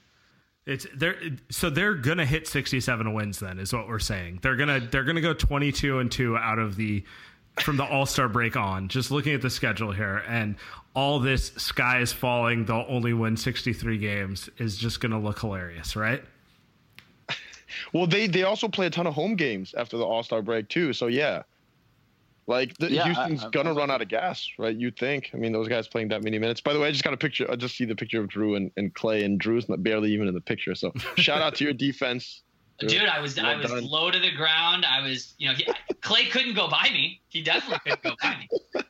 It's 0.66 0.86
they're 0.96 1.16
so 1.50 1.70
they're 1.70 1.96
gonna 1.96 2.26
hit 2.26 2.48
67 2.48 3.14
wins 3.14 3.40
then 3.40 3.60
is 3.60 3.74
what 3.74 3.88
we're 3.88 4.00
saying. 4.00 4.40
They're 4.42 4.56
gonna 4.56 4.80
they're 4.80 5.04
gonna 5.04 5.22
go 5.22 5.34
22 5.34 6.00
and 6.00 6.12
two 6.12 6.38
out 6.38 6.60
of 6.60 6.76
the 6.76 7.04
from 7.62 7.78
the 7.78 7.84
All 7.86 8.06
Star 8.06 8.30
break 8.30 8.56
on. 8.56 8.88
Just 8.88 9.10
looking 9.12 9.34
at 9.34 9.42
the 9.42 9.50
schedule 9.50 9.92
here 9.92 10.24
and 10.28 10.56
all 10.94 11.20
this 11.20 11.48
sky 11.58 12.00
is 12.02 12.12
falling. 12.14 12.66
They'll 12.66 12.86
only 12.88 13.14
win 13.14 13.36
63 13.38 13.98
games 13.98 14.50
is 14.60 14.78
just 14.78 15.00
gonna 15.02 15.20
look 15.20 15.40
hilarious, 15.40 15.96
right? 15.96 16.24
Well, 17.94 18.08
they 18.08 18.28
they 18.28 18.44
also 18.44 18.68
play 18.68 18.88
a 18.88 18.90
ton 18.90 19.06
of 19.08 19.14
home 19.14 19.36
games 19.36 19.74
after 19.76 19.98
the 19.98 20.04
All 20.06 20.24
Star 20.24 20.42
break 20.42 20.70
too. 20.70 20.92
So 20.94 21.08
yeah, 21.08 21.44
like 22.50 22.76
the, 22.78 22.92
Yeah, 22.92 23.06
Houston's 23.06 23.46
I- 23.46 23.50
gonna 23.52 23.74
run 23.74 23.90
out 23.90 24.02
of 24.02 24.08
gas, 24.10 24.46
right? 24.58 24.76
You'd 24.76 24.98
think. 24.98 25.30
I 25.34 25.38
mean, 25.38 25.54
those 25.54 25.68
guys 25.70 25.88
playing 25.88 26.10
that 26.10 26.24
many 26.24 26.38
minutes. 26.40 26.60
By 26.60 26.74
the 26.74 26.80
way, 26.80 26.88
I 26.90 26.92
just 26.92 27.04
got 27.04 27.14
a 27.14 27.18
picture. 27.18 27.50
I 27.50 27.56
just 27.56 27.78
see 27.78 27.86
the 27.86 27.96
picture 27.96 28.20
of 28.20 28.28
Drew 28.28 28.56
and, 28.56 28.72
and 28.76 28.94
Klay, 28.94 29.24
and 29.24 29.40
Drew's 29.40 29.70
not 29.70 29.82
barely 29.84 30.12
even 30.12 30.28
in 30.28 30.34
the 30.34 30.42
picture. 30.42 30.76
So 30.76 30.92
shout 31.16 31.42
out 31.42 31.56
to 31.56 31.64
your 31.64 31.74
defense. 31.74 32.42
Dude, 32.80 33.04
I 33.06 33.20
was 33.20 33.38
I 33.38 33.56
was 33.56 33.70
done. 33.72 33.84
low 33.86 34.10
to 34.10 34.20
the 34.20 34.32
ground. 34.32 34.86
I 34.86 35.02
was, 35.02 35.34
you 35.38 35.50
know, 35.50 35.54
he, 35.54 35.66
Klay 36.02 36.32
couldn't 36.32 36.56
go 36.56 36.68
by 36.70 36.90
me. 36.94 37.22
He 37.30 37.42
definitely 37.44 37.80
couldn't 37.84 38.04
go 38.04 38.16
by 38.22 38.38
me. 38.38 38.84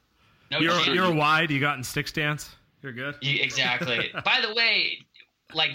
No 0.52 0.60
You're 0.60 0.72
chance. 0.74 0.88
you're 0.88 1.14
wide. 1.14 1.52
You 1.52 1.60
got 1.60 1.78
in 1.78 1.84
stick 1.84 2.08
stance. 2.08 2.56
You're 2.82 2.94
good. 2.94 3.16
You- 3.22 3.42
exactly. 3.42 4.10
By 4.26 4.42
the 4.48 4.54
way, 4.54 5.00
like 5.54 5.72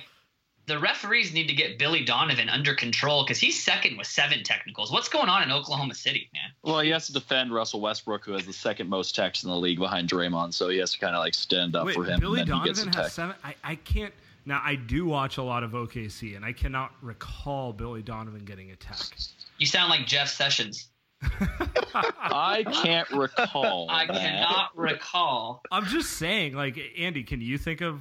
the 0.67 0.79
referees 0.79 1.33
need 1.33 1.47
to 1.49 1.55
get 1.55 1.79
Billy 1.79 2.05
Donovan 2.05 2.49
under 2.49 2.75
control 2.75 3.25
because 3.25 3.39
he's 3.39 3.63
second 3.63 3.99
with 3.99 4.07
seven 4.07 4.43
technicals. 4.43 4.91
What's 4.91 5.09
going 5.09 5.29
on 5.29 5.43
in 5.43 5.53
Oklahoma 5.53 5.95
City, 5.95 6.29
man? 6.33 6.51
Well, 6.63 6.81
he 6.81 6.91
has 6.91 7.07
to 7.07 7.13
defend 7.13 7.53
Russell 7.53 7.81
Westbrook, 7.81 8.25
who 8.25 8.33
has 8.33 8.47
the 8.47 8.53
second 8.53 8.89
most 8.89 9.15
techs 9.15 9.45
in 9.45 9.51
the 9.51 9.57
league 9.57 9.79
behind 9.79 10.09
Draymond, 10.09 10.55
so 10.55 10.69
he 10.69 10.79
has 10.79 10.93
to 10.93 10.99
kind 10.99 11.15
of 11.15 11.21
like 11.21 11.35
stand 11.35 11.77
up 11.77 11.87
Wait, 11.87 11.95
for 11.95 12.05
him. 12.05 12.21
Billy 12.21 12.41
and 12.41 12.51
then 12.51 12.61
he 12.61 12.65
gets 12.65 12.79
Donovan 12.81 13.01
a 13.01 13.03
has 13.03 13.13
seven. 13.13 13.37
I, 13.45 13.55
I 13.63 13.75
can't. 13.77 14.15
Now 14.47 14.61
I 14.65 14.75
do 14.75 15.07
watch 15.07 15.37
a 15.39 15.43
lot 15.43 15.63
of 15.63 15.73
OKC, 15.73 16.37
and 16.37 16.45
I 16.45 16.53
cannot 16.53 16.93
recall 17.03 17.73
Billy 17.73 18.03
Donovan 18.03 18.45
getting 18.45 18.71
a 18.71 18.77
tech. 18.77 18.97
You 19.59 19.67
sound 19.67 19.91
like 19.91 20.07
Jeff 20.07 20.29
Sessions. 20.29 20.89
I 21.95 22.65
can't 22.83 23.11
recall. 23.11 23.87
I 23.91 24.07
that. 24.07 24.17
cannot 24.17 24.77
recall. 24.77 25.63
I'm 25.71 25.87
just 25.87 26.13
saying, 26.13 26.55
like 26.55 26.79
Andy, 26.99 27.23
can 27.23 27.41
you 27.41 27.57
think 27.57 27.81
of 27.81 28.01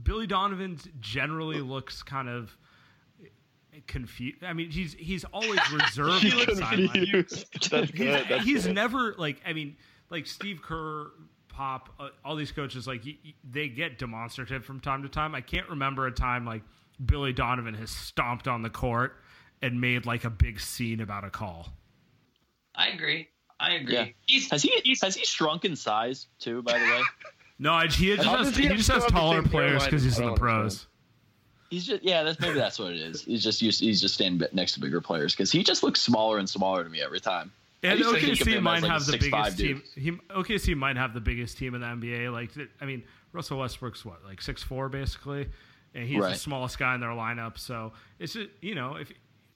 Billy 0.00 0.26
Donovan's 0.26 0.86
Generally 1.00 1.60
looks 1.60 2.02
kind 2.02 2.28
of 2.28 2.56
confused. 3.86 4.42
I 4.44 4.52
mean, 4.52 4.70
he's 4.70 4.94
he's 4.94 5.24
always 5.24 5.60
reserved 5.72 6.24
on 6.24 6.46
the 6.46 6.56
sideline. 6.56 6.88
Confused. 6.88 7.46
That's 7.70 7.90
good. 7.90 8.18
He's, 8.20 8.28
That's 8.28 8.44
he's 8.44 8.66
good. 8.66 8.74
never 8.74 9.14
like 9.18 9.40
I 9.46 9.52
mean 9.52 9.76
like 10.10 10.26
Steve 10.26 10.60
Kerr, 10.62 11.10
Pop, 11.48 11.90
uh, 11.98 12.08
all 12.24 12.36
these 12.36 12.52
coaches 12.52 12.86
like 12.86 13.04
y- 13.04 13.16
y- 13.24 13.34
they 13.50 13.68
get 13.68 13.98
demonstrative 13.98 14.64
from 14.64 14.80
time 14.80 15.02
to 15.02 15.08
time. 15.08 15.34
I 15.34 15.40
can't 15.40 15.68
remember 15.68 16.06
a 16.06 16.12
time 16.12 16.44
like 16.44 16.62
Billy 17.04 17.32
Donovan 17.32 17.74
has 17.74 17.90
stomped 17.90 18.46
on 18.48 18.62
the 18.62 18.70
court 18.70 19.16
and 19.60 19.80
made 19.80 20.06
like 20.06 20.24
a 20.24 20.30
big 20.30 20.60
scene 20.60 21.00
about 21.00 21.24
a 21.24 21.30
call. 21.30 21.68
I 22.74 22.88
agree. 22.88 23.28
I 23.60 23.72
agree. 23.74 23.94
Yeah. 23.94 24.06
He's 24.26 24.50
Has 24.50 24.62
he 24.62 24.96
has 25.02 25.14
he 25.14 25.24
shrunk 25.24 25.64
in 25.64 25.76
size 25.76 26.26
too? 26.38 26.62
By 26.62 26.78
the 26.78 26.84
way, 26.84 27.00
No, 27.58 27.72
I- 27.74 27.86
he 27.88 28.14
just 28.16 28.26
How 28.28 28.38
has, 28.38 28.48
does 28.48 28.56
he 28.56 28.62
he 28.62 28.68
have 28.68 28.76
just 28.76 28.88
to 28.88 28.94
has 28.94 29.02
have 29.04 29.12
the 29.12 29.18
taller 29.18 29.42
same 29.42 29.50
players 29.50 29.70
hairline? 29.70 29.90
because 29.90 30.02
he's 30.04 30.18
in 30.18 30.24
the 30.24 30.28
don't 30.30 30.38
pros. 30.38 30.60
understand. 30.62 30.88
he's 31.70 31.86
just 31.86 32.02
yeah. 32.02 32.22
That's 32.22 32.40
maybe 32.40 32.54
that's 32.58 32.78
what 32.78 32.92
it 32.92 33.00
is. 33.00 33.22
He's 33.22 33.42
just 33.42 33.62
used, 33.62 33.80
he's 33.80 34.00
just 34.00 34.14
standing 34.14 34.38
bit 34.38 34.54
next 34.54 34.72
to 34.74 34.80
bigger 34.80 35.00
players 35.00 35.32
because 35.34 35.52
he 35.52 35.62
just 35.62 35.82
looks 35.82 36.00
smaller 36.00 36.38
and 36.38 36.48
smaller 36.48 36.82
to 36.84 36.90
me 36.90 37.00
every 37.02 37.20
time. 37.20 37.52
I 37.84 37.88
And 37.88 37.98
used 37.98 38.10
to 38.14 38.20
think 38.20 38.40
of 38.40 38.46
OKC 38.46 38.52
him 38.52 38.62
might 38.64 38.76
as, 38.76 38.82
like, 38.84 38.90
a 38.90 38.92
have 38.92 39.06
the 39.06 39.12
6'5" 39.18 39.20
biggest 39.20 39.56
dude. 39.56 39.84
team. 39.96 40.20
He, 40.28 40.34
OKC 40.34 40.76
might 40.76 40.96
have 40.96 41.14
the 41.14 41.20
biggest 41.20 41.58
team 41.58 41.74
in 41.74 41.80
the 41.80 41.86
NBA. 41.88 42.32
Like, 42.32 42.54
th- 42.54 42.68
I 42.80 42.84
mean, 42.84 43.02
Russell 43.32 43.58
Westbrook's 43.58 44.04
what, 44.04 44.24
like 44.24 44.40
six 44.40 44.62
four 44.62 44.88
basically, 44.88 45.48
and 45.94 46.04
he's 46.06 46.16
the 46.16 46.22
Right. 46.22 46.36
smallest 46.36 46.78
guy 46.78 46.94
in 46.94 47.00
their 47.00 47.10
lineup. 47.10 47.58
So 47.58 47.92
it's 48.18 48.32
just 48.34 48.50
you 48.60 48.74
know 48.74 48.96
if 48.96 49.10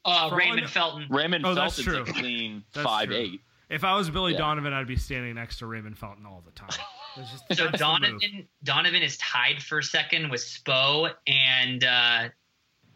uh, 0.05 0.29
For 0.29 0.35
all 0.35 0.35
I 0.35 0.37
Raymond 0.37 0.71
Felton. 0.71 1.07
Raymond 1.11 1.45
Oh, 1.47 1.55
that's 1.55 1.77
Felton's 1.83 2.09
a 2.09 2.13
true. 2.13 2.21
clean 2.21 2.65
That's 2.73 2.85
five 2.87 3.09
true. 3.09 3.17
eight. 3.17 3.41
if 3.69 3.85
I 3.85 3.97
was 3.97 4.09
Billy 4.11 4.33
Yeah. 4.33 4.39
Donovan, 4.39 4.73
I'd 4.73 4.87
be 4.87 4.97
standing 4.97 5.35
next 5.35 5.59
to 5.59 5.67
Raymond 5.67 5.99
Felton 5.99 6.25
all 6.27 6.43
the 6.47 6.53
time. 6.53 6.69
It's 7.19 7.31
just, 7.31 7.45
So 7.49 7.65
that's 7.65 7.73
move. 7.73 7.79
Donovan 7.79 8.49
Donovan 8.65 9.03
is 9.03 9.17
tied 9.19 9.63
for 9.63 9.83
second 9.83 10.31
with 10.31 10.41
Spo 10.41 11.11
and 11.27 11.85
uh, 11.85 12.29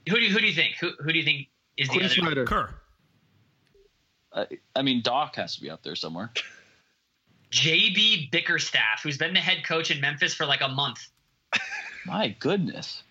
who 0.08 0.16
do 0.16 0.22
you, 0.22 0.32
who 0.32 0.38
do 0.38 0.46
you 0.46 0.54
think 0.54 0.76
who 0.80 0.90
who 0.98 1.12
do 1.12 1.18
you 1.18 1.24
think 1.24 1.48
is 1.76 1.88
the 1.88 2.26
other? 2.26 2.44
Kerr. 2.44 2.74
Uh, 4.32 4.44
I 4.76 4.82
mean, 4.82 5.02
Doc 5.02 5.34
has 5.36 5.56
to 5.56 5.60
be 5.60 5.70
up 5.70 5.82
there 5.82 5.96
somewhere. 5.96 6.30
JB 7.50 8.30
Bickerstaff, 8.30 9.02
who's 9.02 9.18
been 9.18 9.34
the 9.34 9.40
head 9.40 9.64
coach 9.64 9.90
in 9.90 10.00
Memphis 10.00 10.34
for 10.34 10.46
like 10.46 10.60
a 10.60 10.68
month. 10.68 11.08
My 12.06 12.28
goodness. 12.38 13.02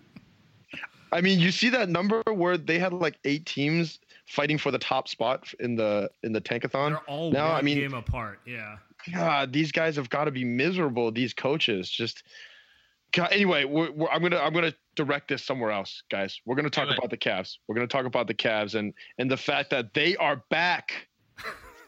I 1.12 1.22
mean, 1.22 1.38
you 1.38 1.50
see 1.50 1.70
that 1.70 1.88
number 1.88 2.22
where 2.26 2.58
they 2.58 2.78
had 2.78 2.92
like 2.92 3.18
eight 3.24 3.46
teams 3.46 3.98
fighting 4.26 4.58
for 4.58 4.70
the 4.70 4.78
top 4.78 5.08
spot 5.08 5.52
in 5.60 5.74
the 5.74 6.10
in 6.22 6.32
the 6.32 6.40
tankathon. 6.40 6.90
They're 6.90 6.98
all 7.08 7.30
now, 7.30 7.48
one 7.48 7.56
I 7.56 7.62
mean, 7.62 7.78
game 7.78 7.94
apart. 7.94 8.40
Yeah. 8.44 8.76
God, 9.12 9.52
these 9.52 9.72
guys 9.72 9.96
have 9.96 10.10
got 10.10 10.24
to 10.24 10.30
be 10.30 10.44
miserable. 10.44 11.10
These 11.12 11.34
coaches 11.34 11.88
just. 11.88 12.22
God, 13.12 13.28
anyway, 13.32 13.64
we're, 13.64 13.90
we're, 13.90 14.08
I'm 14.08 14.20
gonna 14.20 14.38
I'm 14.38 14.52
gonna 14.52 14.74
direct 14.94 15.28
this 15.28 15.42
somewhere 15.42 15.70
else, 15.70 16.02
guys. 16.10 16.38
We're 16.44 16.56
gonna 16.56 16.68
talk 16.68 16.90
about 16.94 17.08
the 17.08 17.16
Cavs. 17.16 17.56
We're 17.66 17.74
gonna 17.74 17.86
talk 17.86 18.04
about 18.04 18.26
the 18.26 18.34
Cavs 18.34 18.74
and 18.74 18.92
and 19.16 19.30
the 19.30 19.36
fact 19.38 19.70
that 19.70 19.94
they 19.94 20.14
are 20.16 20.42
back, 20.50 21.08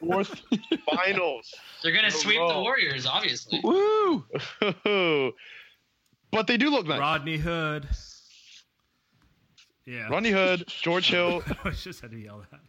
fourth 0.01 0.40
finals. 0.96 1.53
They're 1.83 1.92
gonna 1.92 2.07
In 2.09 2.14
a 2.14 2.16
sweep 2.16 2.38
the. 2.38 2.61
Warriors, 2.61 3.05
obviously. 3.07 3.61
Woo! 3.62 4.25
but 6.31 6.46
they 6.46 6.57
do 6.57 6.70
look 6.70 6.87
nice. 6.87 6.99
Rodney 7.01 7.37
Hood. 7.37 7.87
Yeah. 9.85 10.09
Rodney 10.09 10.31
Hood, 10.31 10.64
George 10.68 11.11
Hill. 11.11 11.42
I 11.64 11.70
just 11.70 12.01
had 12.01 12.12
to 12.12 12.18
yell 12.18 12.44
that. 12.51 12.61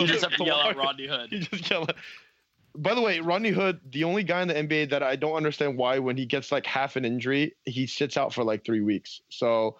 You 0.00 0.06
just 0.06 0.24
have 0.24 0.34
to 0.36 0.44
yell 0.44 0.58
out 0.60 0.76
Rodney 0.76 1.06
Hood. 1.06 1.32
You 1.32 1.40
just 1.40 1.68
yell 1.70 1.82
at- 1.88 1.96
By 2.76 2.94
the 2.94 3.00
way, 3.00 3.20
Rodney 3.20 3.50
Hood, 3.50 3.80
the 3.90 4.04
only 4.04 4.22
guy 4.22 4.42
in 4.42 4.48
the 4.48 4.54
NBA 4.54 4.90
that 4.90 5.02
I 5.02 5.16
don't 5.16 5.34
understand 5.34 5.76
why 5.76 5.98
when 5.98 6.16
he 6.16 6.26
gets 6.26 6.52
like 6.52 6.66
half 6.66 6.96
an 6.96 7.04
injury, 7.04 7.54
he 7.64 7.86
sits 7.86 8.16
out 8.16 8.32
for 8.32 8.44
like 8.44 8.64
three 8.64 8.80
weeks. 8.80 9.22
So 9.28 9.76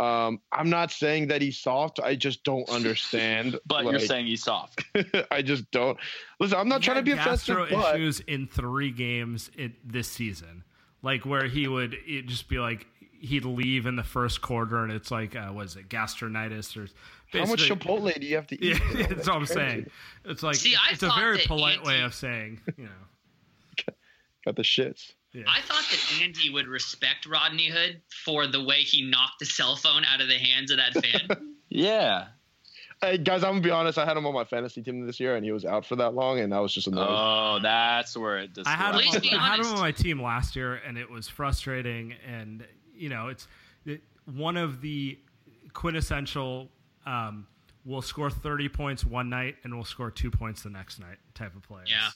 um, 0.00 0.40
I'm 0.50 0.70
not 0.70 0.90
saying 0.90 1.28
that 1.28 1.42
he's 1.42 1.58
soft. 1.58 2.00
I 2.00 2.14
just 2.14 2.42
don't 2.42 2.68
understand. 2.70 3.60
But 3.66 3.84
you're 3.84 3.98
saying 3.98 4.26
he's 4.26 4.42
soft. 4.42 4.82
I 5.30 5.42
just 5.42 5.70
don't. 5.70 5.98
Listen, 6.40 6.58
I'm 6.58 6.68
not 6.68 6.80
He 6.80 6.86
trying 6.86 6.96
to 6.96 7.02
be 7.02 7.12
offensive, 7.12 7.56
gastro 7.58 7.66
but 7.70 7.96
issues 7.96 8.20
in 8.20 8.46
three 8.46 8.90
games 8.90 9.50
it, 9.58 9.72
this 9.86 10.08
season, 10.08 10.64
like 11.02 11.26
where 11.26 11.46
he 11.46 11.68
would 11.68 11.94
it 12.06 12.26
just 12.26 12.48
be 12.48 12.58
like 12.58 12.86
he'd 13.20 13.44
leave 13.44 13.84
in 13.84 13.96
the 13.96 14.02
first 14.02 14.40
quarter, 14.40 14.82
and 14.82 14.90
it's 14.90 15.10
like 15.10 15.36
uh, 15.36 15.52
was 15.54 15.76
it 15.76 15.90
gastritis 15.90 16.78
or 16.78 16.88
how 17.32 17.46
much 17.46 17.68
Chipotle 17.68 18.18
do 18.18 18.26
you 18.26 18.36
have 18.36 18.46
to 18.48 18.64
eat? 18.64 18.80
Yeah, 18.94 19.00
eat? 19.00 19.08
that's 19.10 19.26
what 19.28 19.36
I'm 19.36 19.46
saying. 19.46 19.90
It's 20.24 20.42
like 20.42 20.56
See, 20.56 20.74
I 20.74 20.92
it's 20.92 21.02
a 21.02 21.10
very 21.16 21.38
that 21.38 21.46
polite 21.46 21.82
way 21.84 22.02
of 22.02 22.14
saying, 22.14 22.60
you 22.76 22.84
know. 22.84 23.94
Got 24.44 24.56
the 24.56 24.62
shits. 24.62 25.12
Yeah. 25.32 25.44
I 25.46 25.60
thought 25.60 25.84
that 25.90 26.22
Andy 26.22 26.50
would 26.50 26.66
respect 26.66 27.26
Rodney 27.26 27.68
Hood 27.68 28.00
for 28.24 28.46
the 28.46 28.64
way 28.64 28.80
he 28.80 29.08
knocked 29.08 29.38
the 29.38 29.44
cell 29.46 29.76
phone 29.76 30.04
out 30.04 30.20
of 30.20 30.28
the 30.28 30.38
hands 30.38 30.70
of 30.70 30.78
that 30.78 31.04
fan. 31.04 31.54
Yeah. 31.72 32.26
Hey 33.00 33.16
guys, 33.16 33.44
I'm 33.44 33.52
gonna 33.52 33.60
be 33.62 33.70
honest. 33.70 33.96
I 33.96 34.04
had 34.04 34.16
him 34.16 34.26
on 34.26 34.34
my 34.34 34.44
fantasy 34.44 34.82
team 34.82 35.06
this 35.06 35.20
year, 35.20 35.36
and 35.36 35.44
he 35.44 35.52
was 35.52 35.64
out 35.64 35.86
for 35.86 35.94
that 35.96 36.14
long, 36.14 36.40
and 36.40 36.52
I 36.52 36.58
was 36.58 36.74
just 36.74 36.88
annoyed. 36.88 37.06
Oh, 37.08 37.60
that's 37.62 38.16
where 38.16 38.38
it. 38.38 38.50
I 38.66 38.70
had, 38.72 38.94
him, 38.96 39.08
on- 39.08 39.38
I 39.38 39.48
had 39.50 39.60
him 39.60 39.66
on 39.66 39.78
my 39.78 39.92
team 39.92 40.20
last 40.20 40.56
year, 40.56 40.74
and 40.84 40.98
it 40.98 41.08
was 41.08 41.28
frustrating. 41.28 42.12
And 42.28 42.66
you 42.92 43.08
know, 43.08 43.28
it's 43.28 43.46
it, 43.86 44.02
one 44.26 44.56
of 44.56 44.80
the 44.80 45.16
quintessential. 45.72 46.68
Um, 47.10 47.46
we'll 47.84 48.02
score 48.02 48.30
thirty 48.30 48.68
points 48.68 49.04
one 49.04 49.28
night 49.28 49.56
and 49.64 49.74
we'll 49.74 49.84
score 49.84 50.10
two 50.10 50.30
points 50.30 50.62
the 50.62 50.70
next 50.70 51.00
night 51.00 51.16
type 51.34 51.56
of 51.56 51.62
players. 51.62 51.90
Yeah. 51.90 52.10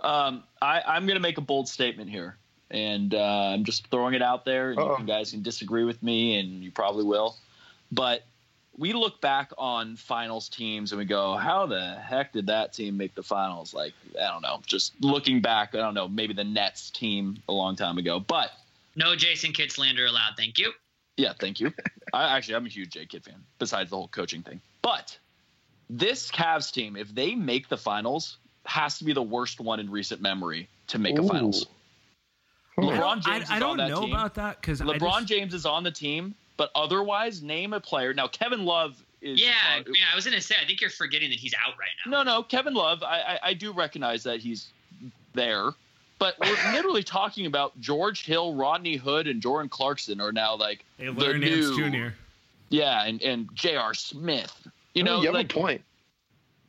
Um, 0.00 0.44
I, 0.62 0.80
I'm 0.86 1.06
going 1.06 1.16
to 1.16 1.20
make 1.20 1.38
a 1.38 1.42
bold 1.42 1.68
statement 1.68 2.08
here, 2.08 2.36
and 2.70 3.12
uh, 3.14 3.52
I'm 3.52 3.64
just 3.64 3.88
throwing 3.88 4.14
it 4.14 4.22
out 4.22 4.44
there. 4.44 4.70
And 4.70 4.78
you 4.78 4.86
Uh-oh. 4.86 4.96
can- 4.96 5.06
guys 5.06 5.32
can 5.32 5.42
disagree 5.42 5.84
with 5.84 6.02
me, 6.02 6.38
and 6.38 6.62
you 6.62 6.70
probably 6.70 7.04
will. 7.04 7.36
But 7.90 8.24
we 8.76 8.92
look 8.92 9.20
back 9.20 9.50
on 9.58 9.96
finals 9.96 10.48
teams 10.48 10.92
and 10.92 10.98
we 11.00 11.04
go, 11.04 11.36
"How 11.36 11.66
the 11.66 11.96
heck 11.96 12.32
did 12.32 12.46
that 12.46 12.72
team 12.72 12.96
make 12.96 13.14
the 13.14 13.24
finals?" 13.24 13.74
Like 13.74 13.92
I 14.16 14.28
don't 14.28 14.42
know. 14.42 14.60
Just 14.66 14.92
looking 15.00 15.40
back, 15.42 15.74
I 15.74 15.78
don't 15.78 15.94
know. 15.94 16.06
Maybe 16.06 16.32
the 16.32 16.44
Nets 16.44 16.90
team 16.90 17.42
a 17.48 17.52
long 17.52 17.74
time 17.74 17.98
ago, 17.98 18.20
but 18.20 18.52
No 18.94 19.16
Jason 19.16 19.52
Kidd 19.52 19.72
slander 19.72 20.06
allowed. 20.06 20.34
Thank 20.36 20.58
you. 20.58 20.72
Yeah, 21.18 21.32
thank 21.38 21.60
you. 21.60 21.72
I 22.12 22.36
actually 22.36 22.54
I'm 22.54 22.64
a 22.66 22.70
huge 22.70 22.90
J 22.90 23.04
Kidd 23.04 23.24
fan. 23.24 23.44
Besides 23.58 23.90
the 23.90 23.96
whole 23.96 24.08
coaching 24.08 24.42
thing, 24.42 24.60
but 24.82 25.18
this 25.90 26.30
Cavs 26.30 26.72
team, 26.72 26.96
if 26.96 27.14
they 27.14 27.34
make 27.34 27.68
the 27.68 27.76
finals, 27.76 28.38
has 28.64 28.98
to 28.98 29.04
be 29.04 29.12
the 29.12 29.22
worst 29.22 29.60
one 29.60 29.80
in 29.80 29.90
recent 29.90 30.22
memory 30.22 30.68
to 30.88 30.98
make 30.98 31.18
a 31.18 31.22
finals. 31.22 31.66
I 32.78 32.82
LeBron 32.82 32.98
don't, 32.98 33.22
James 33.24 33.50
I, 33.50 33.54
I 33.54 33.56
is 33.56 33.60
don't 33.60 33.70
on 33.70 33.76
that 33.78 33.88
know 33.88 34.00
team. 34.02 34.12
about 34.12 34.34
that 34.36 34.60
because 34.60 34.80
LeBron 34.80 35.26
James 35.26 35.52
is 35.54 35.66
on 35.66 35.82
the 35.82 35.90
team, 35.90 36.34
but 36.56 36.70
otherwise, 36.74 37.42
name 37.42 37.72
a 37.72 37.80
player. 37.80 38.14
Now, 38.14 38.28
Kevin 38.28 38.64
Love 38.64 39.02
is. 39.20 39.40
Yeah, 39.40 39.48
uh, 39.78 39.82
yeah. 39.86 40.04
I 40.12 40.14
was 40.14 40.24
gonna 40.24 40.40
say. 40.40 40.54
I 40.62 40.66
think 40.66 40.80
you're 40.80 40.90
forgetting 40.90 41.30
that 41.30 41.38
he's 41.38 41.54
out 41.54 41.74
right 41.78 41.88
now. 42.06 42.22
no, 42.22 42.36
no, 42.36 42.42
Kevin 42.44 42.74
Love. 42.74 43.02
I, 43.02 43.20
I, 43.20 43.38
I 43.42 43.54
do 43.54 43.72
recognize 43.72 44.22
that 44.22 44.38
he's 44.40 44.68
there, 45.34 45.70
but 46.18 46.34
we're 46.40 46.72
literally 46.72 47.02
talking 47.02 47.46
about 47.46 47.78
George 47.80 48.24
Hill, 48.24 48.54
Rodney 48.54 48.96
Hood, 48.96 49.26
and 49.26 49.40
Jordan 49.40 49.68
Clarkson 49.68 50.20
are 50.20 50.32
now 50.32 50.56
like 50.56 50.84
Hey, 50.96 51.06
the 51.06 51.12
Larry 51.12 51.38
Nance 51.38 51.76
new, 51.76 51.90
Jr. 51.90 52.14
Yeah, 52.70 53.04
and 53.04 53.22
and 53.22 53.48
J.R. 53.54 53.94
Smith. 53.94 54.68
You 54.94 55.02
I 55.02 55.04
mean, 55.04 55.04
know, 55.04 55.20
you 55.20 55.26
have 55.26 55.34
like 55.34 55.52
a 55.52 55.58
point. 55.58 55.82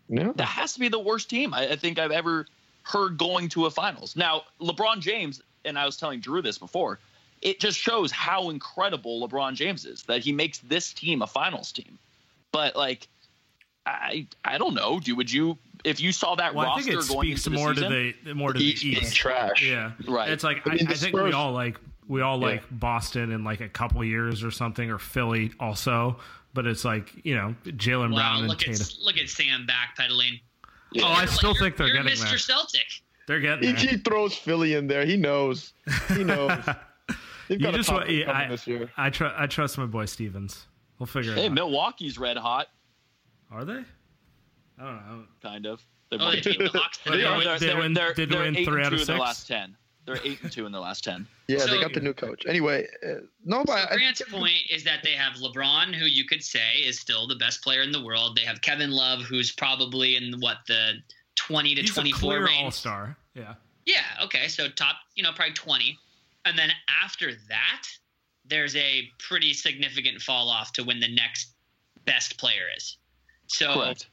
Yeah. 0.08 0.32
that 0.36 0.46
has 0.46 0.74
to 0.74 0.80
be 0.80 0.88
the 0.88 1.00
worst 1.00 1.30
team 1.30 1.54
I, 1.54 1.70
I 1.72 1.76
think 1.76 2.00
I've 2.00 2.12
ever 2.12 2.48
heard 2.82 3.18
going 3.18 3.48
to 3.50 3.66
a 3.68 3.70
finals. 3.70 4.16
Now, 4.16 4.44
LeBron 4.60 5.00
James, 5.02 5.42
and 5.66 5.78
I 5.78 5.86
was 5.86 5.98
telling 5.98 6.20
Drew 6.20 6.42
this 6.42 6.58
before, 6.58 7.00
it 7.42 7.60
just 7.60 7.78
shows 7.78 8.12
how 8.12 8.50
incredible 8.50 9.28
LeBron 9.28 9.54
James 9.54 9.86
is 9.86 10.04
that 10.04 10.22
he 10.22 10.32
makes 10.32 10.58
this 10.60 10.94
team 10.94 11.22
a 11.22 11.28
finals 11.28 11.72
team. 11.72 11.98
But 12.52 12.76
like, 12.76 13.08
I 13.86 14.28
I 14.44 14.58
don't 14.58 14.74
know. 14.74 15.00
Do 15.00 15.16
would 15.16 15.32
you 15.32 15.58
if 15.86 16.00
you 16.02 16.12
saw 16.12 16.36
that 16.36 16.54
Well, 16.56 16.66
I 16.66 16.70
roster 16.70 16.84
think 16.92 17.04
it 17.04 17.08
going 17.08 17.22
speaks 17.36 17.48
into 17.48 17.50
the 17.52 17.56
more 17.64 17.74
season? 17.74 17.90
to 17.92 18.14
the 18.26 18.36
more 18.36 18.54
to 18.54 18.60
the 18.60 18.76
being 18.82 18.98
East. 19.04 19.16
trash. 19.16 19.64
Yeah, 19.64 19.92
Right. 20.08 20.30
It's 20.30 20.44
like 20.44 20.66
I 20.68 20.72
I, 20.72 20.76
mean, 20.76 20.88
I, 20.88 20.92
the 20.94 20.98
think 21.00 21.16
we 21.16 21.32
all 21.34 21.52
like 21.54 21.78
we 22.08 22.22
all 22.22 22.40
Yeah. 22.40 22.48
like 22.48 22.64
Boston 22.72 23.32
in 23.32 23.44
like 23.44 23.62
a 23.62 23.70
couple 23.70 24.04
years 24.04 24.44
or 24.44 24.52
something, 24.52 24.90
or 24.90 24.98
Philly 25.00 25.52
also. 25.60 26.20
But 26.54 26.66
it's 26.66 26.84
like 26.84 27.14
you 27.24 27.36
know 27.36 27.56
Jalen 27.66 28.10
Wow, 28.12 28.18
Brown 28.18 28.40
and 28.40 28.48
look 28.48 28.60
Tatum. 28.60 28.82
at 28.82 28.94
look 29.04 29.18
at 29.18 29.26
Saam 29.26 29.68
backpedaling. 29.68 30.42
Yeah. 30.92 31.04
Oh, 31.06 31.08
I 31.10 31.26
still 31.26 31.52
like- 31.52 31.60
think 31.60 31.78
they're 31.78 31.88
you're, 31.88 31.98
getting 32.04 32.18
you're 32.18 32.26
Mr. 32.28 32.30
there. 32.30 32.38
Celtic. 32.40 32.88
They're 33.28 33.40
getting 33.40 33.64
He, 33.64 33.74
there. 33.74 33.92
he 33.92 33.98
throws 33.98 34.34
Philly 34.34 34.74
in 34.74 34.88
there. 34.88 35.06
He 35.06 35.16
knows. 35.16 35.74
He 36.16 36.24
knows. 36.24 36.50
They've 37.48 37.60
You 37.60 37.60
got 37.60 37.74
a 37.76 37.78
just 37.78 37.90
top 37.90 38.10
yeah, 38.10 38.32
I, 38.36 38.48
this 38.48 38.66
year. 38.66 38.90
I, 38.98 39.12
tr- 39.12 39.26
I 39.26 39.46
trust 39.46 39.78
my 39.78 39.86
boy 39.86 40.06
Stevens. 40.06 40.66
We'll 40.98 41.06
figure 41.06 41.34
hey, 41.34 41.42
it 41.42 41.44
out. 41.46 41.50
Hey, 41.50 41.54
Milwaukee's 41.54 42.18
red 42.18 42.38
hot, 42.38 42.68
Are 43.52 43.66
they? 43.66 43.84
I 44.80 44.84
don't 44.86 44.96
know. 45.08 45.24
kind 45.42 45.66
of. 45.66 45.82
They 46.10 46.18
Oh, 46.18 46.26
won- 46.26 46.36
they 46.36 46.42
beat 46.42 46.60
the 46.60 46.70
Hawks 46.80 46.98
They 47.06 47.12
today. 47.12 47.30
win- 47.30 47.44
they're, 47.44 47.58
did 47.60 47.70
they're, 47.70 47.78
win- 47.78 47.94
they're, 47.94 48.14
did 48.14 48.30
they're 48.30 48.42
win 48.42 48.58
eight 48.58 48.66
three 48.66 48.78
and 48.78 48.86
out 48.86 48.90
two 48.90 48.96
of 48.96 49.02
in 49.02 49.08
their 49.08 49.18
last 49.20 49.48
ten. 49.48 49.76
They're 50.06 50.20
eight 50.24 50.42
and 50.42 50.52
two 50.52 50.66
in 50.66 50.72
their 50.72 50.82
last 50.82 51.04
ten. 51.04 51.28
Yeah, 51.48 51.60
So- 51.60 51.68
they 51.68 51.80
got 51.82 51.94
the 51.94 52.00
new 52.00 52.14
coach. 52.14 52.46
Anyway, 52.48 52.88
uh, 53.08 53.16
no, 53.46 53.64
but 53.64 53.84
So 53.84 53.88
I, 53.92 53.98
Grant's 53.98 54.22
point 54.30 54.54
is 54.72 54.84
that 54.86 55.04
they 55.04 55.12
have 55.12 55.34
LeBron, 55.34 55.94
who 55.94 56.06
you 56.06 56.26
could 56.26 56.44
say 56.44 56.78
is 56.78 57.00
still 57.00 57.28
the 57.28 57.36
best 57.36 57.62
player 57.62 57.82
in 57.84 57.92
the 57.92 58.04
world. 58.04 58.36
They 58.36 58.44
have 58.44 58.62
Kevin 58.62 58.90
Love, 58.92 59.22
who's 59.22 59.52
probably 59.52 60.16
in 60.16 60.40
what 60.40 60.58
the 60.68 60.94
20 61.36 61.76
to 61.76 61.84
24 61.84 62.40
range. 62.44 62.64
all 62.64 62.72
star. 62.72 63.16
Yeah. 63.36 63.54
Yeah, 63.86 64.02
okay, 64.24 64.48
so 64.48 64.68
top, 64.70 64.96
you 65.16 65.24
know, 65.24 65.32
probably 65.36 65.54
20. 65.54 65.98
And 66.46 66.58
then 66.58 66.70
after 67.04 67.32
that, 67.50 67.84
there's 68.46 68.76
a 68.76 69.10
pretty 69.20 69.54
significant 69.54 70.22
fall 70.22 70.50
off 70.50 70.74
to 70.74 70.84
when 70.84 71.00
the 71.00 71.08
next 71.14 71.54
best 72.06 72.38
player 72.40 72.66
is. 72.76 72.98
So, 73.48 73.74
Correct. 73.74 74.08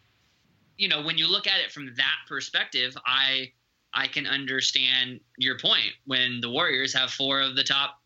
You 0.78 0.88
know, 0.88 1.02
when 1.02 1.18
you 1.18 1.28
look 1.30 1.46
at 1.46 1.60
it 1.60 1.72
from 1.72 1.94
that 1.96 2.18
perspective, 2.28 2.96
I 3.06 3.52
I 3.92 4.06
can 4.08 4.26
understand 4.26 5.20
your 5.38 5.58
point 5.58 5.92
when 6.06 6.40
the 6.40 6.50
Warriors 6.50 6.92
have 6.94 7.10
four 7.10 7.40
of 7.40 7.56
the 7.56 7.64
top, 7.64 8.00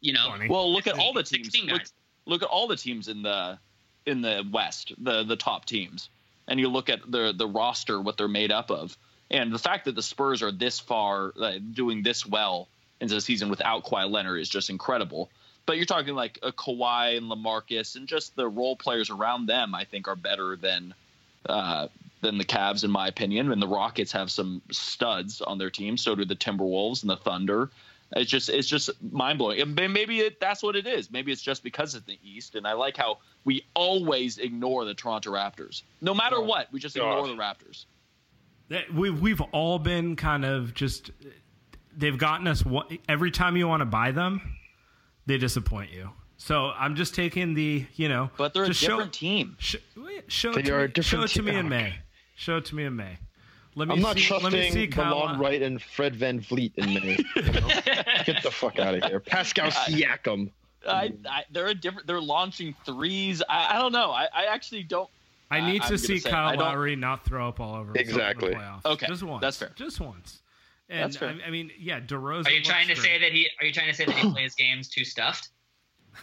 you 0.00 0.12
know, 0.12 0.28
Funny. 0.28 0.48
Well, 0.48 0.72
look 0.72 0.86
at 0.86 0.98
all 0.98 1.12
the 1.12 1.24
teams. 1.24 1.54
Look, 1.66 1.82
look 2.26 2.42
at 2.42 2.48
all 2.48 2.68
the 2.68 2.76
teams 2.76 3.08
in 3.08 3.22
the 3.22 3.58
in 4.06 4.20
the 4.20 4.48
West, 4.52 4.92
the 4.98 5.24
the 5.24 5.36
top 5.36 5.64
teams, 5.64 6.08
and 6.48 6.60
you 6.60 6.68
look 6.68 6.88
at 6.88 7.00
the 7.10 7.32
the 7.36 7.46
roster, 7.46 8.00
what 8.00 8.16
they're 8.16 8.28
made 8.28 8.52
up 8.52 8.70
of, 8.70 8.96
and 9.30 9.52
the 9.52 9.58
fact 9.58 9.84
that 9.86 9.94
the 9.94 10.02
Spurs 10.02 10.42
are 10.42 10.52
this 10.52 10.78
far, 10.78 11.32
uh, 11.40 11.58
doing 11.72 12.02
this 12.02 12.24
well 12.24 12.68
into 13.00 13.14
the 13.14 13.20
season 13.20 13.48
without 13.48 13.84
Kawhi 13.84 14.08
Leonard 14.08 14.40
is 14.40 14.48
just 14.48 14.70
incredible. 14.70 15.30
But 15.66 15.76
you're 15.76 15.86
talking 15.86 16.14
like 16.14 16.38
a 16.42 16.52
Kawhi 16.52 17.16
and 17.16 17.26
Lamarcus, 17.30 17.96
and 17.96 18.06
just 18.06 18.36
the 18.36 18.48
role 18.48 18.76
players 18.76 19.10
around 19.10 19.46
them. 19.46 19.74
I 19.74 19.84
think 19.84 20.06
are 20.06 20.16
better 20.16 20.56
than 20.56 20.94
uh, 21.48 21.88
than 22.20 22.38
the 22.38 22.44
Cavs, 22.44 22.84
in 22.84 22.90
my 22.90 23.08
opinion. 23.08 23.50
And 23.52 23.60
the 23.60 23.66
Rockets 23.68 24.12
have 24.12 24.30
some 24.30 24.62
studs 24.70 25.40
on 25.40 25.58
their 25.58 25.70
team. 25.70 25.96
So 25.96 26.14
do 26.14 26.24
the 26.24 26.36
Timberwolves 26.36 27.02
and 27.02 27.10
the 27.10 27.16
Thunder. 27.16 27.70
It's 28.14 28.30
just 28.30 28.50
it's 28.50 28.68
just 28.68 28.90
mind 29.10 29.38
blowing. 29.38 29.60
And 29.60 29.74
maybe 29.74 30.20
it, 30.20 30.38
that's 30.38 30.62
what 30.62 30.76
it 30.76 30.86
is. 30.86 31.10
Maybe 31.10 31.32
it's 31.32 31.40
just 31.42 31.62
because 31.64 31.94
it's 31.94 32.04
the 32.06 32.18
East. 32.22 32.54
And 32.56 32.66
I 32.66 32.74
like 32.74 32.96
how 32.96 33.18
we 33.44 33.64
always 33.74 34.36
ignore 34.38 34.84
the 34.84 34.92
Toronto 34.94 35.32
Raptors, 35.32 35.82
no 36.02 36.12
matter 36.12 36.36
Oh, 36.36 36.42
what. 36.44 36.70
We 36.72 36.78
just 36.78 36.94
God. 36.94 37.10
ignore 37.20 37.26
the 37.34 37.42
Raptors. 37.42 37.86
That- 38.68 38.92
We've 38.92 39.18
we've 39.18 39.40
all 39.40 39.78
been 39.78 40.16
kind 40.16 40.44
of 40.44 40.74
just 40.74 41.10
they've 41.96 42.16
gotten 42.18 42.46
us 42.46 42.62
every 43.08 43.30
time 43.30 43.56
you 43.56 43.66
want 43.66 43.80
to 43.80 43.86
buy 43.86 44.12
them, 44.12 44.56
they 45.26 45.38
disappoint 45.38 45.90
you. 45.90 46.10
So 46.42 46.72
I'm 46.76 46.96
just 46.96 47.14
taking 47.14 47.54
the 47.54 47.86
you 47.94 48.08
know, 48.08 48.28
But 48.36 48.52
they're 48.52 48.64
a 48.64 48.66
just 48.66 48.80
different 48.80 49.12
team. 49.12 49.54
Show, 49.60 49.78
show 50.26 50.52
They 50.52 50.60
it 50.62 50.64
to 50.66 50.74
are 50.74 50.78
me, 50.78 50.84
a 50.84 50.88
different 50.88 51.06
show 51.06 51.22
it 51.22 51.28
to 51.28 51.42
me 51.42 51.54
in 51.56 51.68
May. 51.68 51.94
Show 52.34 52.56
it 52.56 52.64
to 52.64 52.74
me 52.74 52.84
in 52.84 52.96
May. 52.96 53.16
Let 53.76 53.86
me 53.86 53.94
I'm 53.94 54.00
not 54.00 54.18
see, 54.18 54.28
let 54.34 54.52
me 54.52 54.70
see 54.70 54.88
trusting 54.88 54.90
Kyle. 54.90 55.14
Delon 55.28 55.38
Wright 55.38 55.62
and 55.62 55.80
Fred 55.80 56.16
VanVleet 56.16 56.72
in 56.74 56.94
May. 56.94 57.16
Get 58.24 58.42
the 58.42 58.50
fuck 58.50 58.80
out 58.80 58.96
of 58.96 59.04
here. 59.04 59.20
Pascal 59.20 59.70
Siakam. 59.70 60.50
I, 60.86 61.12
I, 61.30 61.44
they're 61.52 61.68
a 61.68 61.74
different. 61.74 62.08
They're 62.08 62.20
launching 62.20 62.74
threes. 62.84 63.40
I, 63.48 63.76
I 63.76 63.78
don't 63.80 63.92
know. 63.92 64.10
I, 64.10 64.26
I 64.34 64.44
actually 64.46 64.82
don't. 64.82 65.08
I 65.48 65.60
need 65.60 65.82
I'm 65.82 65.88
to 65.90 65.96
see 65.98 66.18
say, 66.18 66.28
I 66.28 66.32
Kyle 66.32 66.50
don't- 66.56 66.58
Lowry 66.58 66.96
not 66.96 67.24
throw 67.24 67.46
up 67.46 67.60
all 67.60 67.76
over 67.76 67.92
himself 67.92 68.08
Exactly. 68.08 68.54
the. 68.54 68.88
Okay, 68.90 69.06
just 69.06 69.22
once. 69.22 69.40
that's 69.42 69.58
fair. 69.58 69.70
Just 69.76 70.00
once. 70.00 70.42
And 70.88 71.04
That's 71.04 71.16
fair. 71.16 71.28
I, 71.44 71.46
I 71.46 71.50
mean, 71.50 71.70
yeah, 71.78 72.00
DeRozan. 72.00 72.46
Are 72.48 72.50
you 72.50 72.62
trying 72.64 72.88
to 72.88 72.96
say 72.96 73.18
that 73.20 73.30
he 73.30 73.48
are 73.60 73.64
you 73.66 73.72
trying 73.72 73.90
to 73.90 73.94
say 73.94 74.04
that 74.06 74.16
he 74.16 74.28
plays 74.32 74.56
games 74.56 74.88
too 74.88 75.04
stuffed? 75.04 75.50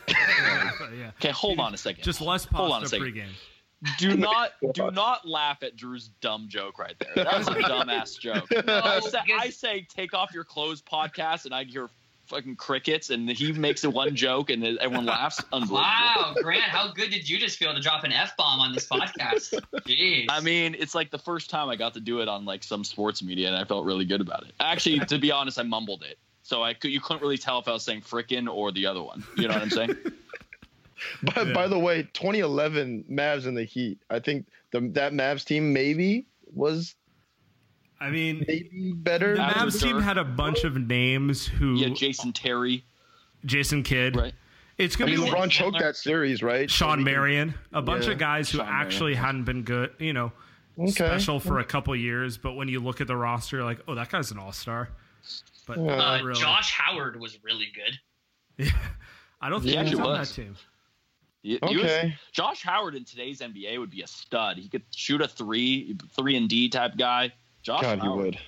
Yeah. 0.07 1.11
Okay, 1.19 1.31
hold 1.31 1.59
on 1.59 1.73
a 1.73 1.77
second. 1.77 2.03
Just 2.03 2.21
less 2.21 2.45
Hold 2.45 2.71
on 2.71 2.83
a 2.83 2.87
second. 2.87 3.07
pregame. 3.07 3.97
Do 3.97 4.15
not 4.17 4.51
do 4.73 4.91
not 4.91 5.27
laugh 5.27 5.63
at 5.63 5.75
Drew's 5.75 6.09
dumb 6.21 6.47
joke 6.49 6.79
right 6.79 6.95
there. 6.99 7.25
That 7.25 7.37
was 7.37 7.47
a 7.47 7.51
dumbass 7.55 8.19
joke. 8.19 8.47
I, 8.67 8.99
say, 8.99 9.19
I 9.37 9.49
say 9.49 9.87
take 9.89 10.13
off 10.13 10.33
your 10.33 10.43
clothes 10.43 10.81
podcast, 10.81 11.45
and 11.45 11.53
I 11.53 11.63
hear 11.63 11.89
fucking 12.27 12.55
crickets, 12.57 13.09
and 13.09 13.29
he 13.29 13.51
makes 13.51 13.83
it 13.83 13.91
one 13.91 14.15
joke, 14.15 14.49
and 14.49 14.63
everyone 14.79 15.05
laughs. 15.05 15.41
Unbelievable. 15.51 15.81
Wow, 15.81 16.35
Grant, 16.41 16.63
how 16.63 16.91
good 16.91 17.09
did 17.09 17.27
you 17.27 17.39
just 17.39 17.57
feel 17.57 17.73
to 17.73 17.81
drop 17.81 18.03
an 18.03 18.11
f 18.11 18.37
bomb 18.37 18.59
on 18.59 18.73
this 18.73 18.87
podcast? 18.87 19.59
Jeez. 19.87 20.25
I 20.29 20.39
mean, 20.41 20.75
it's 20.77 20.93
like 20.93 21.09
the 21.09 21.17
first 21.17 21.49
time 21.49 21.69
I 21.69 21.75
got 21.75 21.93
to 21.95 21.99
do 21.99 22.21
it 22.21 22.27
on 22.27 22.45
like 22.45 22.63
some 22.63 22.83
sports 22.83 23.23
media, 23.23 23.47
and 23.47 23.55
I 23.55 23.63
felt 23.65 23.85
really 23.85 24.05
good 24.05 24.21
about 24.21 24.45
it. 24.45 24.53
Actually, 24.59 24.99
to 24.99 25.17
be 25.17 25.31
honest, 25.31 25.59
I 25.59 25.63
mumbled 25.63 26.03
it, 26.03 26.17
so 26.49 26.63
I 26.63 26.73
could, 26.73 26.89
you 26.91 26.99
couldn't 26.99 27.21
really 27.21 27.37
tell 27.37 27.59
if 27.59 27.67
I 27.67 27.73
was 27.73 27.83
saying 27.83 28.01
frickin' 28.01 28.51
or 28.51 28.71
the 28.71 28.87
other 28.87 29.03
one. 29.03 29.23
You 29.37 29.47
know 29.47 29.53
what 29.53 29.61
I'm 29.61 29.69
saying? 29.69 29.95
By, 31.35 31.53
by 31.53 31.67
the 31.67 31.77
way, 31.79 32.01
2011 32.13 33.05
Mavs 33.09 33.45
in 33.45 33.53
the 33.53 33.63
Heat. 33.63 33.99
I 34.09 34.19
think 34.19 34.47
the, 34.71 34.81
that 34.95 35.13
Mavs 35.13 35.45
team 35.45 35.71
maybe 35.71 36.25
was 36.53 36.95
I 38.01 38.09
mean, 38.09 38.43
maybe 38.47 38.93
better. 38.95 39.35
the 39.35 39.41
Mavs 39.43 39.79
team 39.79 39.97
Dirk. 39.97 40.03
had 40.03 40.17
a 40.17 40.23
bunch 40.25 40.63
of 40.63 40.75
names 40.75 41.45
who 41.45 41.75
Yeah, 41.75 41.89
Jason 41.89 42.33
Terry, 42.33 42.83
Jason 43.45 43.83
Kidd. 43.83 44.15
right? 44.15 44.33
It's 44.77 44.95
gonna 44.95 45.11
I 45.11 45.15
mean, 45.15 45.25
be 45.25 45.31
LeBron 45.31 45.49
choked 45.51 45.79
that 45.79 45.95
series, 45.95 46.41
right? 46.41 46.69
Shawn 46.69 47.03
Marion, 47.03 47.53
a 47.71 47.81
bunch 47.81 48.05
Yeah. 48.07 48.13
of 48.13 48.17
guys 48.17 48.49
who 48.49 48.57
Shawn 48.57 48.67
Marion. 48.67 48.81
actually 48.87 49.15
hadn't 49.15 49.43
been 49.43 49.61
good, 49.63 49.91
you 49.99 50.13
know, 50.13 50.31
Okay. 50.79 50.91
special 50.91 51.39
for 51.39 51.59
a 51.59 51.65
couple 51.65 51.95
years. 51.95 52.37
But 52.37 52.53
when 52.53 52.67
you 52.69 52.79
look 52.81 52.99
at 53.01 53.07
the 53.07 53.15
roster, 53.15 53.57
you're 53.57 53.65
like, 53.65 53.79
oh, 53.87 53.95
that 53.95 54.09
guy's 54.09 54.31
an 54.31 54.37
all 54.39 54.51
star. 54.53 54.89
But 55.69 55.77
Yeah. 55.77 55.95
not 55.97 56.21
uh, 56.21 56.23
really. 56.25 56.41
Josh 56.41 56.71
Howard 56.71 57.19
was 57.19 57.37
really 57.43 57.67
good. 57.73 57.97
Yeah, 58.65 58.71
I 59.39 59.49
don't 59.49 59.61
think 59.61 59.75
Yeah, 59.75 59.83
he's 59.83 59.91
he 59.91 59.95
on 59.97 60.03
was. 60.03 60.35
that 60.35 60.41
team. 60.41 60.55
He- 61.43 61.59
he 61.69 61.77
was- 61.77 61.85
Okay. 61.85 62.17
Josh 62.33 62.61
Howard 62.63 62.95
in 62.95 63.05
today's 63.05 63.39
NBA 63.39 63.77
would 63.79 63.89
be 63.91 64.01
a 64.01 64.07
stud. 64.07 64.57
He 64.57 64.67
could 64.67 64.81
shoot 64.93 65.21
a 65.21 65.27
three, 65.29 65.95
three 66.13 66.35
and 66.35 66.49
D 66.49 66.67
type 66.67 66.97
guy. 66.97 67.31
Josh 67.61 67.83
God, 67.83 67.99
you 67.99 68.09
Howard. 68.09 68.25
would. 68.25 68.39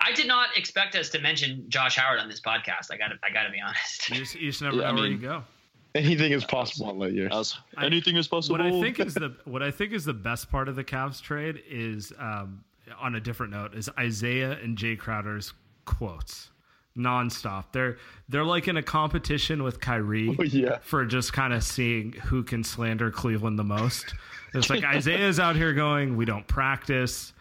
I 0.00 0.12
did 0.12 0.26
not 0.26 0.48
expect 0.56 0.96
us 0.96 1.08
to 1.10 1.20
mention 1.20 1.64
Josh 1.70 1.96
Howard 1.96 2.18
on 2.20 2.28
this 2.28 2.40
podcast. 2.40 2.90
I 2.90 2.98
got 2.98 3.08
to 3.08 3.18
I 3.22 3.30
got 3.30 3.44
to 3.44 3.50
be 3.50 3.60
honest. 3.60 4.10
You 4.10 4.16
just, 4.16 4.34
you 4.34 4.50
just 4.50 4.60
never 4.60 4.76
Yeah, 4.76 4.88
I 4.88 4.92
know 4.92 5.00
where 5.02 5.10
you 5.10 5.16
go. 5.18 5.44
Anything 5.94 6.32
is 6.32 6.44
possible 6.44 6.90
in 6.90 6.98
Light 6.98 7.12
Years. 7.12 7.56
I 7.76 7.82
I- 7.82 7.86
anything 7.86 8.16
is 8.16 8.26
possible. 8.28 8.58
What 8.58 8.66
I 8.66 8.72
think 8.72 8.98
is 9.00 9.14
the 9.14 9.34
what 9.44 9.62
I 9.62 9.70
think 9.70 9.92
is 9.92 10.04
the 10.04 10.12
best 10.12 10.50
part 10.50 10.68
of 10.68 10.74
the 10.76 10.82
Cavs 10.84 11.22
trade 11.22 11.62
is 11.70 12.12
um, 12.18 12.64
on 13.00 13.14
a 13.14 13.20
different 13.20 13.52
note 13.52 13.74
is 13.74 13.88
Isaiah 13.98 14.58
and 14.60 14.76
Jay 14.76 14.96
Crowder's 14.96 15.54
quotes 15.84 16.50
nonstop. 16.96 17.64
They're 17.72 17.96
they're 18.28 18.44
like 18.44 18.68
in 18.68 18.76
a 18.76 18.82
competition 18.82 19.62
with 19.62 19.80
Kyrie 19.80 20.36
Oh, 20.38 20.42
yeah. 20.44 20.78
for 20.82 21.04
just 21.04 21.32
kind 21.32 21.52
of 21.52 21.62
seeing 21.64 22.12
who 22.12 22.42
can 22.44 22.62
slander 22.62 23.10
Cleveland 23.10 23.58
the 23.58 23.64
most. 23.64 24.14
It's 24.54 24.70
like 24.70 24.84
Isaiah's 24.84 25.40
out 25.40 25.56
here 25.56 25.72
going, 25.72 26.16
we 26.16 26.24
don't 26.24 26.46
practice. 26.46 27.32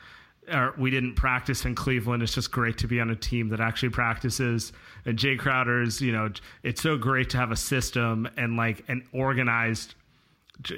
Or 0.52 0.74
we 0.78 0.90
didn't 0.92 1.16
practice 1.16 1.64
in 1.64 1.74
Cleveland. 1.74 2.22
It's 2.22 2.34
just 2.34 2.52
great 2.52 2.78
to 2.80 2.88
be 2.88 3.00
on 3.00 3.10
a 3.12 3.16
team 3.16 3.48
that 3.50 3.62
actually 3.62 3.90
practices. 3.90 4.74
And 5.06 5.18
Jay 5.18 5.38
Crowder's, 5.38 6.02
you 6.02 6.12
know, 6.12 6.32
it's 6.64 6.82
so 6.82 6.98
great 6.98 7.30
to 7.30 7.38
have 7.38 7.52
a 7.52 7.56
system 7.56 8.28
and 8.36 8.58
like 8.58 8.84
an 8.90 9.08
organized 9.14 9.94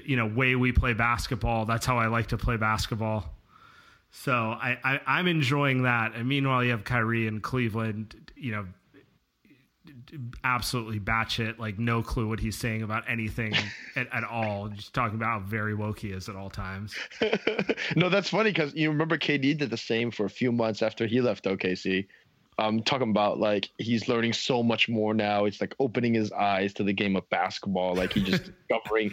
you 0.06 0.16
know 0.16 0.26
way 0.26 0.56
we 0.56 0.72
play 0.72 0.94
basketball 0.94 1.66
that's 1.66 1.86
how 1.86 1.98
i 1.98 2.08
like 2.08 2.28
to 2.28 2.38
play 2.38 2.56
basketball 2.56 3.35
so 4.24 4.34
i, 4.34 4.78
I 4.84 5.00
i'm 5.06 5.28
enjoying 5.28 5.84
that 5.84 6.16
and 6.16 6.28
meanwhile 6.28 6.64
you 6.64 6.72
have 6.72 6.84
kyrie 6.84 7.28
in 7.28 7.42
cleveland 7.42 8.32
you 8.36 8.52
know 8.52 8.66
absolutely 10.44 11.00
batshit 11.00 11.58
like 11.58 11.80
no 11.80 12.02
clue 12.02 12.28
what 12.28 12.40
he's 12.40 12.58
saying 12.58 12.84
about 12.84 13.04
anything 13.08 13.54
at, 13.96 14.08
at 14.14 14.24
all 14.24 14.70
just 14.70 14.94
talking 14.94 15.16
about 15.16 15.42
how 15.42 15.48
very 15.48 15.74
woke 15.74 16.00
he 16.00 16.10
is 16.10 16.30
at 16.30 16.36
all 16.36 16.50
times 16.50 16.96
no, 17.96 18.10
that's 18.10 18.30
funny 18.30 18.52
because 18.52 18.74
you 18.74 18.90
remember 18.90 19.18
KD 19.18 19.58
did 19.58 19.70
the 19.70 19.78
same 19.78 20.12
for 20.12 20.26
a 20.26 20.30
few 20.30 20.52
months 20.52 20.82
after 20.82 21.06
he 21.06 21.22
left 21.22 21.46
OKC. 21.46 22.08
Um, 22.58 22.82
talking 22.84 23.10
about 23.10 23.38
like 23.38 23.70
he's 23.78 24.08
learning 24.08 24.34
so 24.34 24.64
much 24.64 24.88
more 24.88 25.14
now. 25.14 25.46
It's 25.46 25.60
like 25.60 25.76
opening 25.80 26.14
his 26.14 26.32
eyes 26.32 26.74
to 26.76 26.84
the 26.84 26.94
game 26.94 27.16
of 27.16 27.30
basketball. 27.30 27.96
Like 27.96 28.14
he 28.14 28.24
just 28.24 28.44
discovering. 28.70 29.12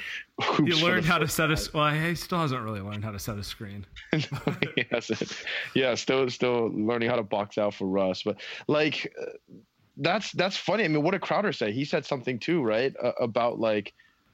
he 0.59 0.85
learned 0.85 1.05
how 1.05 1.19
to 1.19 1.27
set 1.27 1.51
a 1.51 1.71
well 1.75 1.91
he 1.93 2.15
still 2.15 2.39
hasn't 2.39 2.63
really 2.63 2.81
learned 2.81 3.05
how 3.05 3.11
to 3.11 3.19
set 3.19 3.39
a 3.39 3.45
screen 3.45 3.85
he 4.13 4.85
hasn't. 4.91 5.45
Yeah, 5.75 5.95
still 5.95 6.29
still 6.31 6.71
learning 6.73 7.09
how 7.09 7.17
to 7.17 7.23
box 7.23 7.59
out 7.59 7.75
for 7.75 7.87
Russ, 7.87 8.23
but 8.23 8.41
like 8.69 9.13
uh, 9.21 9.33
that's 9.97 10.33
that's 10.33 10.57
funny. 10.57 10.85
I 10.85 10.89
mean, 10.89 11.03
what 11.03 11.13
did 11.13 11.21
Crowder 11.21 11.53
say? 11.53 11.73
He 11.73 11.85
said 11.85 12.07
something 12.07 12.39
too, 12.39 12.63
right? 12.63 12.95
Uh, 13.03 13.13
about 13.21 13.59
like 13.59 13.93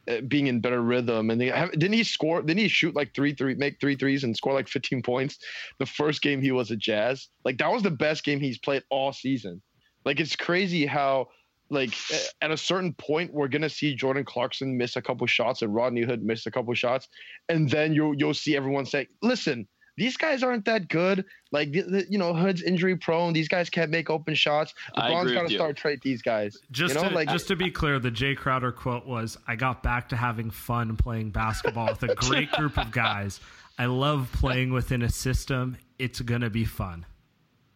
Uh, 0.09 0.21
being 0.23 0.47
in 0.47 0.61
better 0.61 0.81
rhythm, 0.81 1.29
and 1.29 1.41
they 1.41 1.49
have, 1.49 1.71
didn't 1.73 1.93
he 1.93 2.05
score? 2.05 2.41
Didn't 2.41 2.61
he 2.61 2.69
shoot 2.69 2.95
like 2.95 3.15
three 3.15 3.35
three, 3.35 3.55
make 3.55 3.79
three 3.81 3.95
threes, 3.95 4.25
and 4.25 4.35
score 4.35 4.55
like 4.55 4.69
15 4.69 5.03
points 5.03 5.39
the 5.79 5.87
first 5.87 6.23
game 6.23 6.41
he 6.41 6.53
was 6.53 6.71
a 6.71 6.77
Jazz? 6.77 7.29
Like 7.45 7.59
that 7.59 7.71
was 7.71 7.83
the 7.83 7.91
best 7.91 8.25
game 8.25 8.41
he's 8.41 8.59
played 8.59 8.85
all 8.91 9.13
season. 9.13 9.61
Like 10.05 10.21
it's 10.21 10.37
crazy 10.37 10.87
how. 10.87 11.29
Like 11.71 11.93
at 12.41 12.51
a 12.51 12.57
certain 12.57 12.95
point, 12.95 13.35
we're 13.35 13.49
gonna 13.49 13.69
see 13.69 13.95
Jordan 13.95 14.25
Clarkson 14.25 14.79
miss 14.79 14.97
a 14.97 15.03
couple 15.03 15.27
shots 15.27 15.61
and 15.61 15.75
Rodney 15.75 16.01
Hood 16.01 16.23
miss 16.23 16.47
a 16.47 16.51
couple 16.51 16.73
shots, 16.73 17.09
and 17.51 17.69
then 17.69 17.93
you'll 17.93 18.15
you'll 18.15 18.33
see 18.33 18.57
everyone 18.57 18.87
say, 18.87 19.07
"Listen, 19.21 19.69
these 19.99 20.17
guys 20.17 20.43
aren't 20.43 20.65
that 20.65 20.89
good. 20.89 21.25
Like, 21.53 21.73
the, 21.73 21.83
the- 21.83 22.07
you 22.09 22.19
know, 22.19 22.33
Hood's 22.33 22.63
injury 22.63 22.97
prone. 22.97 23.33
These 23.33 23.49
guys 23.49 23.69
can't 23.69 23.91
make 23.91 24.09
open 24.09 24.35
shots. 24.35 24.73
I 24.95 25.11
LeBron's 25.11 25.23
agree 25.23 25.35
got 25.35 25.43
with 25.43 25.49
to 25.49 25.53
you. 25.55 25.59
start 25.59 25.77
trade 25.77 26.01
these 26.03 26.23
guys. 26.23 26.57
Just 26.71 26.95
you 26.95 27.03
know, 27.03 27.09
to, 27.09 27.15
like 27.15 27.29
just 27.29 27.49
to 27.49 27.57
be 27.57 27.71
clear, 27.71 27.99
the 27.99 28.11
Jay 28.11 28.35
Crowder 28.35 28.73
quote 28.73 29.07
was, 29.07 29.37
"I 29.47 29.57
got 29.57 29.83
back 29.83 30.09
to 30.11 30.17
having 30.17 30.51
fun 30.51 30.97
playing 30.97 31.31
basketball 31.31 31.89
with 31.89 32.03
a 32.05 32.15
great 32.15 32.51
group 32.53 32.79
of 32.79 32.91
guys. 32.91 33.41
I 33.79 33.87
love 33.87 34.31
playing 34.33 34.73
within 34.73 35.03
a 35.03 35.09
system. 35.11 35.77
It's 35.99 36.21
gonna 36.21 36.51
be 36.51 36.65
fun." 36.65 37.05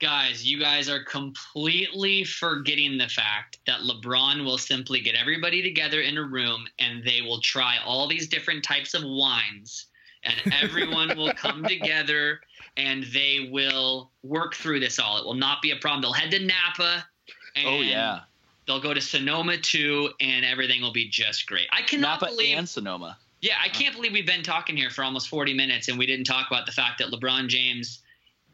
Guys, 0.00 0.44
you 0.44 0.58
guys 0.58 0.88
are 0.88 1.04
completely 1.04 2.24
forgetting 2.24 2.98
the 2.98 3.06
fact 3.08 3.58
that 3.66 3.80
LeBron 3.82 4.44
will 4.44 4.58
simply 4.58 5.00
get 5.00 5.14
everybody 5.14 5.62
together 5.62 6.00
in 6.00 6.18
a 6.18 6.22
room 6.24 6.66
and 6.80 7.04
they 7.04 7.20
will 7.22 7.40
try 7.40 7.76
all 7.84 8.08
these 8.08 8.26
different 8.26 8.64
types 8.64 8.94
of 8.94 9.02
wines 9.04 9.86
and 10.24 10.52
everyone 10.62 11.16
will 11.16 11.32
come 11.34 11.64
together 11.68 12.40
and 12.76 13.04
they 13.12 13.48
will 13.50 14.10
work 14.22 14.54
through 14.54 14.80
this 14.80 14.98
all. 14.98 15.18
It 15.18 15.24
will 15.24 15.34
not 15.34 15.62
be 15.62 15.70
a 15.70 15.76
problem. 15.76 16.02
They'll 16.02 16.12
head 16.12 16.30
to 16.30 16.38
Napa 16.38 17.04
oh, 17.04 17.32
and 17.56 17.66
oh 17.68 17.80
yeah, 17.80 18.20
they'll 18.66 18.80
go 18.80 18.94
to 18.94 19.00
Sonoma 19.00 19.58
too 19.58 20.10
and 20.20 20.44
everything 20.44 20.80
will 20.82 20.92
be 20.92 21.08
just 21.08 21.46
great. 21.46 21.66
I 21.72 21.82
cannot 21.82 22.20
Napa 22.20 22.32
believe 22.32 22.58
and 22.58 22.68
Sonoma. 22.68 23.18
yeah, 23.40 23.54
I 23.62 23.68
can't 23.68 23.94
believe 23.94 24.12
we've 24.12 24.26
been 24.26 24.42
talking 24.42 24.76
here 24.76 24.90
for 24.90 25.04
almost 25.04 25.28
40 25.28 25.54
minutes 25.54 25.88
and 25.88 25.98
we 25.98 26.06
didn't 26.06 26.24
talk 26.24 26.46
about 26.50 26.66
the 26.66 26.72
fact 26.72 26.98
that 26.98 27.08
LeBron 27.08 27.48
James 27.48 28.00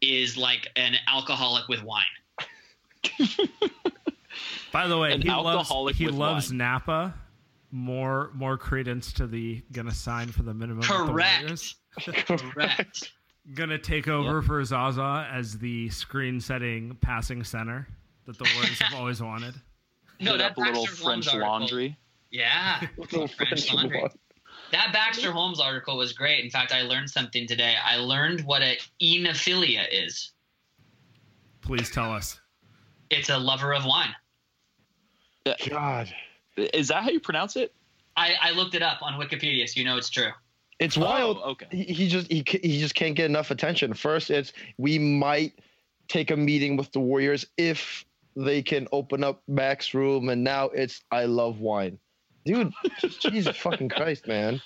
is 0.00 0.36
like 0.36 0.68
an 0.76 0.94
alcoholic 1.08 1.68
with 1.68 1.82
wine. 1.82 2.04
By 4.72 4.86
the 4.86 4.98
way, 4.98 5.12
An 5.12 5.22
he 5.22 5.28
loves 5.28 5.48
alcoholic 5.48 5.96
he 5.96 6.08
loves 6.08 6.50
wine. 6.50 6.58
Napa. 6.58 7.14
More 7.70 8.30
more 8.34 8.56
credence 8.56 9.12
to 9.14 9.26
the 9.26 9.62
gonna 9.72 9.92
sign 9.92 10.28
for 10.28 10.42
the 10.42 10.54
minimum. 10.54 10.78
with 10.78 10.88
the 10.88 10.94
Correct. 10.94 11.74
Correct. 12.54 13.12
Gonna 13.54 13.78
take 13.78 14.08
over 14.08 14.40
for 14.42 14.62
Zaza 14.64 15.28
as 15.32 15.58
the 15.58 15.88
screen 15.90 16.40
setting 16.40 16.96
passing 17.00 17.44
center 17.44 17.86
that 18.26 18.38
the 18.38 18.48
Warriors 18.56 18.80
have 18.80 18.94
always 18.98 19.22
wanted. 19.22 19.54
No, 20.20 20.36
that 20.38 20.52
up 20.52 20.56
a 20.56 20.60
little 20.60 20.84
Baxter 20.84 21.02
Holmes 21.04 21.24
French 21.24 21.26
article- 21.28 21.48
laundry. 21.48 21.96
Yeah, 22.30 22.80
Little 22.98 23.26
French 23.28 23.48
French 23.68 23.72
laundry. 23.74 24.00
laundry. 24.00 24.18
That 24.72 24.90
Baxter 24.92 25.32
Holmes 25.32 25.60
article 25.60 25.96
was 25.96 26.12
great. 26.12 26.44
In 26.44 26.50
fact, 26.50 26.72
I 26.72 26.82
learned 26.82 27.08
something 27.10 27.46
today. 27.46 27.76
I 27.82 27.96
learned 27.96 28.42
what 28.42 28.60
a 28.62 28.76
enophilia 29.00 29.84
is. 29.90 30.32
Please 31.62 31.90
tell 31.90 32.12
us. 32.12 32.38
It's 33.10 33.30
a 33.30 33.38
lover 33.38 33.72
of 33.74 33.84
wine. 33.86 34.14
God, 35.70 36.12
Is 36.58 36.88
that 36.88 37.02
how 37.02 37.10
you 37.10 37.20
pronounce 37.20 37.56
it? 37.56 37.72
I, 38.16 38.34
I 38.40 38.50
looked 38.50 38.74
it 38.74 38.82
up 38.82 39.00
on 39.02 39.14
Wikipedia, 39.20 39.68
so 39.68 39.78
you 39.78 39.86
know 39.86 39.96
it's 39.96 40.10
true. 40.10 40.30
it's 40.80 40.96
wild. 40.96 41.38
Oh, 41.42 41.50
okay. 41.52 41.66
He, 41.70 41.84
he 41.84 42.08
just 42.08 42.30
he 42.30 42.44
he 42.46 42.78
just 42.78 42.94
can't 42.94 43.14
get 43.14 43.26
enough 43.26 43.50
attention. 43.50 43.94
First, 43.94 44.30
it's 44.30 44.52
we 44.76 44.98
might 44.98 45.52
take 46.08 46.30
a 46.30 46.36
meeting 46.36 46.76
with 46.76 46.90
the 46.92 47.00
Warriors 47.00 47.46
if 47.56 48.04
they 48.34 48.62
can 48.62 48.88
open 48.92 49.22
up 49.24 49.42
Mac's 49.48 49.94
room, 49.94 50.28
and 50.28 50.42
now 50.42 50.66
it's 50.66 51.02
I 51.10 51.24
love 51.24 51.60
wine, 51.60 51.98
dude. 52.44 52.72
Jesus 53.20 53.56
fucking 53.56 53.88
Christ, 53.88 54.26
man. 54.26 54.60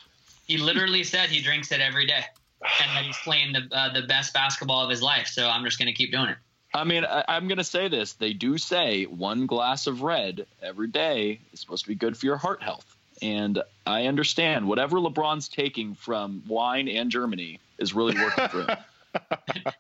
He 0.46 0.58
literally 0.58 1.04
said 1.04 1.28
he 1.28 1.40
drinks 1.40 1.72
it 1.72 1.80
every 1.80 2.06
day, 2.06 2.24
and 2.62 2.96
that 2.96 3.04
he's 3.04 3.18
playing 3.18 3.52
the 3.52 3.68
uh, 3.72 3.92
the 3.92 4.06
best 4.06 4.32
basketball 4.32 4.82
of 4.82 4.90
his 4.90 5.02
life. 5.02 5.26
So 5.26 5.48
I'm 5.48 5.64
just 5.64 5.78
gonna 5.78 5.92
keep 5.92 6.12
doing 6.12 6.28
it. 6.30 6.36
I 6.74 6.84
mean, 6.84 7.04
I, 7.04 7.24
I'm 7.28 7.48
going 7.48 7.58
to 7.58 7.64
say 7.64 7.88
this. 7.88 8.14
They 8.14 8.32
do 8.32 8.56
say 8.58 9.04
one 9.04 9.46
glass 9.46 9.86
of 9.86 10.02
red 10.02 10.46
every 10.62 10.88
day 10.88 11.40
is 11.52 11.60
supposed 11.60 11.84
to 11.84 11.88
be 11.88 11.94
good 11.94 12.16
for 12.16 12.26
your 12.26 12.36
heart 12.38 12.62
health. 12.62 12.86
And 13.20 13.62
I 13.86 14.06
understand 14.06 14.66
whatever 14.66 14.96
LeBron's 14.98 15.48
taking 15.48 15.94
from 15.94 16.42
wine 16.48 16.88
and 16.88 17.10
Germany 17.10 17.60
is 17.78 17.92
really 17.94 18.14
working 18.20 18.48
for 18.48 18.62
him. 18.62 18.76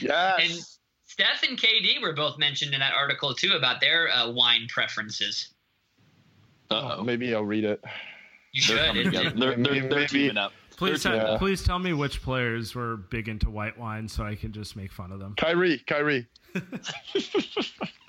Yes. 0.00 0.40
And 0.42 0.52
Steph 1.06 1.42
and 1.48 1.58
KD 1.58 2.00
were 2.02 2.12
both 2.12 2.38
mentioned 2.38 2.74
in 2.74 2.80
that 2.80 2.92
article 2.94 3.34
too 3.34 3.52
about 3.52 3.80
their 3.80 4.10
uh, 4.10 4.30
wine 4.30 4.66
preferences. 4.68 5.48
Uh-oh. 6.70 7.02
Maybe 7.02 7.34
I'll 7.34 7.44
read 7.44 7.64
it. 7.64 7.82
You 8.52 8.62
They're 8.66 8.76
should. 8.76 8.86
coming 8.86 9.00
It- 9.02 9.04
together. 9.06 9.28
it- 9.28 9.36
They're, 9.38 9.56
they're, 9.56 9.80
they're 9.80 9.98
Maybe- 10.00 10.06
teaming 10.06 10.36
up. 10.38 10.52
Please, 10.82 11.02
They're 11.04 11.18
tell, 11.20 11.32
Yeah. 11.32 11.38
please 11.38 11.62
tell 11.62 11.78
me 11.78 11.92
which 11.92 12.20
players 12.22 12.74
were 12.74 12.96
big 12.96 13.28
into 13.28 13.48
white 13.50 13.78
wine 13.78 14.08
so 14.08 14.24
I 14.24 14.34
can 14.34 14.50
just 14.52 14.74
make 14.74 14.90
fun 14.92 15.12
of 15.12 15.20
them. 15.20 15.34
Kyrie, 15.36 15.78
Kyrie. 15.86 16.26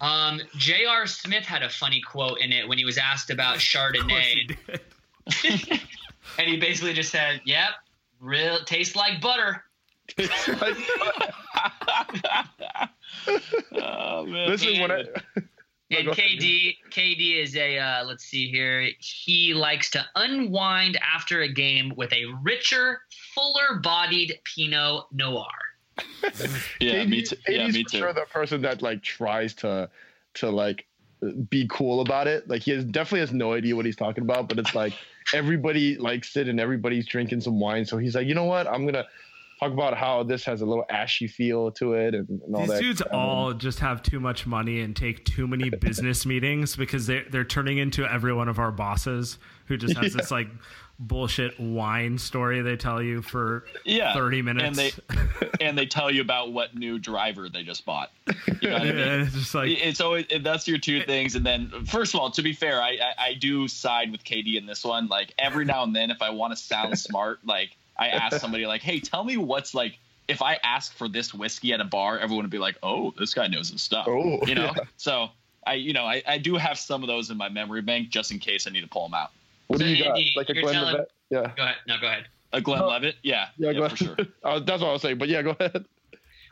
Um, 0.01 0.41
J.R. 0.57 1.05
Smith 1.07 1.45
had 1.45 1.63
a 1.63 1.69
funny 1.69 2.01
quote 2.01 2.39
in 2.41 2.51
it 2.51 2.67
when 2.67 2.77
he 2.77 2.83
was 2.83 2.97
asked 2.97 3.29
about 3.29 3.55
Of 3.55 3.61
he 3.61 3.77
Chardonnay, 3.77 4.47
did. 4.47 5.79
and 6.37 6.47
he 6.49 6.57
basically 6.57 6.91
just 6.91 7.09
said, 7.09 7.39
"Yep, 7.45 7.69
real 8.19 8.61
tastes 8.65 8.97
like 8.97 9.21
butter." 9.21 9.63
Oh, 13.75 14.25
man. 14.25 14.49
this 14.49 14.63
is 14.65 14.79
what 14.79 14.91
I. 14.91 15.03
And. 15.95 16.07
KD, 16.09 16.77
KD 16.89 17.41
is 17.41 17.55
a 17.55 17.77
uh, 17.77 18.03
let's 18.05 18.23
see 18.23 18.49
here. 18.49 18.89
He 18.99 19.53
likes 19.53 19.89
to 19.91 20.05
unwind 20.15 20.97
after 20.97 21.41
a 21.41 21.51
game 21.51 21.93
with 21.95 22.11
a 22.13 22.25
richer, 22.41 23.01
fuller-bodied 23.35 24.39
Pinot 24.43 25.05
Noir. 25.11 25.45
yeah, 26.79 27.05
me 27.05 27.21
too. 27.21 27.35
Yeah, 27.47 27.67
KD's 27.67 27.73
me 27.73 27.83
for 27.83 27.89
too. 27.89 27.97
Sure, 27.97 28.13
the 28.13 28.25
person 28.31 28.61
that 28.61 28.81
like 28.81 29.01
tries 29.03 29.53
to 29.55 29.89
to 30.35 30.49
like 30.49 30.85
be 31.49 31.67
cool 31.69 32.01
about 32.01 32.27
it. 32.27 32.47
Like 32.47 32.63
he 32.63 32.71
has, 32.71 32.83
definitely 32.85 33.21
has 33.21 33.33
no 33.33 33.53
idea 33.53 33.75
what 33.75 33.85
he's 33.85 33.95
talking 33.95 34.23
about, 34.23 34.49
but 34.49 34.59
it's 34.59 34.75
like 34.75 34.93
everybody 35.33 35.97
likes 35.97 36.35
it 36.35 36.47
and 36.47 36.59
everybody's 36.59 37.07
drinking 37.07 37.41
some 37.41 37.59
wine. 37.59 37.85
So 37.85 37.97
he's 37.97 38.15
like, 38.15 38.27
you 38.27 38.35
know 38.35 38.45
what? 38.45 38.67
I'm 38.67 38.85
gonna 38.85 39.05
talk 39.63 39.73
about 39.73 39.97
how 39.97 40.23
this 40.23 40.43
has 40.45 40.61
a 40.61 40.65
little 40.65 40.85
ashy 40.89 41.27
feel 41.27 41.71
to 41.71 41.93
it 41.93 42.13
and, 42.15 42.27
and 42.29 42.55
all 42.55 42.61
These 42.61 42.69
that. 42.69 42.81
dudes 42.81 43.01
Um, 43.01 43.07
all 43.13 43.53
just 43.53 43.79
have 43.79 44.01
too 44.03 44.19
much 44.19 44.45
money 44.45 44.81
and 44.81 44.95
take 44.95 45.25
too 45.25 45.47
many 45.47 45.69
business 45.81 46.25
meetings 46.25 46.75
because 46.75 47.07
they 47.07 47.23
they're 47.29 47.43
turning 47.43 47.77
into 47.77 48.05
every 48.05 48.33
one 48.33 48.49
of 48.49 48.59
our 48.59 48.71
bosses 48.71 49.37
who 49.65 49.77
just 49.77 49.95
has 49.97 50.13
this 50.13 50.29
like 50.31 50.47
bullshit 50.99 51.59
wine 51.59 52.17
story 52.17 52.61
they 52.61 52.75
tell 52.77 53.01
you 53.01 53.21
for 53.21 53.65
Yeah, 53.83 54.13
30 54.13 54.41
minutes. 54.43 54.65
and 54.65 54.75
they 54.75 54.91
and 55.65 55.77
they 55.77 55.85
tell 55.85 56.11
you 56.11 56.21
about 56.21 56.53
what 56.53 56.75
new 56.75 56.99
driver 56.99 57.49
they 57.49 57.63
just 57.63 57.83
bought. 57.85 58.11
You 58.61 58.69
know 58.69 58.73
what 58.73 58.81
I 58.81 58.85
mean? 58.85 58.97
Yeah, 58.97 59.21
it's 59.23 59.33
just 59.33 59.55
like 59.55 59.69
it's 59.71 59.99
always 60.01 60.25
that's 60.41 60.67
your 60.67 60.77
two 60.77 61.01
things 61.03 61.35
and 61.35 61.45
then 61.45 61.71
first 61.85 62.13
of 62.13 62.19
all 62.19 62.29
to 62.31 62.41
be 62.41 62.53
fair 62.53 62.81
I, 62.81 62.91
I 62.91 63.13
i 63.29 63.33
do 63.33 63.67
side 63.67 64.11
with 64.11 64.23
kd 64.23 64.55
in 64.55 64.65
this 64.65 64.83
one 64.85 65.07
like 65.07 65.33
every 65.39 65.65
now 65.65 65.83
and 65.83 65.95
then 65.95 66.11
if 66.11 66.21
i 66.21 66.29
want 66.29 66.55
to 66.55 66.57
sound 66.57 66.97
smart 67.07 67.39
like 67.45 67.75
i 67.97 68.07
ask 68.23 68.37
somebody 68.39 68.65
like 68.65 68.81
hey 68.81 68.99
tell 68.99 69.23
me 69.23 69.37
what's 69.37 69.73
like 69.73 69.97
if 70.27 70.41
i 70.41 70.57
ask 70.63 70.93
for 70.93 71.07
this 71.09 71.33
whiskey 71.33 71.73
at 71.73 71.79
a 71.81 71.85
bar 71.85 72.17
everyone 72.19 72.43
would 72.43 72.51
be 72.51 72.57
like 72.59 72.77
oh 72.83 73.13
this 73.17 73.33
guy 73.33 73.47
knows 73.47 73.69
his 73.69 73.81
stuff 73.81 74.05
Oh, 74.07 74.39
you 74.45 74.55
know 74.55 74.71
yeah. 74.75 74.83
so 74.97 75.29
i 75.67 75.73
you 75.73 75.93
know 75.93 76.03
I, 76.05 76.21
I 76.27 76.37
do 76.37 76.55
have 76.55 76.77
some 76.77 77.03
of 77.03 77.07
those 77.07 77.29
in 77.29 77.37
my 77.37 77.49
memory 77.49 77.81
bank 77.81 78.09
just 78.09 78.31
in 78.31 78.39
case 78.39 78.67
i 78.67 78.69
need 78.71 78.81
to 78.81 78.87
pull 78.87 79.03
them 79.05 79.13
out 79.13 79.31
What 79.67 79.79
do 79.79 79.85
So, 79.85 79.91
you 79.91 80.03
got? 80.03 80.19
Like 80.35 80.49
a 80.49 80.53
you're 80.55 80.63
Glenn 80.63 80.73
telling- 80.75 80.93
Levitt? 80.93 81.11
Yeah. 81.29 81.51
Go 81.57 81.63
ahead. 81.63 81.75
No, 81.87 81.95
go 81.99 82.07
ahead. 82.07 82.25
a 82.51 82.61
glenn 82.61 82.81
Oh. 82.83 82.87
levitt 82.89 83.15
yeah 83.23 83.47
Yeah, 83.57 83.71
yeah, 83.71 83.79
go 83.79 83.89
for 83.89 83.95
ahead. 83.95 84.17
sure 84.17 84.27
Uh, 84.43 84.59
that's 84.67 84.81
what 84.81 84.89
I 84.89 84.93
was 84.93 85.01
saying. 85.01 85.17
But 85.17 85.29
yeah, 85.29 85.41
go 85.41 85.55
ahead. 85.59 85.85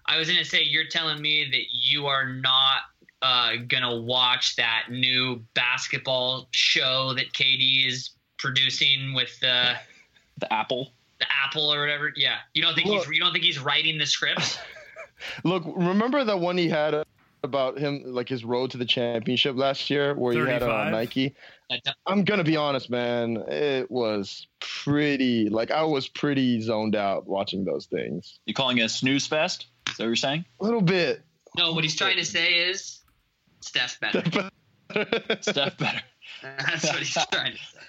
I 0.08 0.18
was 0.18 0.28
gonna 0.28 0.44
say 0.44 0.64
you're 0.64 0.88
telling 0.88 1.22
me 1.22 1.48
that 1.52 1.66
you 1.72 2.08
are 2.08 2.28
not 2.28 2.80
uh, 3.22 3.58
gonna 3.68 3.96
watch 4.02 4.56
that 4.56 4.86
new 4.90 5.44
basketball 5.54 6.48
show 6.52 7.14
that 7.16 7.32
KD 7.34 7.86
is 7.88 8.10
producing 8.40 9.14
with 9.14 9.40
the 9.42 9.76
the 10.40 10.52
apple 10.52 10.92
the 11.22 11.28
Apple 11.46 11.74
or 11.74 11.80
whatever. 11.80 12.12
Yeah, 12.16 12.38
you 12.54 12.62
don't 12.62 12.76
think 12.76 12.88
Look. 12.88 13.06
he's 13.06 13.14
you 13.16 13.22
don't 13.22 13.32
think 13.32 13.46
he's 13.46 13.60
writing 13.60 13.98
the 13.98 14.06
scripts? 14.06 14.60
Look, 15.44 15.64
remember 15.66 16.24
that 16.24 16.40
one 16.40 16.58
he 16.58 16.68
had 16.68 16.94
uh, 16.96 17.04
about 17.44 17.78
him, 17.78 18.04
like 18.06 18.28
his 18.28 18.44
road 18.44 18.72
to 18.72 18.78
the 18.78 18.86
championship 18.86 19.56
last 19.56 19.90
year, 19.90 20.16
where 20.16 20.34
he 20.34 20.40
had 20.40 20.64
uh, 20.64 20.90
35? 20.90 20.92
Nike. 20.92 21.36
I'm 22.06 22.24
gonna 22.26 22.44
be 22.44 22.58
honest, 22.58 22.90
man. 22.90 23.38
It 23.48 23.90
was 23.90 24.48
pretty. 24.60 25.48
Like 25.50 25.72
I 25.72 25.84
was 25.84 26.08
pretty 26.10 26.60
zoned 26.62 26.96
out 26.96 27.28
watching 27.28 27.64
those 27.64 27.86
things. 27.86 28.40
you 28.46 28.54
calling 28.54 28.80
it 28.80 28.84
a 28.84 28.90
snooze 28.90 29.26
fest 29.28 29.68
is 29.90 29.98
that 29.98 30.04
what 30.04 30.08
you're 30.08 30.16
saying 30.18 30.44
A 30.60 30.64
little 30.66 30.82
bit. 30.82 31.22
No, 31.58 31.72
what 31.74 31.84
he's 31.84 31.96
trying 31.96 32.18
to 32.18 32.26
say 32.26 32.54
is 32.56 33.00
Steph 33.62 34.00
better. 34.00 34.24
steph 35.42 35.78
better 35.78 36.02
That's 36.42 36.86
what 36.86 36.98
he's 36.98 37.14
trying 37.32 37.54
to 37.54 37.58
say. 37.58 37.80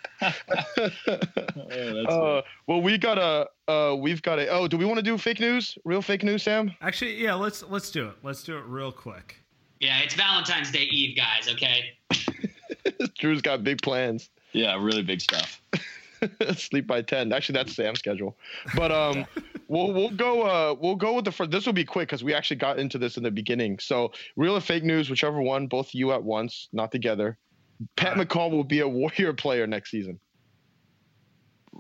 Uh, 2.09 2.43
well, 2.67 2.83
we 2.83 2.99
got 2.99 3.19
a. 3.19 3.49
Uh, 3.71 3.95
we've 3.97 4.23
got 4.23 4.39
a. 4.39 4.49
Oh, 4.49 4.69
do 4.69 4.77
we 4.77 4.85
want 4.85 4.99
to 4.99 5.03
do 5.03 5.17
fake 5.19 5.41
news? 5.41 5.77
Real 5.85 6.03
fake 6.03 6.23
news, 6.23 6.45
Saam? 6.45 6.75
actually 6.81 7.17
yeah, 7.23 7.35
let's 7.35 7.63
let's 7.65 7.91
do 7.91 8.09
it. 8.09 8.15
Let's 8.23 8.43
do 8.43 8.57
it 8.57 8.65
real 8.67 8.93
quick. 8.93 9.37
Yeah, 9.81 9.99
it's 10.01 10.15
Valentine's 10.15 10.71
Day 10.71 10.85
Eve, 10.85 11.17
guys. 11.17 11.49
Okay. 11.53 11.97
Drew's 13.19 13.43
got 13.43 13.65
big 13.65 13.83
plans. 13.83 14.31
yeah 14.53 14.77
really 14.83 15.03
big 15.03 15.21
stuff 15.21 15.63
Sleep 16.57 16.87
by 16.87 17.03
ten. 17.03 17.33
Actually, 17.33 17.55
that's 17.55 17.75
Saam's 17.75 17.99
schedule. 17.99 18.37
But 18.77 18.93
um, 18.93 19.27
we'll 19.69 19.93
we'll 19.93 20.11
go. 20.11 20.43
Uh, 20.43 20.75
we'll 20.79 20.95
go 20.97 21.15
with 21.15 21.25
the 21.25 21.33
first. 21.33 21.51
This 21.51 21.67
will 21.67 21.73
be 21.73 21.85
quick 21.85 22.09
because 22.09 22.23
we 22.23 22.33
actually 22.33 22.57
got 22.57 22.79
into 22.79 22.97
this 22.99 23.17
in 23.17 23.23
the 23.23 23.31
beginning. 23.31 23.79
So, 23.81 24.13
real 24.37 24.57
or 24.57 24.61
fake 24.61 24.85
news, 24.85 25.11
whichever 25.11 25.41
one, 25.41 25.67
both 25.67 25.95
you 25.95 26.13
at 26.13 26.23
once, 26.23 26.69
not 26.73 26.93
together. 26.93 27.39
Pat 27.97 28.17
McCaw 28.17 28.51
will 28.51 28.65
be 28.65 28.81
a 28.81 28.89
Warrior 29.01 29.33
player 29.33 29.67
next 29.67 29.91
season. 29.91 30.19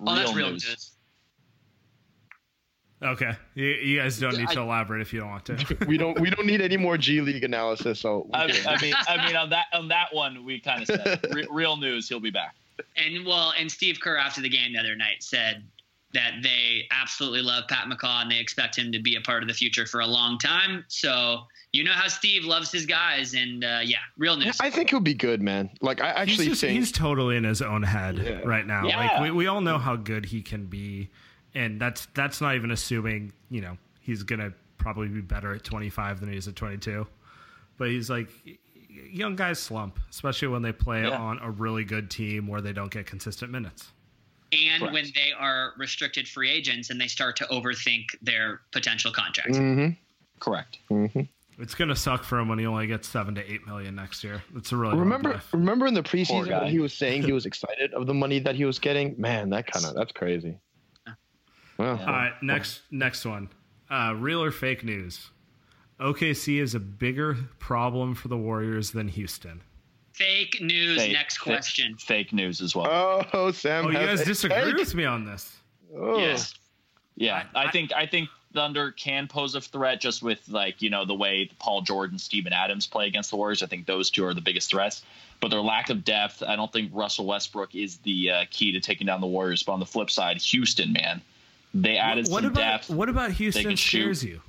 Oh, 0.06 0.14
that's 0.14 0.34
real 0.34 0.50
news. 0.50 0.66
news. 0.68 0.88
Okay, 3.02 3.32
you, 3.54 3.64
you 3.66 3.98
guys 3.98 4.16
don't 4.20 4.36
need 4.36 4.48
to 4.50 4.60
elaborate 4.60 5.00
if 5.02 5.12
you 5.12 5.18
don't 5.20 5.30
want 5.30 5.44
to. 5.46 5.76
We 5.88 5.98
don't. 5.98 6.18
we 6.20 6.30
don't 6.30 6.46
need 6.46 6.60
any 6.60 6.76
more 6.76 6.96
G 6.96 7.20
League 7.20 7.42
analysis. 7.42 7.98
So 7.98 8.28
I, 8.32 8.46
can- 8.48 8.66
I 8.68 8.80
mean, 8.80 8.94
I 9.08 9.26
mean, 9.26 9.34
on 9.36 9.50
that 9.50 9.66
on 9.72 9.88
that 9.88 10.14
one, 10.14 10.44
we 10.44 10.60
kind 10.60 10.82
of 10.82 10.86
said 10.86 11.20
re- 11.32 11.48
real 11.50 11.76
news. 11.76 12.08
He'll 12.08 12.20
be 12.20 12.30
back. 12.30 12.54
And 12.96 13.26
well, 13.26 13.52
and 13.58 13.70
Steve 13.70 13.98
Kerr 14.00 14.16
after 14.16 14.40
the 14.40 14.48
game 14.48 14.72
the 14.74 14.78
other 14.78 14.94
night 14.94 15.16
said 15.22 15.64
that 16.14 16.36
they 16.42 16.86
absolutely 16.90 17.42
love 17.42 17.64
Pat 17.68 17.86
McCaw 17.88 18.22
and 18.22 18.30
they 18.30 18.38
expect 18.38 18.76
him 18.76 18.92
to 18.92 18.98
be 19.00 19.16
a 19.16 19.20
part 19.20 19.42
of 19.42 19.48
the 19.48 19.54
future 19.54 19.86
for 19.86 20.00
a 20.00 20.06
long 20.06 20.38
time. 20.38 20.84
So 20.88 21.42
you 21.72 21.84
know 21.84 21.92
how 21.92 22.08
Steve 22.08 22.44
loves 22.44 22.70
his 22.70 22.84
guys, 22.84 23.32
and 23.34 23.64
uh, 23.64 23.80
yeah, 23.82 23.96
real 24.18 24.36
news. 24.36 24.58
I 24.60 24.68
think 24.70 24.90
he'll 24.90 25.00
be 25.00 25.14
good, 25.14 25.40
man. 25.40 25.70
Like 25.80 26.02
I 26.02 26.08
actually 26.08 26.44
he's, 26.44 26.52
just, 26.52 26.60
think 26.60 26.78
he's 26.78 26.92
totally 26.92 27.36
in 27.36 27.44
his 27.44 27.62
own 27.62 27.82
head 27.82 28.18
Yeah. 28.18 28.40
right 28.44 28.66
now. 28.66 28.86
Yeah. 28.86 28.98
Like 28.98 29.22
we, 29.22 29.30
we 29.30 29.46
all 29.46 29.62
know 29.62 29.78
how 29.78 29.96
good 29.96 30.26
he 30.26 30.42
can 30.42 30.66
be, 30.66 31.08
and 31.54 31.80
that's 31.80 32.06
that's 32.14 32.40
not 32.42 32.56
even 32.56 32.70
assuming 32.72 33.32
you 33.50 33.62
know 33.62 33.78
he's 34.00 34.22
gonna 34.22 34.52
probably 34.76 35.08
be 35.08 35.20
better 35.22 35.54
at 35.54 35.62
25 35.64 36.20
than 36.20 36.30
he 36.30 36.36
is 36.36 36.46
at 36.48 36.56
22. 36.56 37.06
But 37.78 37.88
he's 37.88 38.10
like 38.10 38.28
young 39.10 39.36
guys 39.36 39.58
slump, 39.58 39.98
especially 40.10 40.48
when 40.48 40.60
they 40.62 40.72
play 40.72 41.02
Yeah. 41.04 41.16
on 41.18 41.38
a 41.40 41.50
really 41.50 41.84
good 41.84 42.10
team 42.10 42.46
where 42.48 42.60
they 42.60 42.72
don't 42.74 42.90
get 42.90 43.06
consistent 43.06 43.50
minutes. 43.50 43.92
And 44.52 44.80
Correct. 44.80 44.92
when 44.94 45.04
they 45.14 45.32
are 45.38 45.72
restricted 45.78 46.28
free 46.28 46.50
agents 46.50 46.90
and 46.90 47.00
they 47.00 47.06
start 47.08 47.36
to 47.36 47.44
overthink 47.44 48.04
their 48.20 48.60
potential 48.70 49.10
contracts. 49.12 49.56
Mhm. 49.58 49.96
Correct. 50.40 50.78
It's 51.58 51.74
gonna 51.74 51.94
suck 51.96 52.24
for 52.24 52.38
him 52.38 52.48
when 52.48 52.58
he 52.58 52.66
only 52.66 52.86
gets 52.86 53.06
seven 53.08 53.34
to 53.36 53.52
eight 53.52 53.66
million 53.66 53.94
next 53.94 54.24
year. 54.24 54.42
It's 54.56 54.72
a 54.72 54.76
really 54.76 54.96
Remember, 54.98 55.34
life. 55.34 55.52
remember 55.52 55.86
in 55.86 55.94
the 55.94 56.02
preseason 56.02 56.48
when 56.60 56.70
he 56.70 56.78
was 56.80 56.92
saying 56.92 57.22
he 57.22 57.32
was 57.32 57.46
excited 57.46 57.92
of 57.94 58.06
the 58.06 58.14
money 58.14 58.38
that 58.40 58.56
he 58.56 58.64
was 58.64 58.78
getting. 58.78 59.14
Man, 59.20 59.50
that 59.50 59.66
kind 59.66 59.84
of 59.86 59.94
that's 59.94 60.12
crazy. 60.12 60.58
Well, 61.78 61.98
All 61.98 62.06
right, 62.06 62.32
next 62.42 62.82
next 62.90 63.24
one. 63.24 63.48
Uh, 63.90 64.14
real 64.16 64.42
or 64.42 64.50
fake 64.50 64.84
news? 64.84 65.30
OKC 66.00 66.58
is 66.58 66.74
a 66.74 66.80
bigger 66.80 67.34
problem 67.58 68.14
for 68.14 68.28
the 68.28 68.36
Warriors 68.36 68.90
than 68.90 69.08
Houston. 69.08 69.60
Fake 70.12 70.60
news. 70.60 70.98
Fake- 70.98 71.12
next 71.12 71.38
question. 71.38 71.96
Fake 71.96 72.32
news 72.32 72.60
as 72.60 72.74
well. 72.74 73.26
oh, 73.32 73.46
Saam. 73.52 73.86
Oh, 73.86 73.88
you 73.88 73.94
guys 73.94 74.24
disagree 74.24 74.56
take. 74.64 74.76
with 74.76 74.94
me 74.94 75.04
on 75.04 75.24
this? 75.24 75.56
Oh. 75.96 76.18
Yes. 76.18 76.54
Yeah, 77.16 77.44
I- 77.54 77.64
I, 77.64 77.70
think 77.70 77.92
I 77.92 78.06
think 78.06 78.28
Thunder 78.54 78.92
can 78.92 79.28
pose 79.28 79.54
a 79.54 79.60
threat 79.60 80.00
just 80.00 80.22
with 80.22 80.40
like 80.48 80.80
you 80.82 80.90
know 80.90 81.04
the 81.04 81.14
way 81.14 81.50
Paul 81.58 81.82
George 81.82 82.10
and 82.10 82.20
Steven 82.20 82.52
Adams 82.52 82.86
play 82.86 83.06
against 83.06 83.30
the 83.30 83.36
Warriors. 83.36 83.62
I 83.62 83.66
think 83.66 83.86
those 83.86 84.10
two 84.10 84.24
are 84.24 84.34
the 84.34 84.40
biggest 84.40 84.70
threats. 84.70 85.02
But 85.40 85.48
their 85.48 85.60
lack 85.60 85.90
of 85.90 86.04
depth, 86.04 86.42
I 86.42 86.54
don't 86.54 86.72
think 86.72 86.90
Russell 86.94 87.26
Westbrook 87.26 87.74
is 87.74 87.96
the 87.98 88.30
uh, 88.30 88.44
key 88.50 88.70
to 88.72 88.80
taking 88.80 89.08
down 89.08 89.20
the 89.20 89.26
Warriors. 89.26 89.62
But 89.64 89.72
on 89.72 89.80
the 89.80 89.86
flip 89.86 90.08
side, 90.08 90.36
Houston, 90.38 90.92
man, 90.92 91.20
they 91.74 91.96
added 91.96 92.28
what 92.28 92.42
some 92.44 92.52
about 92.52 92.60
depth. 92.60 92.90
what 92.90 93.08
about 93.08 93.32
Houston 93.32 93.64
can 93.64 93.76
shoot. 93.76 94.02
scares 94.02 94.24
you? 94.24 94.40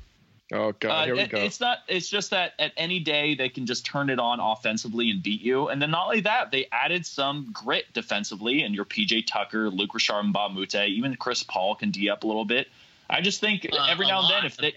Oh 0.54 0.72
God, 0.80 0.92
Uh, 0.92 1.06
here 1.06 1.16
we 1.16 1.26
go. 1.26 1.40
It's 1.40 1.60
not. 1.60 1.80
It's 1.88 2.08
just 2.08 2.30
that 2.30 2.54
at 2.60 2.74
any 2.78 3.00
day 3.00 3.34
they 3.34 3.50
can 3.50 3.66
just 3.66 3.86
turn 3.86 4.10
it 4.12 4.20
on 4.20 4.40
offensively 4.40 5.10
and 5.10 5.22
beat 5.24 5.42
you. 5.42 5.70
And 5.70 5.82
then 5.82 5.90
not 5.92 6.06
only 6.06 6.22
that, 6.22 6.52
they 6.52 6.68
added 6.72 7.06
some 7.08 7.50
grit 7.52 7.92
defensively. 7.94 8.62
And 8.62 8.76
your 8.76 8.86
PJ 8.86 9.26
Tucker, 9.26 9.70
Luc 9.70 9.96
Richard, 9.96 10.20
and 10.20 10.32
Bob 10.32 10.54
Mute, 10.54 10.76
even 10.76 11.16
Chris 11.16 11.42
Paul 11.42 11.74
can 11.76 11.90
d 11.90 12.10
up 12.10 12.24
a 12.24 12.28
little 12.28 12.46
bit. 12.46 12.68
I 13.10 13.22
just 13.22 13.42
think 13.42 13.68
Uh, 13.74 13.88
every 13.90 14.06
a 14.06 14.10
now 14.10 14.22
and 14.22 14.30
then, 14.30 14.46
if 14.46 14.58
they, 14.58 14.74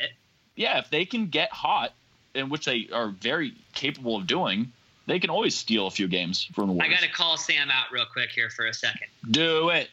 yeah, 0.57 0.79
if 0.79 0.89
they 0.89 1.05
can 1.05 1.27
get 1.27 1.53
hot, 1.53 1.93
in 2.35 2.49
which 2.49 2.64
they 2.64 2.89
are 2.93 3.09
very 3.09 3.55
capable 3.74 4.16
of 4.16 4.27
doing, 4.27 4.72
they 5.07 5.18
can 5.18 5.31
always 5.31 5.55
steal 5.55 5.87
a 5.87 5.91
few 5.91 6.09
games 6.09 6.45
from 6.55 6.68
the 6.68 6.72
Warriors. 6.74 6.93
I 6.93 7.01
got 7.01 7.07
to 7.07 7.12
call 7.12 7.37
Saam 7.37 7.70
out 7.70 7.93
real 7.93 8.07
quick 8.11 8.31
here 8.31 8.51
for 8.51 8.66
a 8.66 8.74
second. 8.74 9.09
do 9.31 9.68
it. 9.70 9.89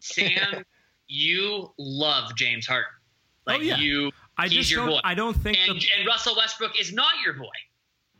Saam, 0.00 0.64
you 1.08 1.70
love 1.78 2.34
James 2.36 2.66
Harden. 2.66 2.90
Like 3.46 3.58
Oh, 3.58 3.62
yeah. 3.62 3.78
you, 3.78 4.10
I 4.38 4.48
he's 4.48 4.68
just 4.68 4.74
don't. 4.74 4.88
boy. 4.88 5.00
I 5.04 5.14
don't 5.14 5.34
think 5.34 5.58
and, 5.58 5.80
the, 5.80 5.86
and 5.98 6.06
Russell 6.06 6.36
Westbrook 6.36 6.80
is 6.80 6.92
not 6.92 7.12
your 7.24 7.34
boy. 7.34 7.46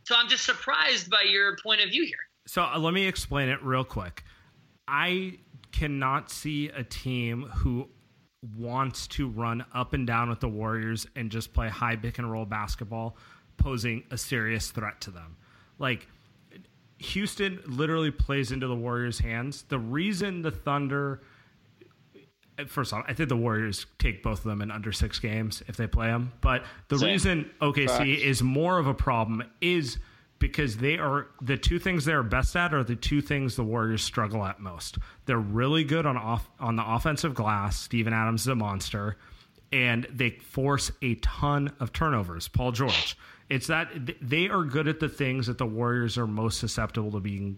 So 0.05 0.15
I'm 0.17 0.29
just 0.29 0.45
surprised 0.45 1.11
by 1.11 1.23
your 1.31 1.57
point 1.63 1.81
of 1.83 1.91
view 1.91 2.05
here. 2.05 2.17
So 2.47 2.63
uh, 2.63 2.79
let 2.79 2.95
me 2.95 3.07
explain 3.07 3.49
it 3.49 3.63
real 3.63 3.85
quick. 3.85 4.25
I 4.89 5.39
cannot 5.71 6.31
see 6.31 6.69
a 6.69 6.83
team 6.83 7.43
who 7.43 7.89
wants 8.57 9.07
to 9.09 9.29
run 9.29 9.65
up 9.75 9.93
and 9.93 10.07
down 10.07 10.31
with 10.31 10.41
the 10.41 10.49
Warriors 10.49 11.07
and 11.15 11.31
just 11.31 11.53
play 11.53 11.69
high 11.69 11.97
pick 11.97 12.19
and 12.19 12.31
roll 12.31 12.47
basketball 12.47 13.17
posing 13.59 14.05
a 14.11 14.17
serious 14.17 14.71
threat 14.71 15.01
to 15.03 15.11
them. 15.11 15.37
Like 15.79 16.07
Houston 16.99 17.61
literally 17.67 18.11
plays 18.11 18.51
into 18.51 18.67
the 18.67 18.75
Warriors' 18.75 19.19
hands. 19.19 19.65
The 19.69 19.79
reason 19.79 20.43
the 20.43 20.51
Thunder 20.51 21.21
first 22.67 22.93
off, 22.93 23.05
I 23.09 23.13
think 23.15 23.29
the 23.29 23.37
Warriors 23.37 23.87
take 23.99 24.23
both 24.23 24.39
of 24.39 24.45
them 24.45 24.63
in 24.63 24.71
under 24.71 24.93
six 24.93 25.19
games 25.19 25.63
if 25.69 25.77
they 25.77 25.87
play 25.87 26.09
them. 26.09 26.33
But 26.41 26.65
the 26.89 26.99
Same. 26.99 27.09
reason 27.11 27.51
OKC 27.61 27.87
Facts. 27.87 28.23
is 28.23 28.43
more 28.43 28.79
of 28.79 28.87
a 28.87 28.95
problem 28.95 29.43
is 29.61 29.99
because 30.39 30.77
they 30.77 30.99
are 30.99 31.27
the 31.43 31.57
two 31.57 31.79
things 31.79 32.05
they're 32.05 32.23
best 32.23 32.55
at 32.57 32.73
are 32.73 32.85
the 32.85 32.95
two 32.97 33.21
things 33.21 33.57
the 33.57 33.65
Warriors 33.65 34.03
struggle 34.03 34.45
at 34.45 34.61
most. 34.61 34.99
They're 35.27 35.37
really 35.39 35.85
good 35.85 36.07
on 36.07 36.17
off 36.17 36.49
on 36.61 36.77
the 36.77 36.85
offensive 36.89 37.35
glass. 37.35 37.79
Steven 37.79 38.13
Adams 38.13 38.43
is 38.43 38.47
a 38.49 38.55
monster, 38.55 39.17
and 39.73 40.07
they 40.13 40.31
force 40.31 40.93
a 41.03 41.17
ton 41.17 41.73
of 41.81 41.93
turnovers. 41.93 42.49
Paul 42.49 42.73
George. 42.73 43.17
It's 43.49 43.69
that 43.69 43.89
they 44.21 44.49
are 44.51 44.63
good 44.63 44.89
at 44.89 45.01
the 45.01 45.09
things 45.09 45.47
that 45.47 45.57
the 45.57 45.65
Warriors 45.67 46.19
are 46.19 46.27
most 46.27 46.59
susceptible 46.59 47.11
to 47.13 47.21
being 47.21 47.57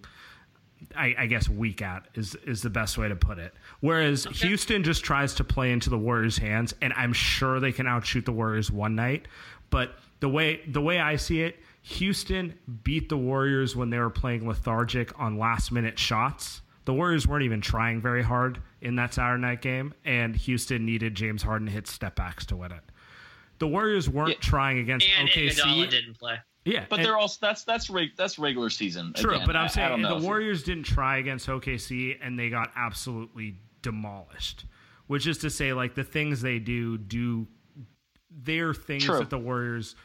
I, 0.97 1.15
I 1.19 1.27
guess 1.27 1.49
weak 1.49 1.83
at 1.83 2.07
is 2.15 2.35
is 2.47 2.63
the 2.63 2.71
best 2.71 2.99
way 2.99 3.09
to 3.09 3.17
put 3.17 3.39
it. 3.39 3.55
Whereas 3.81 4.27
okay. 4.27 4.49
Houston 4.49 4.83
just 4.83 5.05
tries 5.05 5.35
to 5.35 5.45
play 5.45 5.73
into 5.73 5.91
the 5.91 5.99
Warriors' 5.99 6.39
hands, 6.39 6.75
and 6.81 6.93
I'm 6.95 7.13
sure 7.13 7.61
they 7.61 7.73
can 7.73 7.87
outshoot 7.87 8.25
the 8.25 8.33
Warriors 8.33 8.71
one 8.71 8.95
night. 8.95 9.27
But 9.71 9.95
the 10.21 10.29
way 10.29 10.61
the 10.67 10.81
way 10.81 10.99
I 10.99 11.17
see 11.17 11.43
it, 11.43 11.59
Houston 11.83 12.55
beat 12.85 13.09
the 13.09 13.17
Warriors 13.17 13.77
when 13.77 13.91
they 13.91 13.99
were 13.99 14.11
playing 14.11 14.47
lethargic 14.47 15.19
on 15.19 15.39
last 15.39 15.73
minute 15.73 15.99
shots. 15.99 16.63
The 16.85 16.95
Warriors 16.95 17.27
weren't 17.27 17.45
even 17.45 17.61
trying 17.61 18.01
very 18.01 18.23
hard 18.23 18.61
in 18.81 18.97
that 18.97 19.15
Saturday 19.15 19.41
night 19.41 19.63
game, 19.63 19.95
and 20.05 20.35
Houston 20.35 20.85
needed 20.85 21.15
James 21.15 21.43
Harden 21.43 21.67
to 21.67 21.73
hit 21.73 21.87
step 21.87 22.17
backs 22.17 22.47
to 22.47 22.57
win 22.57 22.73
it. 22.73 22.83
The 23.59 23.69
Warriors 23.69 24.09
weren't 24.09 24.31
yeah. 24.31 24.37
trying 24.41 24.79
against 24.79 25.07
and 25.19 25.29
OKC. 25.29 25.61
Iguodala 25.61 25.91
didn't 25.91 26.19
play. 26.19 26.39
Yeah, 26.65 26.85
but 26.89 27.03
they're 27.03 27.17
also 27.17 27.39
that's 27.41 27.65
that's 27.65 27.89
reg, 27.89 28.11
that's 28.17 28.39
regular 28.39 28.69
season. 28.69 29.15
True, 29.15 29.37
again. 29.37 29.47
but 29.47 29.57
I'm 29.57 29.69
saying 29.69 30.03
the 30.03 30.19
Warriors 30.19 30.63
didn't 30.63 30.85
try 30.85 31.19
against 31.19 31.47
OKC 31.47 32.19
and 32.21 32.39
they 32.39 32.51
got 32.51 32.71
absolutely 32.77 33.57
demolished. 33.83 34.67
Which 35.07 35.27
is 35.27 35.39
to 35.39 35.51
say, 35.51 35.73
like 35.73 35.95
the 35.95 36.05
things 36.05 36.41
they 36.41 36.59
do 36.61 36.97
do, 36.97 37.49
they're 38.31 38.75
things 38.75 39.05
True. 39.05 39.19
that 39.19 39.31
the 39.31 39.39
Warriors 39.39 39.97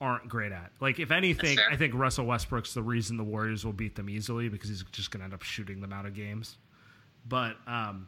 aren't 0.00 0.28
great 0.28 0.52
at. 0.52 0.70
Like 0.80 1.00
if 1.00 1.10
anything, 1.10 1.58
I 1.70 1.76
think 1.76 1.94
Russell 1.94 2.26
Westbrook's 2.26 2.74
the 2.74 2.82
reason 2.82 3.16
the 3.16 3.24
Warriors 3.24 3.64
will 3.64 3.72
beat 3.72 3.96
them 3.96 4.08
easily 4.08 4.48
because 4.48 4.68
he's 4.68 4.84
just 4.92 5.10
going 5.10 5.20
to 5.20 5.24
end 5.24 5.34
up 5.34 5.42
shooting 5.42 5.80
them 5.80 5.92
out 5.92 6.06
of 6.06 6.14
games. 6.14 6.58
But 7.26 7.56
um, 7.66 8.06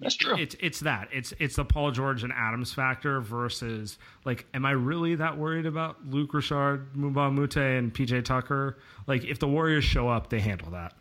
that's 0.00 0.14
true. 0.14 0.36
It's 0.36 0.54
it's 0.60 0.80
that. 0.80 1.08
It's 1.12 1.32
it's 1.38 1.56
the 1.56 1.64
Paul 1.64 1.90
George 1.90 2.22
and 2.22 2.32
Adams 2.32 2.72
factor 2.72 3.20
versus 3.20 3.98
like, 4.24 4.46
am 4.52 4.66
I 4.66 4.72
really 4.72 5.14
that 5.14 5.38
worried 5.38 5.66
about 5.66 5.96
Luc 6.06 6.34
Richard, 6.34 6.92
Mbah 6.94 7.28
a 7.28 7.30
Moute, 7.30 7.56
and 7.56 7.94
PJ 7.94 8.24
Tucker? 8.24 8.78
Like, 9.06 9.24
if 9.24 9.38
the 9.38 9.48
Warriors 9.48 9.84
show 9.84 10.08
up, 10.08 10.28
they 10.28 10.40
handle 10.40 10.70
that. 10.72 10.92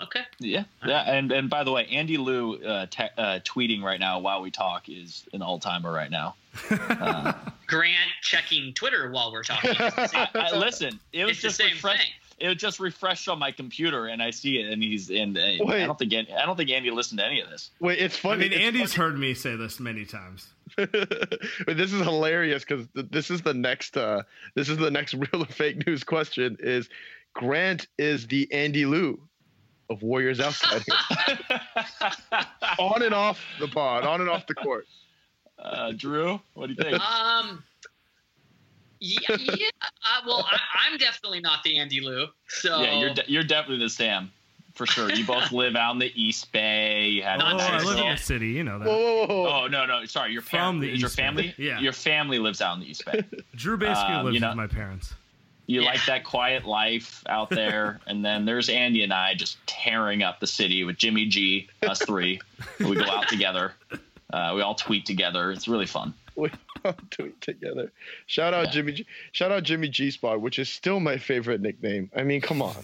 Okay. 0.00 0.20
Yeah. 0.38 0.64
Yeah. 0.84 1.10
And 1.10 1.32
and 1.32 1.50
by 1.50 1.64
the 1.64 1.72
way, 1.72 1.86
Andy 1.86 2.18
Liu 2.18 2.54
uh, 2.64 2.86
te- 2.86 3.08
uh, 3.16 3.40
tweeting 3.44 3.82
right 3.82 3.98
now 3.98 4.20
while 4.20 4.40
we 4.42 4.50
talk 4.50 4.88
is 4.88 5.26
an 5.32 5.42
all 5.42 5.58
timer 5.58 5.90
right 5.92 6.10
now. 6.10 6.36
Uh, 6.70 7.32
Grant 7.66 8.10
checking 8.22 8.72
Twitter 8.74 9.10
while 9.10 9.32
we're 9.32 9.42
talking. 9.42 9.74
I, 9.78 10.28
I, 10.34 10.56
listen, 10.56 11.00
it 11.12 11.24
was 11.24 11.38
just 11.38 11.60
refresh- 11.62 12.12
It 12.40 12.54
just 12.56 12.78
refreshed 12.80 13.28
on 13.28 13.38
my 13.38 13.50
computer, 13.50 14.06
and 14.06 14.22
I 14.22 14.30
see 14.30 14.58
it, 14.60 14.72
and 14.72 14.82
he's 14.82 15.10
in. 15.10 15.36
I 15.36 15.58
don't 15.58 15.98
think 15.98 16.12
I 16.12 16.46
don't 16.46 16.56
think 16.56 16.70
Andy 16.70 16.90
listened 16.90 17.18
to 17.18 17.26
any 17.26 17.40
of 17.40 17.50
this. 17.50 17.70
Wait, 17.80 17.98
it's 17.98 18.16
funny. 18.16 18.46
I 18.46 18.48
mean, 18.48 18.60
Andy's 18.60 18.94
funny. 18.94 19.10
heard 19.10 19.18
me 19.18 19.34
say 19.34 19.56
this 19.56 19.80
many 19.80 20.04
times. 20.04 20.48
this 20.76 21.92
is 21.92 22.02
hilarious 22.02 22.64
because 22.64 22.86
this 22.94 23.30
is 23.30 23.42
the 23.42 23.54
next. 23.54 23.96
uh 23.96 24.22
This 24.54 24.68
is 24.68 24.76
the 24.76 24.90
next 24.90 25.14
real 25.32 25.42
or 25.42 25.46
fake 25.46 25.86
news 25.86 26.04
question. 26.04 26.56
Is 26.60 26.88
Grant 27.34 27.86
is 27.98 28.26
the 28.26 28.48
Andy 28.52 28.84
Liu 28.86 29.20
of 29.90 30.02
Warriors 30.02 30.40
outside 30.40 30.82
on 32.78 33.02
and 33.02 33.14
off 33.14 33.40
the 33.58 33.68
pod, 33.68 34.04
on 34.04 34.20
and 34.20 34.28
off 34.28 34.46
the 34.46 34.54
court. 34.54 34.86
Uh, 35.58 35.92
Drew, 35.92 36.40
what 36.54 36.68
do 36.68 36.74
you 36.74 36.82
think? 36.82 37.00
Um, 37.00 37.64
yeah, 39.00 39.36
yeah 39.38 39.68
uh, 39.82 40.20
well, 40.26 40.46
I, 40.50 40.92
am 40.92 40.98
definitely 40.98 41.40
not 41.40 41.62
the 41.62 41.78
Andy 41.78 42.00
Liu. 42.00 42.26
So 42.48 42.80
yeah, 42.80 42.98
you're 42.98 43.14
de- 43.14 43.24
you're 43.26 43.44
definitely 43.44 43.84
the 43.84 43.90
Saam 43.90 44.28
for 44.78 44.86
sure. 44.86 45.10
You 45.12 45.26
both 45.26 45.52
live 45.52 45.76
out 45.76 45.92
in 45.92 45.98
the 45.98 46.12
East 46.14 46.50
Bay. 46.52 47.08
You 47.08 47.22
have 47.24 47.40
oh, 47.42 47.44
I 47.44 47.82
live 47.82 47.98
in 47.98 48.10
the 48.10 48.16
city. 48.16 48.48
You 48.48 48.64
know 48.64 48.78
that. 48.78 48.88
Whoa, 48.88 49.26
whoa, 49.26 49.26
whoa. 49.26 49.62
Oh 49.64 49.66
no, 49.66 49.84
no, 49.84 50.04
sorry. 50.06 50.32
Your 50.32 50.42
from 50.42 50.80
the 50.80 50.86
East 50.86 51.00
your 51.00 51.10
family. 51.10 51.54
Bay. 51.58 51.64
Yeah, 51.64 51.80
your 51.80 51.92
family 51.92 52.38
lives 52.38 52.62
out 52.62 52.74
in 52.74 52.80
the 52.80 52.90
East 52.90 53.04
Bay. 53.04 53.24
Drew 53.54 53.76
basically 53.76 54.14
um, 54.14 54.24
lives 54.24 54.34
you 54.34 54.40
know, 54.40 54.48
with 54.48 54.56
my 54.56 54.66
parents. 54.66 55.12
You 55.66 55.82
yeah. 55.82 55.90
like 55.90 56.06
that 56.06 56.24
quiet 56.24 56.64
life 56.64 57.22
out 57.28 57.50
there, 57.50 58.00
and 58.06 58.24
then 58.24 58.46
there's 58.46 58.70
Andy 58.70 59.02
and 59.02 59.12
I 59.12 59.34
just 59.34 59.58
tearing 59.66 60.22
up 60.22 60.40
the 60.40 60.46
city 60.46 60.82
with 60.84 60.96
Jimmy 60.96 61.26
G, 61.26 61.68
us 61.82 61.98
three. 61.98 62.40
we 62.80 62.94
go 62.94 63.04
out 63.04 63.28
together. 63.28 63.74
Uh, 64.30 64.52
we 64.54 64.60
all 64.60 64.74
tweet 64.74 65.06
together. 65.06 65.50
It's 65.52 65.68
really 65.68 65.86
fun. 65.86 66.12
We 66.36 66.50
all 66.50 66.58
tweet 67.10 67.40
together. 67.40 67.92
Shout 68.26 68.54
out 68.54 68.66
yeah. 68.66 68.70
Jimmy 68.70 68.92
G. 68.92 69.06
Shout 69.32 69.52
out 69.52 69.62
Jimmy 69.62 69.88
G 69.88 70.10
Spot, 70.10 70.40
which 70.40 70.58
is 70.58 70.68
still 70.68 71.00
my 71.00 71.16
favorite 71.16 71.60
nickname. 71.60 72.10
I 72.16 72.22
mean, 72.22 72.40
come 72.40 72.62
on. 72.62 72.76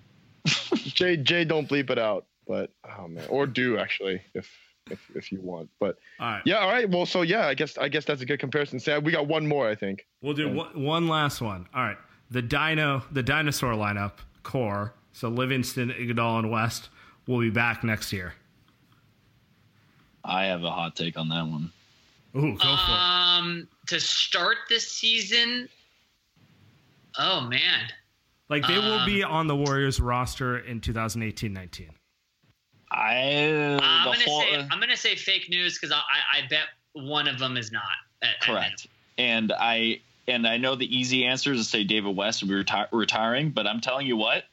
Jay 0.74 1.16
Jay, 1.16 1.44
don't 1.44 1.68
bleep 1.68 1.90
it 1.90 1.98
out, 1.98 2.26
but 2.46 2.70
oh 2.98 3.08
man, 3.08 3.26
or 3.28 3.46
do 3.46 3.78
actually 3.78 4.22
if 4.34 4.50
if 4.90 5.10
if 5.14 5.32
you 5.32 5.40
want. 5.40 5.68
But 5.78 5.98
all 6.20 6.30
right. 6.32 6.42
yeah, 6.44 6.58
all 6.58 6.68
right. 6.68 6.88
Well, 6.88 7.06
so 7.06 7.22
yeah, 7.22 7.46
I 7.46 7.54
guess 7.54 7.76
I 7.78 7.88
guess 7.88 8.04
that's 8.04 8.22
a 8.22 8.26
good 8.26 8.40
comparison. 8.40 8.78
Saam, 8.78 9.02
we 9.04 9.12
got 9.12 9.26
one 9.26 9.46
more, 9.46 9.68
I 9.68 9.74
think. 9.74 10.06
We'll 10.22 10.34
do 10.34 10.52
one, 10.52 10.82
one 10.82 11.08
last 11.08 11.40
one. 11.40 11.66
All 11.74 11.82
right 11.82 11.98
the 12.30 12.42
dino 12.42 13.02
the 13.10 13.22
dinosaur 13.22 13.72
lineup 13.72 14.12
core 14.42 14.94
so 15.12 15.28
livingston 15.28 15.90
Iguodala, 15.90 16.40
and 16.40 16.50
west 16.50 16.90
will 17.26 17.40
be 17.40 17.50
back 17.50 17.82
next 17.84 18.12
year 18.12 18.34
i 20.24 20.44
have 20.44 20.62
a 20.64 20.70
hot 20.70 20.94
take 20.94 21.18
on 21.18 21.28
that 21.28 21.46
one 21.46 21.72
Ooh, 22.38 22.52
go 22.52 22.58
for 22.58 22.92
um 22.92 23.68
it. 23.70 23.88
to 23.88 24.00
start 24.00 24.56
this 24.68 24.90
season 24.90 25.68
oh 27.18 27.40
man 27.40 27.88
like 28.48 28.66
they 28.66 28.76
um, 28.76 28.84
will 28.84 29.04
be 29.04 29.22
um, 29.22 29.32
on 29.32 29.46
the 29.46 29.56
warriors 29.56 30.00
roster 30.00 30.58
in 30.58 30.80
2018-19 30.80 31.88
I, 32.90 33.74
uh, 33.74 33.80
I'm 33.82 34.04
gonna 34.04 34.18
whole, 34.24 34.40
say 34.40 34.66
I'm 34.70 34.80
gonna 34.80 34.96
say 34.96 35.14
fake 35.14 35.50
news 35.50 35.78
because 35.78 35.92
I, 35.92 35.96
I, 35.96 36.38
I 36.38 36.46
bet 36.48 36.64
one 36.94 37.28
of 37.28 37.38
them 37.38 37.56
is 37.56 37.70
not. 37.70 37.82
At, 38.22 38.40
correct. 38.40 38.86
At 38.86 39.22
and 39.22 39.52
I 39.52 40.00
and 40.26 40.46
I 40.46 40.56
know 40.58 40.74
the 40.74 40.96
easy 40.96 41.24
answer 41.24 41.52
is 41.52 41.64
to 41.64 41.68
say 41.68 41.84
David 41.84 42.16
West 42.16 42.42
will 42.42 42.48
be 42.48 42.64
reti- 42.64 42.88
retiring, 42.92 43.50
but 43.50 43.66
I'm 43.66 43.80
telling 43.80 44.06
you 44.06 44.16
what, 44.16 44.44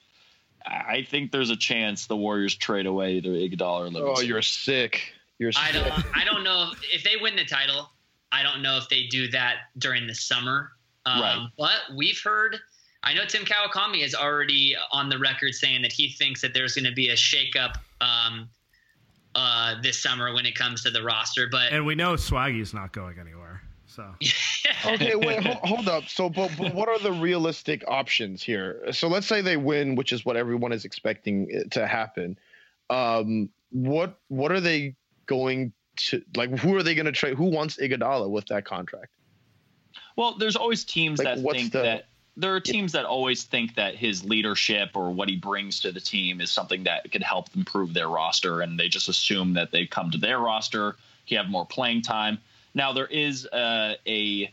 I 0.66 1.06
think 1.10 1.32
there's 1.32 1.50
a 1.50 1.56
chance 1.56 2.08
the 2.08 2.16
Warriors 2.16 2.56
trade 2.56 2.86
away 2.86 3.16
either 3.16 3.30
Iguodala 3.30 3.80
or 3.80 3.84
Livingston. 3.86 4.14
Oh, 4.18 4.22
you're 4.22 4.42
sick. 4.42 5.14
You're 5.40 5.52
I 5.58 5.72
don't. 5.72 5.92
I 6.16 6.24
don't 6.24 6.44
know 6.44 6.72
if, 6.72 6.80
if, 6.94 7.04
they 7.04 7.18
win 7.22 7.36
the 7.36 7.46
title. 7.46 7.90
I 8.32 8.42
don't 8.42 8.62
know 8.62 8.78
if 8.78 8.88
they 8.90 9.08
do 9.08 9.28
that 9.30 9.56
during 9.78 10.08
the 10.08 10.16
summer. 10.16 10.72
Um, 11.06 11.22
right. 11.22 11.48
But 11.58 11.96
we've 11.96 12.20
heard. 12.24 12.58
I 13.04 13.14
know 13.14 13.26
Tim 13.26 13.44
Kawakami 13.44 14.04
is 14.04 14.16
already 14.16 14.76
on 14.92 15.10
the 15.10 15.20
record 15.20 15.54
saying 15.54 15.84
that 15.84 15.92
he 15.92 16.10
thinks 16.10 16.42
that 16.42 16.54
there's 16.54 16.74
going 16.74 16.86
to 16.86 16.94
be 16.94 17.10
a 17.10 17.16
shakeup 17.16 17.76
um, 18.02 18.50
uh, 19.36 19.76
this 19.84 20.02
summer 20.02 20.34
when 20.34 20.46
it 20.46 20.56
comes 20.56 20.82
to 20.84 20.90
the 20.90 21.04
roster. 21.04 21.48
But 21.52 21.72
and 21.72 21.86
we 21.86 21.96
know 21.96 22.14
Swaggy's 22.14 22.74
not 22.74 22.94
going 22.94 23.20
anywhere. 23.20 23.62
So 23.88 24.04
okay, 24.86 25.16
wait, 25.16 25.46
hold, 25.46 25.58
hold 25.58 25.88
up. 25.88 26.10
So, 26.10 26.30
but, 26.30 26.52
but 26.58 26.74
what 26.74 26.90
are 26.90 27.00
the 27.00 27.14
realistic 27.14 27.84
options 27.88 28.44
here? 28.44 28.92
So, 28.92 29.08
let's 29.08 29.28
say 29.28 29.42
they 29.42 29.58
win, 29.58 29.96
which 29.96 30.12
is 30.12 30.26
what 30.26 30.36
everyone 30.36 30.72
is 30.72 30.84
expecting 30.84 31.64
to 31.72 31.88
happen. 31.88 32.38
Um, 32.90 33.50
what 33.72 34.20
what 34.28 34.52
are 34.52 34.60
they 34.60 34.96
going 35.26 35.74
to 35.98 36.22
like? 36.36 36.50
Who 36.60 36.76
are 36.76 36.84
they 36.84 36.96
going 36.96 37.06
to 37.06 37.12
trade? 37.12 37.36
Who 37.36 37.46
wants 37.46 37.78
Iguodala 37.78 38.30
with 38.30 38.46
that 38.48 38.66
contract? 38.66 39.12
Well, 40.16 40.38
there's 40.38 40.56
always 40.56 40.84
teams 40.84 41.20
like, 41.20 41.38
that 41.38 41.52
think 41.52 41.72
the, 41.72 41.82
that 41.82 42.06
there 42.38 42.54
are 42.54 42.60
teams 42.60 42.92
that 42.92 43.06
always 43.06 43.44
think 43.44 43.76
that 43.76 43.96
his 43.96 44.26
leadership 44.26 44.92
or 44.94 45.12
what 45.12 45.30
he 45.30 45.38
brings 45.38 45.80
to 45.82 45.92
the 45.92 46.02
team 46.02 46.42
is 46.42 46.52
something 46.52 46.84
that 46.84 47.10
could 47.12 47.24
help 47.24 47.48
improve 47.56 47.94
their 47.94 48.10
roster, 48.10 48.62
and 48.62 48.78
they 48.80 48.90
just 48.90 49.08
assume 49.08 49.54
that 49.54 49.72
they 49.72 49.86
come 49.86 50.12
to 50.12 50.18
their 50.18 50.40
roster, 50.40 50.96
he 51.26 51.36
have 51.36 51.48
more 51.48 51.66
playing 51.66 52.02
time. 52.02 52.38
Now 52.74 52.92
there 52.92 53.08
is 53.08 53.46
uh, 53.48 53.96
a, 54.06 54.52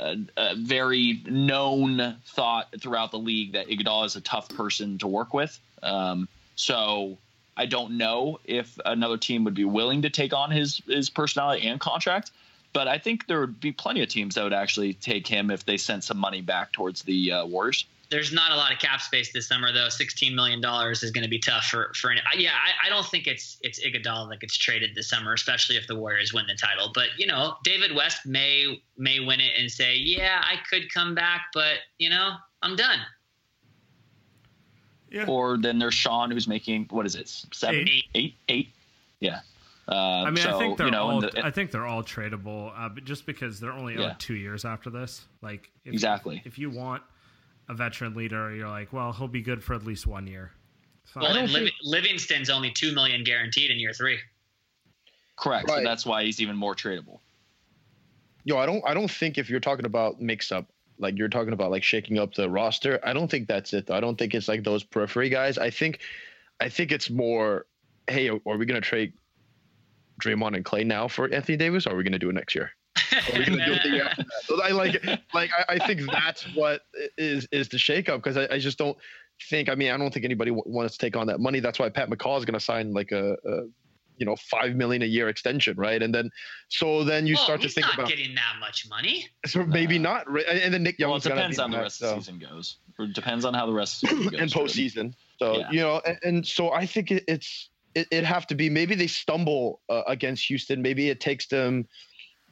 a, 0.00 0.16
a 0.36 0.56
very 0.56 1.22
known 1.26 2.16
thought 2.26 2.74
throughout 2.80 3.12
the 3.12 3.18
league 3.18 3.52
that 3.52 3.68
Iguodala 3.68 4.06
is 4.06 4.16
a 4.16 4.20
tough 4.20 4.48
person 4.48 4.98
to 4.98 5.06
work 5.06 5.32
with. 5.32 5.58
Um, 5.84 6.28
so 6.56 7.16
I 7.56 7.66
don't 7.66 7.96
know 7.96 8.40
if 8.44 8.78
another 8.84 9.16
team 9.16 9.44
would 9.44 9.54
be 9.54 9.64
willing 9.64 10.02
to 10.02 10.10
take 10.10 10.32
on 10.32 10.50
his 10.50 10.82
his 10.86 11.10
personality 11.10 11.66
and 11.66 11.80
contract. 11.80 12.30
But 12.72 12.88
I 12.88 12.96
think 12.96 13.26
there 13.26 13.40
would 13.40 13.60
be 13.60 13.70
plenty 13.70 14.02
of 14.02 14.08
teams 14.08 14.34
that 14.34 14.44
would 14.44 14.54
actually 14.54 14.94
take 14.94 15.26
him 15.26 15.50
if 15.50 15.66
they 15.66 15.76
sent 15.76 16.04
some 16.04 16.16
money 16.16 16.40
back 16.40 16.72
towards 16.72 17.02
the 17.02 17.30
uh, 17.30 17.44
Warriors 17.44 17.84
there's 18.12 18.32
not 18.32 18.52
a 18.52 18.56
lot 18.56 18.72
of 18.72 18.78
cap 18.78 19.00
space 19.00 19.32
this 19.32 19.48
summer, 19.48 19.72
though. 19.72 19.88
Sixteen 19.88 20.36
million 20.36 20.60
dollars 20.60 21.02
is 21.02 21.10
going 21.10 21.24
to 21.24 21.30
be 21.30 21.38
tough 21.38 21.64
for 21.64 21.90
for. 21.94 22.12
Any, 22.12 22.20
yeah, 22.36 22.50
I, 22.52 22.86
I, 22.86 22.90
don't 22.90 23.06
think 23.06 23.26
it's 23.26 23.56
it's 23.62 23.84
Iguodala 23.84 24.28
that 24.28 24.40
gets 24.40 24.56
traded 24.56 24.94
this 24.94 25.08
summer, 25.08 25.32
especially 25.32 25.76
if 25.76 25.86
the 25.86 25.96
Warriors 25.96 26.32
win 26.32 26.46
the 26.46 26.54
title. 26.54 26.92
But 26.94 27.08
you 27.16 27.26
know, 27.26 27.56
David 27.64 27.96
West 27.96 28.26
may 28.26 28.82
may 28.98 29.18
win 29.18 29.40
it 29.40 29.52
and 29.58 29.70
say, 29.70 29.96
"Yeah, 29.96 30.42
I 30.44 30.56
could 30.68 30.92
come 30.92 31.14
back, 31.14 31.46
but 31.54 31.78
you 31.98 32.10
know, 32.10 32.34
I'm 32.60 32.76
done." 32.76 32.98
Yeah. 35.12 35.26
Or 35.26 35.58
then 35.58 35.78
there's 35.78 35.94
Sean, 35.94 36.30
who's 36.30 36.48
making 36.48 36.86
what 36.90 37.04
is 37.04 37.14
it, 37.14 37.28
seven, 37.28 37.86
eight, 37.88 38.04
eight, 38.14 38.34
eight? 38.48 38.68
Yeah. 39.20 39.40
Uh, 39.88 39.94
I 39.94 40.30
mean, 40.30 40.44
so, 40.44 40.56
I 40.56 40.58
think 40.58 40.78
they're 40.78 40.86
you 40.86 40.92
know, 40.92 41.02
all. 41.02 41.20
The, 41.20 41.44
I 41.44 41.50
think 41.50 41.70
they're 41.70 41.86
all 41.86 42.02
tradable, 42.02 42.72
uh, 42.76 42.88
but 42.88 43.04
just 43.04 43.26
because 43.26 43.60
they're 43.60 43.72
only 43.72 43.98
yeah. 43.98 44.14
two 44.18 44.34
years 44.34 44.64
after 44.64 44.90
this. 44.90 45.22
Like 45.42 45.70
if, 45.84 45.92
exactly, 45.92 46.40
if 46.44 46.58
you 46.58 46.70
want 46.70 47.02
a 47.68 47.74
veteran 47.74 48.14
leader, 48.14 48.54
you're 48.54 48.68
like, 48.68 48.92
well, 48.92 49.12
he'll 49.12 49.28
be 49.28 49.42
good 49.42 49.62
for 49.62 49.74
at 49.74 49.84
least 49.84 50.06
one 50.06 50.26
year. 50.26 50.52
Well, 51.14 51.36
and 51.36 51.50
Liv- 51.50 51.72
Livingston's 51.82 52.48
only 52.48 52.70
two 52.70 52.94
million 52.94 53.22
guaranteed 53.24 53.70
in 53.70 53.78
year 53.78 53.92
three. 53.92 54.18
Correct. 55.36 55.68
Right. 55.68 55.78
So 55.78 55.84
that's 55.84 56.06
why 56.06 56.24
he's 56.24 56.40
even 56.40 56.56
more 56.56 56.74
tradable. 56.74 57.18
Yo, 58.44 58.58
I 58.58 58.66
don't 58.66 58.82
I 58.86 58.94
don't 58.94 59.10
think 59.10 59.36
if 59.36 59.50
you're 59.50 59.60
talking 59.60 59.84
about 59.84 60.20
mix 60.20 60.52
up, 60.52 60.71
like 60.98 61.18
you're 61.18 61.28
talking 61.28 61.52
about 61.52 61.70
like 61.70 61.82
shaking 61.82 62.18
up 62.18 62.34
the 62.34 62.48
roster. 62.48 63.00
I 63.02 63.12
don't 63.12 63.30
think 63.30 63.48
that's 63.48 63.72
it. 63.72 63.86
Though. 63.86 63.94
I 63.94 64.00
don't 64.00 64.18
think 64.18 64.34
it's 64.34 64.48
like 64.48 64.64
those 64.64 64.84
periphery 64.84 65.28
guys. 65.28 65.58
I 65.58 65.70
think 65.70 66.00
I 66.60 66.68
think 66.68 66.92
it's 66.92 67.10
more, 67.10 67.66
hey, 68.08 68.28
are 68.28 68.56
we 68.56 68.66
gonna 68.66 68.80
trade 68.80 69.12
Draymond 70.22 70.56
and 70.56 70.64
Klay 70.64 70.86
now 70.86 71.08
for 71.08 71.32
Anthony 71.32 71.56
Davis? 71.56 71.86
Or 71.86 71.92
are 71.92 71.96
we 71.96 72.04
gonna 72.04 72.18
do 72.18 72.30
it 72.30 72.34
next 72.34 72.54
year? 72.54 72.70
Are 73.12 73.38
we 73.38 73.44
gonna 73.44 73.64
do 73.64 73.72
it 73.72 73.82
the 73.82 73.90
year 73.90 74.04
after 74.04 74.24
that? 74.48 74.62
I 74.64 74.70
like 74.70 75.04
like 75.34 75.50
I, 75.56 75.74
I 75.74 75.86
think 75.86 76.02
that's 76.10 76.44
what 76.54 76.82
is 77.18 77.48
is 77.50 77.68
the 77.68 77.78
shakeup 77.78 78.16
because 78.16 78.36
I, 78.36 78.46
I 78.50 78.58
just 78.58 78.78
don't 78.78 78.96
think. 79.48 79.68
I 79.68 79.74
mean, 79.74 79.90
I 79.90 79.96
don't 79.96 80.12
think 80.12 80.24
anybody 80.24 80.50
w- 80.50 80.64
wants 80.66 80.96
to 80.96 81.04
take 81.04 81.16
on 81.16 81.26
that 81.28 81.40
money. 81.40 81.60
That's 81.60 81.78
why 81.78 81.88
Pat 81.88 82.10
McCaw 82.10 82.38
is 82.38 82.44
going 82.44 82.58
to 82.58 82.64
sign 82.64 82.92
like 82.92 83.12
a, 83.12 83.32
a, 83.44 83.62
you 84.18 84.26
know, 84.26 84.36
five 84.36 84.76
million 84.76 85.02
a 85.02 85.06
year 85.06 85.28
extension, 85.28 85.76
right? 85.76 86.02
And 86.02 86.14
then, 86.14 86.30
so 86.68 87.02
then 87.04 87.26
you 87.26 87.34
Well, 87.34 87.44
start 87.44 87.60
to 87.62 87.68
think 87.68 87.86
not 87.86 87.94
about, 87.94 88.08
getting 88.08 88.34
that 88.34 88.56
much 88.60 88.88
money. 88.88 89.26
so 89.46 89.64
maybe 89.64 89.98
not, 89.98 90.30
right? 90.30 90.44
And 90.46 90.72
then 90.72 90.82
Nick 90.82 90.96
Well, 91.00 91.16
it 91.16 91.22
depends 91.22 91.56
be 91.56 91.62
on 91.62 91.70
the 91.70 91.78
rest 91.78 91.98
so- 91.98 92.10
of 92.10 92.16
the 92.16 92.20
season 92.22 92.38
goes. 92.38 92.76
Or 92.98 93.06
depends 93.06 93.44
on 93.46 93.54
how 93.54 93.64
the 93.66 93.72
rest 93.72 94.02
of 94.04 94.10
the 94.10 94.16
season 94.16 94.30
goes. 94.32 94.40
and 94.40 94.50
postseason. 94.52 95.14
So 95.38 95.58
Yeah. 95.58 95.70
you 95.70 95.80
know, 95.80 96.00
and, 96.06 96.18
and 96.22 96.46
so 96.46 96.70
I 96.72 96.84
think 96.86 97.10
it, 97.10 97.24
it's 97.26 97.70
it, 97.94 98.06
it 98.10 98.24
have 98.24 98.46
to 98.48 98.54
be 98.54 98.70
maybe 98.70 98.94
they 98.94 99.06
stumble 99.06 99.80
uh, 99.88 100.02
against 100.06 100.46
Houston. 100.46 100.80
Maybe 100.82 101.08
it 101.10 101.20
takes 101.20 101.46
them 101.46 101.86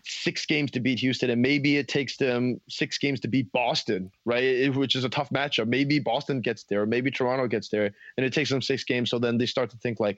six 0.04 0.46
games 0.46 0.70
to 0.72 0.80
beat 0.80 0.98
Houston, 1.00 1.28
and 1.30 1.40
maybe 1.42 1.76
it 1.76 1.88
takes 1.88 2.16
them 2.16 2.60
six 2.68 2.96
games 2.98 3.20
to 3.20 3.28
beat 3.28 3.50
Boston, 3.52 4.10
right? 4.24 4.42
It- 4.42 4.74
which 4.74 4.96
is 4.96 5.04
a 5.04 5.08
tough 5.10 5.30
matchup. 5.30 5.68
Maybe 5.68 5.98
Boston 5.98 6.40
gets 6.40 6.64
there, 6.64 6.86
maybe 6.86 7.10
Toronto 7.10 7.46
gets 7.46 7.68
there, 7.68 7.90
and 8.16 8.24
it 8.26 8.32
takes 8.32 8.48
them 8.50 8.62
six 8.62 8.82
games. 8.84 9.10
So 9.10 9.18
then 9.18 9.36
they 9.38 9.46
start 9.46 9.70
to 9.70 9.76
think 9.78 10.00
like, 10.00 10.16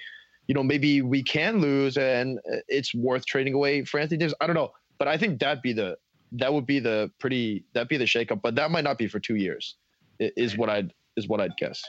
you 0.49 0.55
know, 0.55 0.63
maybe 0.63 1.03
we 1.03 1.23
can 1.23 1.61
lose, 1.61 1.97
and 1.97 2.39
uh, 2.53 2.57
it's 2.69 2.95
worth 2.95 3.25
trading 3.27 3.55
away 3.55 3.85
for 3.85 4.01
Anthony 4.01 4.19
Davis. 4.19 4.35
I 4.41 4.47
don't 4.47 4.55
know, 4.57 4.73
but 4.99 5.09
I 5.09 5.17
think 5.17 5.39
that'd 5.41 5.63
be 5.63 5.73
the 5.73 5.97
that 6.33 6.53
would 6.53 6.67
be 6.67 6.79
the 6.81 7.11
pretty 7.19 7.65
that'd 7.75 7.89
be 7.89 7.97
the 7.97 8.05
shakeup, 8.07 8.41
but 8.43 8.55
that 8.57 8.71
might 8.71 8.85
not 8.85 8.99
be 8.99 9.07
for 9.07 9.21
two 9.21 9.37
years. 9.37 9.77
Is 10.19 10.57
what 10.57 10.69
I'd 10.71 10.93
is 11.17 11.29
what 11.29 11.41
I'd 11.41 11.57
guess. 11.57 11.83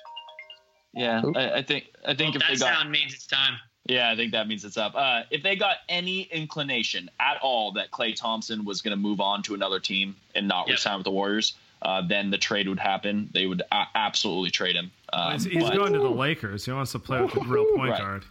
Yeah, 0.93 1.21
I, 1.35 1.51
I 1.59 1.61
think 1.63 1.85
I 2.05 2.13
think 2.13 2.35
Well, 2.35 2.41
if 2.43 2.47
they 2.47 2.53
that 2.55 2.59
got 2.59 2.77
sound 2.79 2.91
means 2.91 3.13
it's 3.13 3.25
time. 3.27 3.55
Yeah, 3.85 4.09
I 4.11 4.15
think 4.15 4.31
that 4.31 4.47
means 4.47 4.63
it's 4.63 4.77
up. 4.77 4.93
Uh, 4.95 5.23
if 5.29 5.43
they 5.43 5.55
got 5.57 5.77
any 5.89 6.21
inclination 6.21 7.09
at 7.19 7.37
all 7.41 7.73
that 7.73 7.91
Klay 7.91 8.15
Thompson 8.15 8.63
was 8.63 8.81
going 8.81 8.95
to 8.95 9.01
move 9.01 9.19
on 9.19 9.43
to 9.43 9.55
another 9.55 9.79
team 9.79 10.15
and 10.35 10.47
not 10.47 10.67
Yep. 10.69 10.77
resign 10.77 10.95
with 10.99 11.03
the 11.03 11.11
Warriors, 11.11 11.53
uh, 11.81 12.01
then 12.07 12.29
the 12.31 12.37
trade 12.37 12.69
would 12.69 12.79
happen. 12.79 13.29
They 13.33 13.45
would 13.45 13.61
a- 13.73 13.87
absolutely 13.95 14.51
trade 14.51 14.75
him. 14.77 14.89
Um, 15.11 15.33
he's 15.33 15.43
he's 15.45 15.63
but 15.63 15.75
going 15.75 15.91
to 15.93 15.99
the 15.99 16.09
Lakers. 16.09 16.63
He 16.63 16.71
wants 16.71 16.93
to 16.93 16.99
play 16.99 17.21
with 17.21 17.35
a 17.35 17.41
real 17.41 17.65
point 17.75 17.91
Right. 17.91 17.99
guard. 17.99 18.23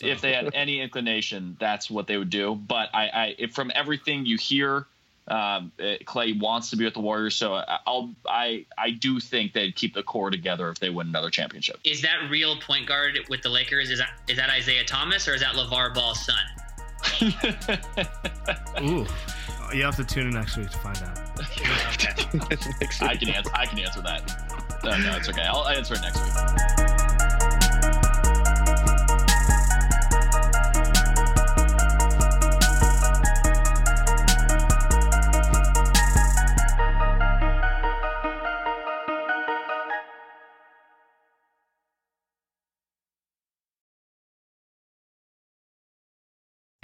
If 0.00 0.20
they 0.20 0.32
had 0.32 0.50
any 0.54 0.80
inclination, 0.80 1.56
that's 1.58 1.90
what 1.90 2.06
they 2.06 2.16
would 2.16 2.30
do. 2.30 2.54
But 2.54 2.90
I, 2.94 3.08
I 3.08 3.34
if 3.38 3.52
from 3.52 3.72
everything 3.74 4.24
you 4.26 4.36
hear, 4.38 4.86
um, 5.28 5.70
uh, 5.78 5.98
Klay 6.04 6.38
wants 6.40 6.70
to 6.70 6.76
be 6.76 6.84
with 6.84 6.94
the 6.94 7.00
Warriors, 7.00 7.36
so 7.36 7.54
I- 7.54 7.78
I'll 7.86 8.10
I 8.28 8.66
I 8.78 8.90
do 8.90 9.20
think 9.20 9.52
they'd 9.52 9.74
keep 9.76 9.94
the 9.94 10.02
core 10.02 10.30
together 10.30 10.68
if 10.70 10.78
they 10.78 10.90
win 10.90 11.08
another 11.08 11.30
championship. 11.30 11.78
Is 11.84 12.02
that 12.02 12.28
real 12.30 12.56
point 12.60 12.86
guard 12.86 13.18
with 13.28 13.42
the 13.42 13.48
Lakers? 13.48 13.90
Is 13.90 13.98
that 13.98 14.10
is 14.28 14.36
that 14.36 14.50
Isaiah 14.50 14.84
Thomas 14.84 15.26
or 15.28 15.34
is 15.34 15.40
that 15.40 15.54
LaVar 15.54 15.94
Ball's 15.94 16.24
son? 16.24 16.36
Ooh, 18.82 19.06
you 19.74 19.82
have 19.84 19.96
to 19.96 20.04
tune 20.04 20.26
in 20.26 20.34
next 20.34 20.56
week 20.56 20.70
to 20.70 20.78
find 20.78 20.98
out. 20.98 21.18
I 23.00 23.16
can 23.16 23.28
answer. 23.30 23.50
I 23.54 23.66
can 23.66 23.78
answer 23.78 24.02
that. 24.02 24.80
No, 24.84 24.98
no, 24.98 25.16
it's 25.16 25.28
okay. 25.28 25.42
I'll 25.42 25.66
answer 25.68 25.94
it 25.94 26.00
next 26.02 26.18
week. 26.78 26.86